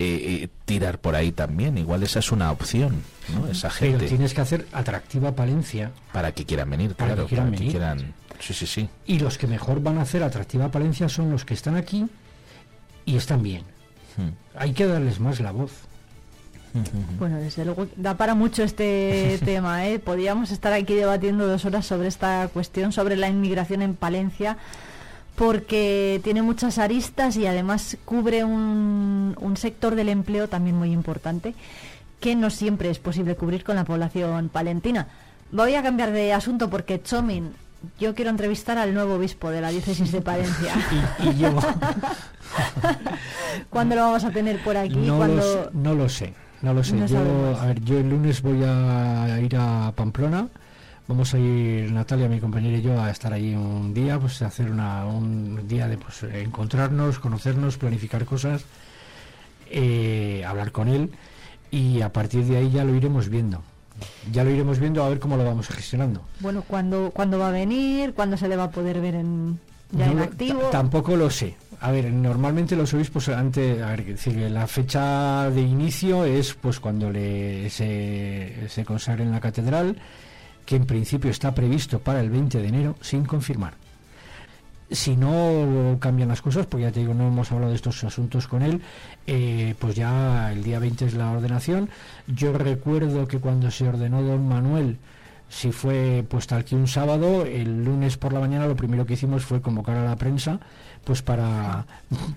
eh, 0.00 0.42
eh, 0.42 0.48
tirar 0.64 0.98
por 1.00 1.16
ahí 1.16 1.32
también, 1.32 1.78
igual 1.78 2.02
esa 2.02 2.20
es 2.20 2.30
una 2.30 2.52
opción, 2.52 3.02
¿no? 3.34 3.48
Esa 3.48 3.70
gente. 3.70 3.96
Pero 3.96 4.08
tienes 4.08 4.34
que 4.34 4.40
hacer 4.40 4.66
atractiva 4.72 5.32
Palencia. 5.32 5.90
Para 6.12 6.32
que 6.32 6.44
quieran 6.44 6.70
venir, 6.70 6.94
claro, 6.94 7.24
que 7.24 7.30
quieran 7.30 7.50
venir. 7.50 7.70
quieran... 7.70 8.14
Sí, 8.38 8.54
sí, 8.54 8.66
sí. 8.66 8.88
Y 9.06 9.18
los 9.18 9.38
que 9.38 9.48
mejor 9.48 9.82
van 9.82 9.98
a 9.98 10.02
hacer 10.02 10.22
atractiva 10.22 10.70
Palencia 10.70 11.08
son 11.08 11.30
los 11.32 11.44
que 11.44 11.54
están 11.54 11.74
aquí 11.74 12.06
y 13.04 13.16
están 13.16 13.42
bien. 13.42 13.62
Hmm. 14.16 14.30
Hay 14.54 14.72
que 14.72 14.86
darles 14.86 15.18
más 15.18 15.40
la 15.40 15.50
voz. 15.50 15.72
Bueno, 17.18 17.38
desde 17.38 17.64
luego 17.64 17.86
da 17.96 18.16
para 18.16 18.34
mucho 18.34 18.62
este 18.62 19.38
tema. 19.44 19.86
¿eh? 19.86 19.98
Podríamos 19.98 20.50
estar 20.50 20.72
aquí 20.72 20.94
debatiendo 20.94 21.46
dos 21.46 21.64
horas 21.64 21.86
sobre 21.86 22.08
esta 22.08 22.48
cuestión, 22.52 22.92
sobre 22.92 23.16
la 23.16 23.28
inmigración 23.28 23.82
en 23.82 23.94
Palencia, 23.94 24.56
porque 25.36 26.20
tiene 26.24 26.42
muchas 26.42 26.78
aristas 26.78 27.36
y 27.36 27.46
además 27.46 27.96
cubre 28.04 28.44
un, 28.44 29.36
un 29.40 29.56
sector 29.56 29.94
del 29.94 30.08
empleo 30.08 30.48
también 30.48 30.76
muy 30.76 30.92
importante, 30.92 31.54
que 32.20 32.34
no 32.34 32.50
siempre 32.50 32.90
es 32.90 32.98
posible 32.98 33.36
cubrir 33.36 33.64
con 33.64 33.76
la 33.76 33.84
población 33.84 34.48
palentina. 34.48 35.06
Voy 35.50 35.74
a 35.74 35.82
cambiar 35.82 36.12
de 36.12 36.32
asunto 36.32 36.68
porque 36.68 37.02
Chomin 37.02 37.52
yo 37.98 38.14
quiero 38.14 38.30
entrevistar 38.30 38.78
al 38.78 38.92
nuevo 38.92 39.14
obispo 39.14 39.50
de 39.50 39.60
la 39.60 39.70
diócesis 39.70 40.12
de 40.12 40.20
Palencia. 40.20 40.74
y, 41.20 41.38
yo. 41.38 41.54
¿Cuándo 43.70 43.94
lo 43.94 44.02
vamos 44.02 44.24
a 44.24 44.30
tener 44.30 44.62
por 44.62 44.76
aquí? 44.76 44.96
No, 44.96 45.26
no 45.72 45.94
lo 45.94 46.08
sé. 46.08 46.34
No 46.62 46.74
lo 46.74 46.82
sé. 46.82 47.06
yo, 47.06 47.56
a 47.60 47.66
ver, 47.66 47.82
yo 47.84 47.98
el 47.98 48.10
lunes 48.10 48.42
voy 48.42 48.62
a 48.64 49.40
ir 49.40 49.56
a 49.56 49.92
Pamplona. 49.94 50.48
Vamos 51.08 51.32
a 51.32 51.38
ir 51.38 51.90
Natalia, 51.90 52.28
mi 52.28 52.38
compañera 52.38 52.76
y 52.76 52.82
yo 52.82 53.00
a 53.00 53.10
estar 53.10 53.32
ahí 53.32 53.54
un 53.54 53.94
día, 53.94 54.18
pues 54.20 54.42
a 54.42 54.48
hacer 54.48 54.70
una, 54.70 55.06
un 55.06 55.66
día 55.66 55.88
de 55.88 55.96
pues, 55.96 56.22
encontrarnos, 56.22 57.18
conocernos, 57.18 57.78
planificar 57.78 58.26
cosas, 58.26 58.64
eh, 59.70 60.44
hablar 60.46 60.70
con 60.70 60.88
él 60.88 61.10
y 61.70 62.02
a 62.02 62.12
partir 62.12 62.44
de 62.44 62.58
ahí 62.58 62.70
ya 62.70 62.84
lo 62.84 62.94
iremos 62.94 63.30
viendo. 63.30 63.62
Ya 64.30 64.44
lo 64.44 64.50
iremos 64.50 64.78
viendo 64.78 65.02
a 65.02 65.08
ver 65.08 65.18
cómo 65.18 65.38
lo 65.38 65.44
vamos 65.44 65.68
gestionando. 65.68 66.22
Bueno, 66.40 66.62
¿cuándo, 66.62 67.10
¿cuándo 67.14 67.38
va 67.38 67.48
a 67.48 67.52
venir? 67.52 68.12
¿Cuándo 68.12 68.36
se 68.36 68.46
le 68.46 68.56
va 68.56 68.64
a 68.64 68.70
poder 68.70 69.00
ver 69.00 69.14
en, 69.14 69.58
ya 69.92 70.06
en 70.06 70.18
activo? 70.18 70.60
Tampoco 70.70 71.16
lo 71.16 71.30
sé. 71.30 71.56
A 71.80 71.92
ver, 71.92 72.12
normalmente 72.12 72.74
los 72.74 72.92
obispos 72.92 73.28
antes, 73.28 73.80
a 73.80 73.94
ver, 73.94 74.50
la 74.50 74.66
fecha 74.66 75.48
de 75.50 75.60
inicio 75.60 76.24
es 76.24 76.54
pues 76.54 76.80
cuando 76.80 77.10
le, 77.10 77.70
se, 77.70 78.68
se 78.68 78.84
consagre 78.84 79.22
en 79.22 79.30
la 79.30 79.40
catedral, 79.40 79.96
que 80.66 80.74
en 80.76 80.86
principio 80.86 81.30
está 81.30 81.54
previsto 81.54 82.00
para 82.00 82.20
el 82.20 82.30
20 82.30 82.60
de 82.60 82.68
enero, 82.68 82.96
sin 83.00 83.24
confirmar. 83.24 83.74
Si 84.90 85.16
no 85.16 85.98
cambian 86.00 86.30
las 86.30 86.42
cosas, 86.42 86.66
porque 86.66 86.84
ya 86.84 86.92
te 86.92 87.00
digo, 87.00 87.14
no 87.14 87.28
hemos 87.28 87.52
hablado 87.52 87.70
de 87.70 87.76
estos 87.76 88.02
asuntos 88.02 88.48
con 88.48 88.62
él, 88.62 88.80
eh, 89.26 89.74
pues 89.78 89.94
ya 89.94 90.50
el 90.50 90.64
día 90.64 90.80
20 90.80 91.04
es 91.04 91.14
la 91.14 91.30
ordenación. 91.30 91.90
Yo 92.26 92.54
recuerdo 92.54 93.28
que 93.28 93.38
cuando 93.38 93.70
se 93.70 93.86
ordenó 93.86 94.22
don 94.22 94.48
Manuel, 94.48 94.98
si 95.48 95.72
fue 95.72 96.24
pues 96.28 96.46
tal 96.46 96.64
que 96.64 96.74
un 96.74 96.88
sábado, 96.88 97.44
el 97.44 97.84
lunes 97.84 98.16
por 98.16 98.32
la 98.32 98.40
mañana 98.40 98.66
lo 98.66 98.76
primero 98.76 99.06
que 99.06 99.14
hicimos 99.14 99.44
fue 99.44 99.62
convocar 99.62 99.96
a 99.96 100.04
la 100.04 100.16
prensa 100.16 100.58
pues 101.08 101.22
para, 101.22 101.86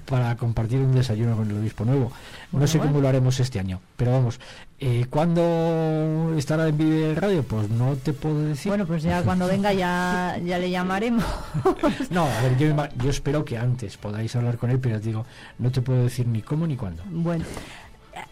para 0.05 0.37
compartir 0.37 0.79
un 0.79 0.95
desayuno 0.95 1.35
con 1.35 1.51
el 1.51 1.57
obispo 1.57 1.83
nuevo. 1.83 2.09
no 2.53 2.65
sé 2.65 2.79
cómo 2.79 3.01
lo 3.01 3.09
haremos 3.09 3.37
este 3.41 3.59
año, 3.59 3.81
pero 3.97 4.13
vamos, 4.13 4.39
eh, 4.79 5.07
¿cuándo 5.09 6.33
estará 6.37 6.69
en 6.69 6.77
Vive 6.77 7.13
Radio? 7.15 7.43
Pues 7.43 7.69
no 7.69 7.97
te 7.97 8.13
puedo 8.13 8.45
decir. 8.45 8.69
Bueno, 8.69 8.85
pues 8.87 9.03
ya 9.03 9.23
cuando 9.23 9.45
venga 9.45 9.73
ya, 9.73 10.39
ya 10.45 10.57
le 10.57 10.69
llamaremos. 10.69 11.25
no, 12.11 12.23
a 12.23 12.41
ver, 12.43 12.57
yo, 12.57 12.73
yo 13.03 13.09
espero 13.09 13.43
que 13.43 13.57
antes 13.57 13.97
podáis 13.97 14.33
hablar 14.37 14.57
con 14.57 14.69
él, 14.69 14.79
pero 14.79 15.01
digo, 15.01 15.25
no 15.59 15.69
te 15.69 15.81
puedo 15.81 16.03
decir 16.03 16.25
ni 16.27 16.41
cómo 16.41 16.65
ni 16.65 16.77
cuándo. 16.77 17.03
Bueno. 17.09 17.43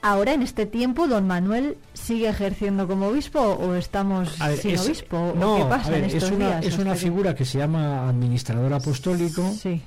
Ahora, 0.01 0.33
en 0.33 0.41
este 0.41 0.65
tiempo, 0.65 1.09
don 1.09 1.27
Manuel 1.27 1.77
sigue 1.93 2.29
ejerciendo 2.29 2.87
como 2.87 3.07
obispo 3.07 3.41
o 3.41 3.75
estamos 3.75 4.37
sin 4.61 4.77
obispo? 4.77 5.33
No, 5.37 5.57
¿Qué 5.57 5.63
pasa 5.65 5.97
en 5.97 6.05
estos 6.05 6.23
es 6.23 6.31
una, 6.31 6.59
es 6.59 6.77
una 6.77 6.95
figura 6.95 7.35
que 7.35 7.43
se 7.43 7.57
llama 7.57 8.07
administrador 8.07 8.71
apostólico. 8.71 9.51
Sí 9.51 9.81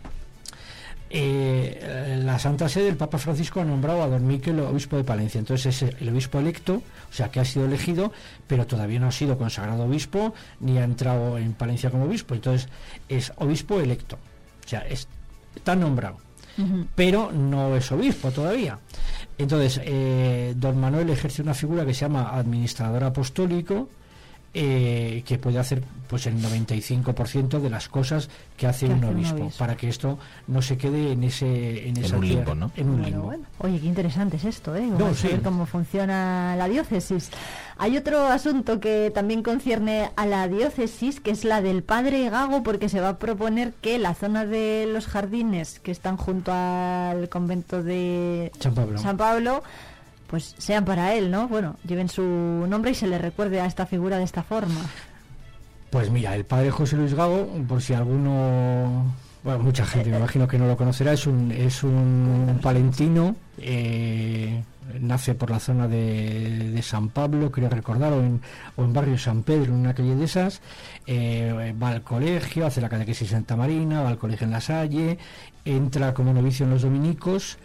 eh, 1.14 2.22
la 2.24 2.38
Santa 2.38 2.70
Sede, 2.70 2.88
el 2.88 2.96
Papa 2.96 3.18
Francisco 3.18 3.60
ha 3.60 3.64
nombrado 3.64 4.02
a 4.02 4.08
don 4.08 4.26
Miquel 4.26 4.58
obispo 4.60 4.96
de 4.96 5.04
Palencia. 5.04 5.38
Entonces 5.38 5.82
es 5.82 5.94
el 6.00 6.08
obispo 6.08 6.38
electo, 6.38 6.82
o 7.10 7.12
sea 7.12 7.30
que 7.30 7.38
ha 7.38 7.44
sido 7.44 7.66
elegido, 7.66 8.12
pero 8.46 8.66
todavía 8.66 8.98
no 8.98 9.08
ha 9.08 9.12
sido 9.12 9.36
consagrado 9.36 9.84
obispo 9.84 10.32
ni 10.60 10.78
ha 10.78 10.84
entrado 10.84 11.36
en 11.36 11.52
Palencia 11.52 11.90
como 11.90 12.04
obispo. 12.04 12.34
Entonces 12.34 12.68
es 13.10 13.30
obispo 13.36 13.78
electo, 13.78 14.16
o 14.64 14.68
sea, 14.68 14.86
está 14.86 15.76
nombrado, 15.76 16.16
pero 16.94 17.30
no 17.30 17.76
es 17.76 17.92
obispo 17.92 18.30
todavía. 18.30 18.78
Entonces, 19.36 19.80
eh, 19.84 20.54
don 20.56 20.78
Manuel 20.78 21.10
ejerce 21.10 21.42
una 21.42 21.54
figura 21.54 21.84
que 21.84 21.92
se 21.92 22.00
llama 22.00 22.30
administrador 22.30 23.04
apostólico, 23.04 23.88
eh, 24.54 25.22
que 25.26 25.38
puede 25.38 25.58
hacer 25.58 25.82
pues 26.08 26.26
el 26.26 26.36
95% 26.36 27.58
de 27.58 27.70
las 27.70 27.88
cosas 27.88 28.28
que 28.58 28.66
hace, 28.66 28.84
un, 28.84 29.02
obispo, 29.02 29.50
para 29.58 29.78
que 29.78 29.88
esto 29.88 30.18
no 30.46 30.60
se 30.60 30.76
quede 30.76 31.12
en 31.12 31.24
ese 31.24 31.88
en, 31.88 32.14
un 32.14 32.28
limbo, 32.28 32.54
¿no? 32.54 32.70
En 32.76 32.90
un 32.90 33.02
limbo. 33.02 33.32
Oye, 33.60 33.80
qué 33.80 33.86
interesante 33.86 34.36
es 34.36 34.44
esto, 34.44 34.76
¿eh? 34.76 34.86
Vamos 34.90 35.24
a 35.24 35.28
ver 35.28 35.40
cómo 35.40 35.64
funciona 35.64 36.54
la 36.56 36.68
diócesis. 36.68 37.30
Hay 37.78 37.96
otro 37.96 38.26
asunto 38.26 38.78
que 38.78 39.10
también 39.14 39.42
concierne 39.42 40.10
a 40.16 40.26
la 40.26 40.48
diócesis, 40.48 41.18
que 41.18 41.30
es 41.30 41.44
la 41.44 41.62
del 41.62 41.82
padre 41.82 42.28
Gago, 42.28 42.62
porque 42.62 42.90
se 42.90 43.00
va 43.00 43.08
a 43.08 43.18
proponer 43.18 43.72
que 43.80 43.98
la 43.98 44.12
zona 44.12 44.44
de 44.44 44.86
los 44.86 45.06
jardines 45.06 45.80
que 45.80 45.92
están 45.92 46.18
junto 46.18 46.52
al 46.52 47.30
convento 47.30 47.82
de 47.82 48.52
San 48.60 49.16
Pablo 49.16 49.62
pues 50.32 50.54
sean 50.56 50.86
para 50.86 51.14
él, 51.14 51.30
¿no? 51.30 51.46
Bueno, 51.46 51.76
lleven 51.86 52.08
su 52.08 52.22
nombre 52.22 52.92
y 52.92 52.94
se 52.94 53.06
le 53.06 53.18
recuerde 53.18 53.60
a 53.60 53.66
esta 53.66 53.84
figura 53.84 54.16
de 54.16 54.24
esta 54.24 54.42
forma. 54.42 54.80
Pues 55.90 56.10
mira, 56.10 56.34
el 56.34 56.46
padre 56.46 56.70
José 56.70 56.96
Luis 56.96 57.12
Gago, 57.12 57.48
por 57.68 57.82
si 57.82 57.92
alguno, 57.92 59.12
bueno, 59.44 59.58
mucha 59.58 59.84
gente 59.84 60.08
me 60.08 60.16
imagino 60.16 60.48
que 60.48 60.58
no 60.58 60.66
lo 60.66 60.78
conocerá, 60.78 61.12
es 61.12 61.26
un, 61.26 61.52
es 61.52 61.84
un 61.84 62.58
palentino, 62.62 63.36
eh, 63.58 64.62
nace 65.02 65.34
por 65.34 65.50
la 65.50 65.60
zona 65.60 65.86
de, 65.86 66.80
San 66.82 67.10
Pablo, 67.10 67.52
creo 67.52 67.68
recordar, 67.68 68.14
o 68.14 68.20
en, 68.20 68.40
o 68.76 68.84
en 68.84 68.92
barrio 68.94 69.18
San 69.18 69.42
Pedro, 69.42 69.74
en 69.74 69.80
una 69.80 69.92
calle 69.92 70.16
de 70.16 70.24
esas, 70.24 70.62
eh, 71.06 71.74
va 71.80 71.90
al 71.90 72.00
colegio, 72.00 72.64
hace 72.64 72.80
la 72.80 72.88
catequesis 72.88 73.28
Santa 73.28 73.54
Marina, 73.54 74.00
va 74.00 74.08
al 74.08 74.16
colegio 74.16 74.46
en 74.46 74.52
La 74.52 74.62
Salle, 74.62 75.18
entra 75.66 76.14
como 76.14 76.32
novicio 76.32 76.64
en 76.64 76.70
los 76.70 76.80
dominicos, 76.80 77.58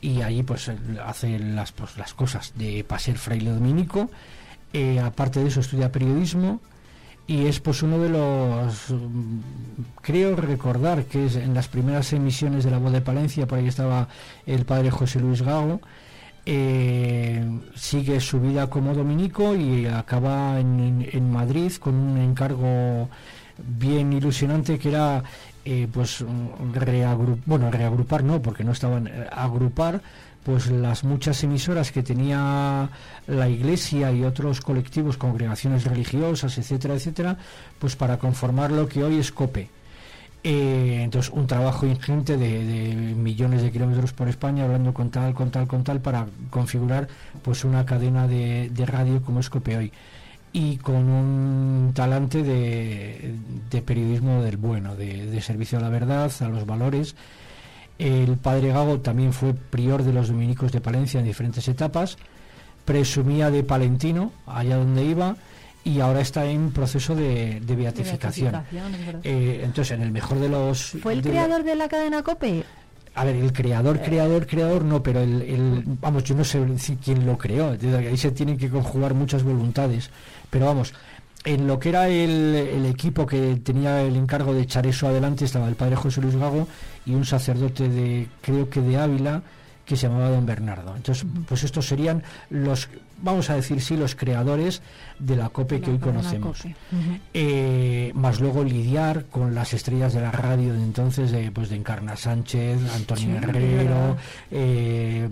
y 0.00 0.22
allí 0.22 0.42
pues 0.42 0.70
hace 1.04 1.38
las, 1.38 1.72
pues, 1.72 1.96
las 1.96 2.14
cosas 2.14 2.52
de 2.56 2.84
para 2.84 3.00
fraile 3.00 3.50
dominico. 3.50 4.10
Eh, 4.72 5.00
aparte 5.00 5.40
de 5.40 5.48
eso 5.48 5.60
estudia 5.60 5.90
periodismo 5.90 6.60
y 7.26 7.46
es 7.46 7.60
pues 7.60 7.82
uno 7.82 7.98
de 7.98 8.08
los 8.08 8.90
mm, 8.90 9.40
creo 10.00 10.36
recordar 10.36 11.04
que 11.04 11.26
es 11.26 11.36
en 11.36 11.54
las 11.54 11.66
primeras 11.66 12.12
emisiones 12.12 12.64
de 12.64 12.70
la 12.70 12.78
voz 12.78 12.92
de 12.92 13.00
Palencia 13.00 13.46
por 13.46 13.58
ahí 13.58 13.66
estaba 13.66 14.08
el 14.46 14.64
padre 14.64 14.92
José 14.92 15.18
Luis 15.18 15.42
Gago 15.42 15.80
eh, 16.46 17.44
sigue 17.74 18.20
su 18.20 18.40
vida 18.40 18.70
como 18.70 18.94
dominico 18.94 19.54
y 19.54 19.86
acaba 19.86 20.58
en, 20.58 21.08
en 21.12 21.32
Madrid 21.32 21.72
con 21.74 21.94
un 21.94 22.18
encargo 22.18 23.08
bien 23.58 24.12
ilusionante 24.12 24.78
que 24.78 24.88
era 24.88 25.22
eh, 25.64 25.88
pues 25.92 26.24
reagrupar, 26.72 27.44
bueno 27.44 27.70
reagrupar 27.70 28.24
no 28.24 28.40
porque 28.40 28.64
no 28.64 28.72
estaban 28.72 29.06
eh, 29.06 29.26
agrupar 29.30 30.00
pues 30.42 30.70
las 30.70 31.04
muchas 31.04 31.44
emisoras 31.44 31.92
que 31.92 32.02
tenía 32.02 32.88
la 33.26 33.48
iglesia 33.48 34.10
y 34.10 34.24
otros 34.24 34.62
colectivos 34.62 35.18
congregaciones 35.18 35.84
religiosas 35.84 36.56
etcétera 36.56 36.94
etcétera 36.94 37.36
pues 37.78 37.94
para 37.94 38.18
conformar 38.18 38.72
lo 38.72 38.88
que 38.88 39.04
hoy 39.04 39.18
es 39.18 39.32
COPE. 39.32 39.68
Eh, 40.42 41.02
entonces 41.02 41.30
un 41.30 41.46
trabajo 41.46 41.84
ingente 41.84 42.38
de, 42.38 42.94
millones 43.14 43.60
de 43.60 43.70
kilómetros 43.70 44.14
por 44.14 44.28
España 44.28 44.64
hablando 44.64 44.94
con 44.94 45.10
tal 45.10 45.34
con 45.34 45.50
tal 45.50 45.66
con 45.66 45.84
tal 45.84 46.00
para 46.00 46.26
configurar 46.48 47.08
pues 47.42 47.64
una 47.64 47.84
cadena 47.84 48.26
de, 48.26 48.70
de 48.72 48.86
radio 48.86 49.20
como 49.22 49.40
es 49.40 49.50
COPE 49.50 49.76
hoy 49.76 49.92
y 50.52 50.76
con 50.78 51.08
un 51.08 51.92
talante 51.94 52.42
de, 52.42 53.34
periodismo 53.84 54.42
del 54.42 54.56
bueno, 54.56 54.96
de, 54.96 55.40
servicio 55.40 55.78
a 55.78 55.82
la 55.82 55.88
verdad, 55.88 56.30
a 56.40 56.48
los 56.48 56.66
valores. 56.66 57.14
El 57.98 58.36
padre 58.38 58.68
Gago 58.68 59.00
también 59.00 59.32
fue 59.32 59.54
prior 59.54 60.02
de 60.02 60.12
los 60.12 60.28
dominicos 60.28 60.72
de 60.72 60.80
Palencia 60.80 61.20
en 61.20 61.26
diferentes 61.26 61.68
etapas, 61.68 62.16
presumía 62.84 63.50
de 63.50 63.62
palentino 63.62 64.32
allá 64.46 64.76
donde 64.76 65.04
iba 65.04 65.36
y 65.84 66.00
ahora 66.00 66.20
está 66.20 66.46
en 66.46 66.72
proceso 66.72 67.14
de, 67.14 67.62
beatificación. 67.66 68.62
Eh, 69.22 69.60
entonces, 69.62 69.96
en 69.96 70.02
el 70.02 70.10
mejor 70.10 70.38
de 70.40 70.48
los... 70.48 70.96
¿Fue 71.02 71.12
el 71.12 71.22
creador 71.22 71.62
de 71.62 71.76
la 71.76 71.88
cadena 71.88 72.22
COPE? 72.22 72.64
a 73.14 73.24
ver, 73.24 73.36
el 73.36 73.52
creador, 73.52 73.96
eh. 73.96 74.02
creador, 74.04 74.46
creador, 74.46 74.84
no, 74.84 75.02
pero 75.02 75.20
el, 75.20 75.82
vamos, 76.00 76.24
yo 76.24 76.34
no 76.34 76.44
sé 76.44 76.64
quién 77.02 77.26
lo 77.26 77.36
creó, 77.36 77.76
ahí 77.98 78.16
se 78.16 78.30
tienen 78.30 78.56
que 78.56 78.70
conjugar 78.70 79.14
muchas 79.14 79.42
voluntades, 79.42 80.10
pero 80.50 80.66
vamos, 80.66 80.92
en 81.44 81.66
lo 81.66 81.78
que 81.78 81.88
era 81.88 82.08
el, 82.08 82.84
equipo 82.86 83.26
que 83.26 83.56
tenía 83.56 84.02
el 84.02 84.16
encargo 84.16 84.52
de 84.52 84.62
echar 84.62 84.86
eso 84.86 85.08
adelante 85.08 85.44
estaba 85.44 85.68
el 85.68 85.74
padre 85.74 85.96
José 85.96 86.20
Luis 86.20 86.36
Gago 86.36 86.68
y 87.06 87.14
un 87.14 87.24
sacerdote 87.24 87.88
de, 87.88 88.28
creo 88.42 88.68
que 88.68 88.80
de 88.80 88.98
Ávila, 88.98 89.42
que 89.86 89.96
se 89.96 90.06
llamaba 90.06 90.28
Don 90.28 90.46
Bernardo. 90.46 90.94
Entonces, 90.94 91.26
pues 91.48 91.64
estos 91.64 91.86
serían 91.86 92.22
los, 92.50 92.88
vamos 93.22 93.50
a 93.50 93.54
decir 93.54 93.80
sí, 93.80 93.96
los 93.96 94.14
creadores 94.14 94.82
de 95.18 95.36
la 95.36 95.50
COPE 95.50 95.80
que 95.80 95.90
hoy 95.90 95.98
conocemos. 95.98 96.62
Eh, 97.34 98.12
más 98.14 98.40
luego 98.40 98.64
lidiar 98.64 99.26
con 99.26 99.54
las 99.54 99.74
estrellas 99.74 100.14
de 100.14 100.20
la 100.20 100.30
radio 100.30 100.72
de 100.72 100.82
entonces, 100.82 101.30
de, 101.30 101.50
pues 101.50 101.68
de 101.68 101.76
Encarna 101.76 102.16
Sánchez, 102.16 102.78
Antonio 102.94 103.36
Herrero, 103.36 104.16
eh, 104.50 105.28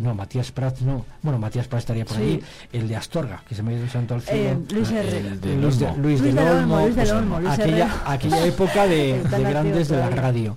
no, 0.00 0.14
Matías 0.14 0.52
Prats, 0.52 0.82
no, 0.82 1.04
bueno, 1.22 1.38
Matías 1.38 1.66
Prats 1.66 1.82
estaría 1.82 2.04
por 2.04 2.18
ahí, 2.18 2.42
el 2.72 2.88
de 2.88 2.96
Astorga, 2.96 3.42
que 3.48 3.54
se 3.54 3.62
me 3.62 3.72
ha 3.72 3.78
ido 3.78 3.88
santo 3.88 4.14
al 4.14 4.22
cielo. 4.22 4.60
Eh, 4.60 4.74
Luis, 4.74 4.88
de, 4.90 5.56
Luis, 5.56 5.78
de, 5.78 5.92
Luis, 5.98 6.22
del 6.22 6.38
Olmo, 6.38 6.88
pues, 6.94 7.10
aquella, 7.48 8.02
aquella 8.04 8.46
época 8.46 8.86
de, 8.86 9.20
grandes 9.30 9.88
de 9.88 9.96
la 9.96 10.10
radio. 10.10 10.56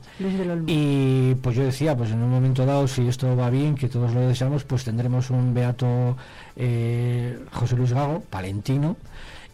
Y 0.68 1.36
pues 1.36 1.55
yo 1.55 1.64
decía, 1.64 1.95
pues 1.95 2.12
en 2.12 2.22
un 2.22 2.30
momento 2.30 2.66
dado, 2.66 2.88
si 2.88 3.07
esto 3.07 3.36
va 3.36 3.49
bien, 3.49 3.76
que 3.76 3.88
todos 3.88 4.14
lo 4.14 4.22
deseamos, 4.22 4.64
pues 4.64 4.84
tendremos 4.84 5.30
un 5.30 5.53
beato 5.53 6.18
eh, 6.56 7.39
José 7.52 7.76
Luis 7.76 7.93
Gago, 7.93 8.22
palentino, 8.22 8.97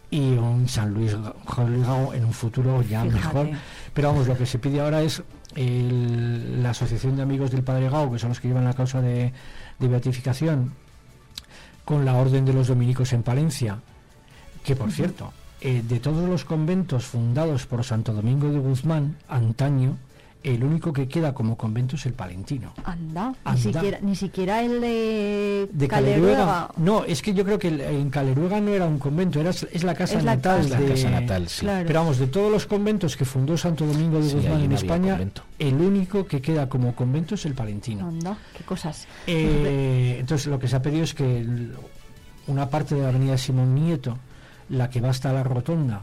y 0.09 0.33
un 0.33 0.67
San 0.69 0.93
Luis, 0.93 1.15
José 1.45 1.69
Luis 1.69 1.85
Gago 1.85 2.13
en 2.13 2.25
un 2.25 2.33
futuro 2.33 2.81
ya 2.81 3.03
mejor. 3.03 3.49
Pero 3.93 4.09
vamos, 4.09 4.27
lo 4.27 4.37
que 4.37 4.45
se 4.45 4.59
pide 4.59 4.81
ahora 4.81 5.01
es 5.01 5.23
la 5.55 6.69
Asociación 6.71 7.15
de 7.15 7.21
Amigos 7.21 7.51
del 7.51 7.63
Padre 7.63 7.89
Gago, 7.89 8.11
que 8.11 8.19
son 8.19 8.29
los 8.29 8.39
que 8.39 8.47
llevan 8.47 8.65
la 8.65 8.73
causa 8.73 9.01
de, 9.01 9.33
beatificación, 9.79 10.73
con 11.83 12.05
la 12.05 12.15
Orden 12.15 12.45
de 12.45 12.53
los 12.53 12.67
Dominicos 12.67 13.13
en 13.13 13.23
Palencia, 13.23 13.79
que 14.63 14.75
por 14.75 14.91
cierto, 14.91 15.31
eh, 15.61 15.83
de 15.87 15.99
todos 15.99 16.27
los 16.27 16.43
conventos 16.43 17.05
fundados 17.05 17.65
por 17.65 17.83
Santo 17.83 18.13
Domingo 18.13 18.49
de 18.49 18.59
Guzmán, 18.59 19.17
antaño, 19.27 19.97
el 20.45 20.63
único 20.63 20.93
que 20.93 21.07
queda 21.07 21.33
como 21.33 21.57
convento 21.57 21.95
es 21.95 22.05
el 22.05 22.13
palentino. 22.13 22.71
Anda, 22.83 23.33
Ni, 23.51 23.57
siquiera, 23.57 23.99
ni 24.01 24.15
siquiera 24.15 24.61
el 24.61 24.79
de, 24.79 25.69
de 25.71 25.87
Caleruega. 25.87 26.69
No, 26.77 27.03
es 27.03 27.23
que 27.23 27.33
yo 27.33 27.43
creo 27.43 27.57
que 27.57 27.69
en 27.69 28.11
Caleruega 28.11 28.61
no 28.61 28.71
era 28.71 28.85
un 28.85 28.99
convento, 28.99 29.39
era, 29.39 29.49
es 29.49 29.83
la 29.83 29.95
casa 29.95 30.21
natal. 30.21 30.69
La 30.69 30.79
casa 30.79 31.09
natal, 31.09 31.49
sí. 31.49 31.65
Pero 31.65 31.99
vamos, 31.99 32.19
de 32.19 32.27
todos 32.27 32.51
los 32.51 32.67
conventos 32.67 33.17
que 33.17 33.25
fundó 33.25 33.57
Santo 33.57 33.87
Domingo 33.87 34.21
de 34.21 34.31
Guzmán 34.31 34.61
en 34.61 34.71
España, 34.73 35.19
el 35.57 35.75
único 35.75 36.27
que 36.27 36.41
queda 36.41 36.69
como 36.69 36.95
convento 36.95 37.33
es 37.33 37.45
el 37.45 37.55
palentino. 37.55 38.07
Anda, 38.07 38.37
qué 38.55 38.63
cosas. 38.63 39.07
Eh, 39.25 40.17
entonces 40.19 40.45
lo 40.47 40.59
que 40.59 40.67
se 40.67 40.75
ha 40.75 40.81
pedido 40.81 41.03
es 41.03 41.15
que 41.15 41.45
una 42.45 42.69
parte 42.69 42.93
de 42.93 43.01
la 43.01 43.09
avenida 43.09 43.35
Simón 43.37 43.73
Nieto, 43.73 44.17
la 44.69 44.91
que 44.91 45.01
va 45.01 45.09
hasta 45.09 45.33
la 45.33 45.43
rotonda, 45.43 46.01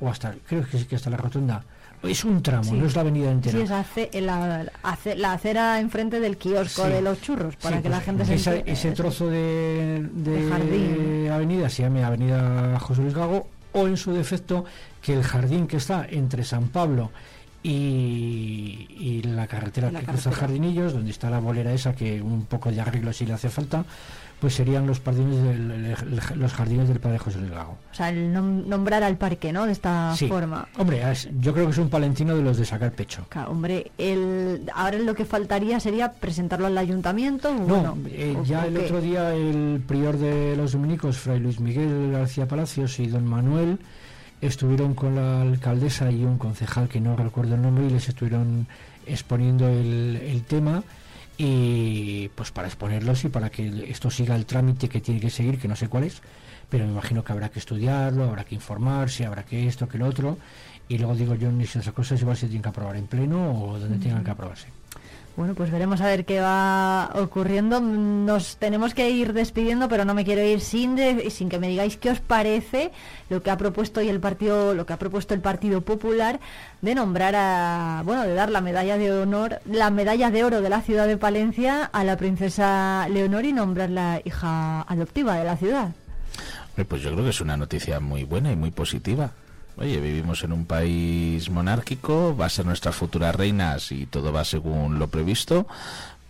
o 0.00 0.08
hasta, 0.08 0.34
creo 0.46 0.64
que 0.64 0.78
sí 0.78 0.84
que 0.84 0.94
hasta 0.94 1.10
la 1.10 1.16
rotonda, 1.16 1.64
es 2.02 2.24
un 2.24 2.42
tramo, 2.42 2.72
no 2.72 2.86
es 2.86 2.94
la 2.94 3.02
avenida 3.02 3.30
entera. 3.30 3.58
Sí, 3.58 4.08
es 4.12 4.22
la, 4.22 4.64
la, 5.16 5.32
acera 5.32 5.80
enfrente 5.80 6.20
del 6.20 6.36
kiosco 6.36 6.84
de 6.84 7.02
los 7.02 7.20
churros, 7.20 7.56
para 7.56 7.82
que 7.82 7.88
la 7.88 7.96
pues 8.00 8.06
gente 8.06 8.24
se 8.24 8.34
ese, 8.34 8.62
ese 8.66 8.92
trozo 8.92 9.28
de, 9.28 10.08
de, 10.12 11.30
avenida 11.30 11.68
se 11.68 11.82
llame 11.82 12.02
Avenida 12.02 12.78
José 12.80 13.02
Luis 13.02 13.14
Gago, 13.14 13.46
o 13.72 13.86
en 13.86 13.96
su 13.96 14.12
defecto, 14.12 14.64
que 15.02 15.14
el 15.14 15.22
jardín 15.22 15.66
que 15.66 15.76
está 15.76 16.06
entre 16.08 16.44
San 16.44 16.68
Pablo 16.68 17.10
y, 17.62 18.86
y 18.98 19.22
la 19.22 19.46
carretera 19.46 19.90
que 19.90 20.04
cruza 20.04 20.32
Jardinillos, 20.32 20.94
donde 20.94 21.10
está 21.10 21.28
la 21.28 21.40
bolera 21.40 21.72
esa, 21.72 21.94
que 21.94 22.22
un 22.22 22.46
poco 22.46 22.70
de 22.70 22.80
arreglo 22.80 23.12
si 23.12 23.26
le 23.26 23.34
hace 23.34 23.50
falta, 23.50 23.84
pues 24.40 24.54
serían 24.54 24.86
los 24.86 25.00
jardines 25.00 25.42
del, 25.42 25.96
los 26.36 26.52
jardines 26.52 26.88
del 26.88 26.98
Padre 26.98 27.18
José 27.18 27.38
Luis 27.38 27.50
Gago. 27.50 27.76
O 27.92 27.94
sea, 27.94 28.08
el 28.08 28.32
nombrar 28.32 29.02
al 29.02 29.16
parque, 29.16 29.52
¿no? 29.52 29.66
De 29.66 29.72
esta 29.72 30.14
forma. 30.28 30.66
Hombre, 30.78 31.02
yo 31.40 31.52
creo 31.52 31.66
que 31.66 31.72
es 31.72 31.78
un 31.78 31.90
palentino 31.90 32.34
de 32.34 32.42
los 32.42 32.56
de 32.56 32.64
sacar 32.64 32.92
pecho. 32.92 33.26
hombre, 33.46 33.92
el, 33.98 34.62
ahora 34.74 34.98
lo 34.98 35.14
que 35.14 35.24
faltaría 35.26 35.78
sería 35.78 36.12
presentarlo 36.12 36.66
al 36.66 36.78
ayuntamiento. 36.78 37.54
No, 37.54 37.98
eh, 38.06 38.36
ya 38.44 38.66
el 38.66 38.78
otro 38.78 39.00
día 39.00 39.34
el 39.34 39.82
prior 39.86 40.16
de 40.16 40.56
los 40.56 40.72
dominicos, 40.72 41.18
Fray 41.18 41.38
Luis 41.38 41.60
Miguel 41.60 42.12
García 42.12 42.48
Palacios 42.48 42.98
y 42.98 43.08
don 43.08 43.26
Manuel, 43.26 43.78
estuvieron 44.40 44.94
con 44.94 45.16
la 45.16 45.42
alcaldesa 45.42 46.10
y 46.10 46.24
un 46.24 46.38
concejal 46.38 46.88
que 46.88 47.00
no 47.00 47.14
recuerdo 47.14 47.56
el 47.56 47.62
nombre 47.62 47.86
y 47.86 47.90
les 47.90 48.08
estuvieron 48.08 48.66
exponiendo 49.06 49.68
el, 49.68 50.18
el 50.22 50.42
tema 50.44 50.82
y 51.42 52.28
pues 52.34 52.50
para 52.50 52.68
exponerlos 52.68 53.24
y 53.24 53.30
para 53.30 53.48
que 53.48 53.86
esto 53.90 54.10
siga 54.10 54.36
el 54.36 54.44
trámite 54.44 54.90
que 54.90 55.00
tiene 55.00 55.20
que 55.20 55.30
seguir, 55.30 55.58
que 55.58 55.68
no 55.68 55.74
sé 55.74 55.88
cuál 55.88 56.04
es, 56.04 56.20
pero 56.68 56.84
me 56.84 56.92
imagino 56.92 57.24
que 57.24 57.32
habrá 57.32 57.48
que 57.48 57.58
estudiarlo, 57.58 58.24
habrá 58.24 58.44
que 58.44 58.54
informarse, 58.54 59.24
habrá 59.24 59.42
que 59.46 59.66
esto, 59.66 59.88
que 59.88 59.96
lo 59.96 60.06
otro, 60.06 60.36
y 60.86 60.98
luego 60.98 61.14
digo 61.14 61.34
yo, 61.36 61.50
ni 61.50 61.64
si 61.64 61.78
esas 61.78 61.94
cosas 61.94 62.20
igual 62.20 62.36
se 62.36 62.46
tienen 62.46 62.60
que 62.60 62.68
aprobar 62.68 62.96
en 62.96 63.06
pleno 63.06 63.58
o 63.58 63.78
donde 63.78 63.96
tengan 63.96 64.22
que 64.22 64.30
aprobarse. 64.30 64.66
Bueno, 65.40 65.54
pues 65.54 65.70
veremos 65.70 66.02
a 66.02 66.04
ver 66.04 66.26
qué 66.26 66.38
va 66.38 67.12
ocurriendo. 67.14 67.80
Nos 67.80 68.58
tenemos 68.58 68.92
que 68.92 69.08
ir 69.08 69.32
despidiendo, 69.32 69.88
pero 69.88 70.04
no 70.04 70.12
me 70.12 70.22
quiero 70.22 70.42
ir 70.42 70.60
sin 70.60 70.98
sin 71.30 71.48
que 71.48 71.58
me 71.58 71.68
digáis 71.68 71.96
qué 71.96 72.10
os 72.10 72.20
parece 72.20 72.90
lo 73.30 73.42
que 73.42 73.50
ha 73.50 73.56
propuesto 73.56 74.02
y 74.02 74.10
el 74.10 74.20
partido, 74.20 74.74
lo 74.74 74.84
que 74.84 74.92
ha 74.92 74.98
propuesto 74.98 75.32
el 75.32 75.40
Partido 75.40 75.80
Popular 75.80 76.40
de 76.82 76.94
nombrar 76.94 77.34
a, 77.36 78.02
bueno, 78.04 78.24
de 78.24 78.34
dar 78.34 78.50
la 78.50 78.60
medalla 78.60 78.98
de 78.98 79.12
honor, 79.12 79.62
la 79.64 79.88
medalla 79.88 80.30
de 80.30 80.44
oro 80.44 80.60
de 80.60 80.68
la 80.68 80.82
ciudad 80.82 81.06
de 81.06 81.16
Palencia 81.16 81.84
a 81.84 82.04
la 82.04 82.18
princesa 82.18 83.08
Leonor 83.08 83.46
y 83.46 83.54
nombrarla 83.54 84.20
hija 84.22 84.82
adoptiva 84.82 85.36
de 85.36 85.44
la 85.44 85.56
ciudad. 85.56 85.92
Pues 86.86 87.00
yo 87.00 87.12
creo 87.12 87.24
que 87.24 87.30
es 87.30 87.40
una 87.40 87.56
noticia 87.56 87.98
muy 87.98 88.24
buena 88.24 88.52
y 88.52 88.56
muy 88.56 88.72
positiva. 88.72 89.30
Oye, 89.76 90.00
vivimos 90.00 90.44
en 90.44 90.52
un 90.52 90.66
país 90.66 91.48
monárquico, 91.50 92.36
va 92.36 92.46
a 92.46 92.50
ser 92.50 92.66
nuestra 92.66 92.92
futura 92.92 93.32
reina 93.32 93.78
si 93.78 94.06
todo 94.06 94.32
va 94.32 94.44
según 94.44 94.98
lo 94.98 95.08
previsto. 95.08 95.66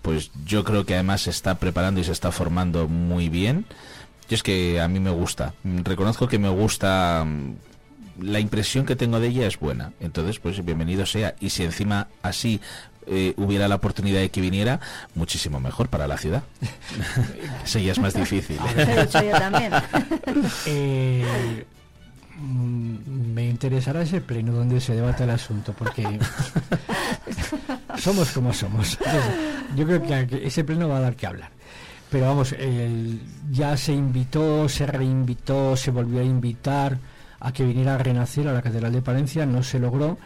Pues 0.02 0.30
yo 0.46 0.64
creo 0.64 0.86
que 0.86 0.94
además 0.94 1.22
se 1.22 1.30
está 1.30 1.56
preparando 1.56 2.00
y 2.00 2.04
se 2.04 2.12
está 2.12 2.32
formando 2.32 2.88
muy 2.88 3.28
bien. 3.28 3.66
Y 4.28 4.34
es 4.34 4.42
que 4.42 4.80
a 4.80 4.88
mí 4.88 5.00
me 5.00 5.10
gusta. 5.10 5.54
Reconozco 5.64 6.28
que 6.28 6.38
me 6.38 6.48
gusta 6.48 7.24
mm, 7.26 7.54
la 8.22 8.40
impresión 8.40 8.86
que 8.86 8.96
tengo 8.96 9.18
de 9.20 9.28
ella 9.28 9.46
es 9.46 9.58
buena. 9.58 9.92
Entonces, 10.00 10.38
pues 10.38 10.64
bienvenido 10.64 11.04
sea. 11.04 11.34
Y 11.40 11.50
si 11.50 11.64
encima 11.64 12.08
así 12.22 12.60
eh, 13.06 13.34
hubiera 13.36 13.66
la 13.66 13.74
oportunidad 13.74 14.20
de 14.20 14.30
que 14.30 14.40
viniera, 14.40 14.80
muchísimo 15.14 15.58
mejor 15.58 15.88
para 15.88 16.06
la 16.06 16.16
ciudad. 16.16 16.44
Eso 17.64 17.78
ya 17.80 17.92
es 17.92 17.98
más 17.98 18.14
difícil. 18.14 18.58
también. 19.12 19.72
eh, 20.66 21.64
me 22.40 23.48
interesará 23.48 24.02
ese 24.02 24.20
pleno 24.20 24.52
donde 24.52 24.80
se 24.80 24.94
debata 24.94 25.24
el 25.24 25.30
asunto, 25.30 25.74
porque 25.76 26.18
somos 27.98 28.30
como 28.32 28.52
somos. 28.52 28.98
yo 29.76 29.86
creo 29.86 30.02
que 30.02 30.46
ese 30.46 30.64
pleno 30.64 30.88
va 30.88 30.98
a 30.98 31.00
dar 31.00 31.16
que 31.16 31.26
hablar. 31.26 31.50
Pero 32.10 32.26
vamos, 32.26 32.54
ya 33.50 33.76
se 33.76 33.92
invitó, 33.92 34.68
se 34.68 34.86
reinvitó, 34.86 35.76
se 35.76 35.92
volvió 35.92 36.20
a 36.20 36.24
invitar 36.24 36.98
a 37.38 37.52
que 37.52 37.64
viniera 37.64 37.94
a 37.94 37.98
renacer 37.98 38.48
a 38.48 38.52
la 38.52 38.62
Catedral 38.62 38.92
de 38.92 39.02
Palencia, 39.02 39.46
no 39.46 39.62
se 39.62 39.78
logró. 39.78 40.18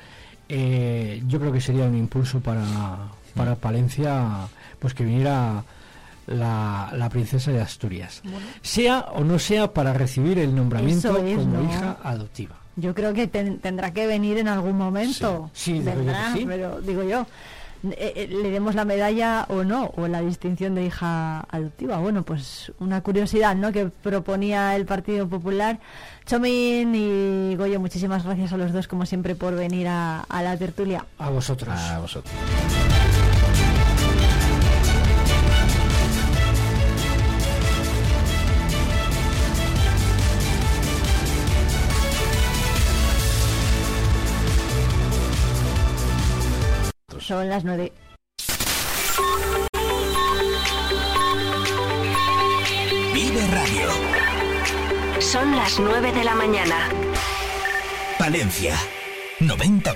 Eh, 0.48 1.22
yo 1.26 1.38
creo 1.38 1.52
que 1.52 1.60
sería 1.60 1.84
un 1.84 1.96
impulso 1.96 2.40
para, 2.40 2.64
para 3.34 3.56
Palencia, 3.56 4.48
pues 4.78 4.94
que 4.94 5.04
viniera 5.04 5.62
la, 6.26 6.90
la 6.94 7.08
princesa 7.08 7.50
de 7.52 7.60
Asturias, 7.60 8.22
sea 8.62 9.00
o 9.14 9.24
no 9.24 9.38
sea 9.38 9.72
para 9.72 9.92
recibir 9.92 10.38
el 10.38 10.54
nombramiento 10.54 11.16
como 11.16 11.62
hija 11.70 11.96
adoptiva. 12.02 12.56
Yo 12.76 12.94
creo 12.94 13.14
que 13.14 13.28
tendrá 13.28 13.92
que 13.92 14.06
venir 14.06 14.38
en 14.38 14.48
algún 14.48 14.76
momento. 14.76 15.50
Sí, 15.52 15.82
pero 16.46 16.80
digo 16.80 17.04
yo, 17.04 17.26
eh, 17.90 18.12
eh, 18.16 18.28
le 18.28 18.50
demos 18.50 18.74
la 18.74 18.84
medalla 18.84 19.46
o 19.48 19.62
no, 19.62 19.92
o 19.96 20.08
la 20.08 20.22
distinción 20.22 20.74
de 20.74 20.86
hija 20.86 21.40
adoptiva. 21.50 21.98
Bueno, 21.98 22.22
pues 22.22 22.72
una 22.80 23.00
curiosidad, 23.02 23.54
¿no? 23.54 23.70
Que 23.70 23.86
proponía 23.86 24.74
el 24.74 24.86
Partido 24.86 25.28
Popular. 25.28 25.78
Chomín 26.26 26.94
y 26.94 27.54
Goyo, 27.56 27.78
muchísimas 27.78 28.24
gracias 28.24 28.52
a 28.52 28.56
los 28.56 28.72
dos, 28.72 28.88
como 28.88 29.06
siempre, 29.06 29.34
por 29.34 29.54
venir 29.54 29.86
a, 29.86 30.20
a 30.22 30.42
la 30.42 30.56
tertulia. 30.56 31.04
A 31.18 31.28
vosotros. 31.28 31.78
A 31.78 31.98
vosotros. 32.00 32.34
Son 47.26 47.48
las 47.48 47.64
nueve. 47.64 47.90
Vive 53.14 53.46
Radio. 53.50 53.88
Son 55.20 55.56
las 55.56 55.80
nueve 55.80 56.12
de 56.12 56.22
la 56.22 56.34
mañana. 56.34 56.90
Valencia. 58.20 58.74
90.4 59.40 59.92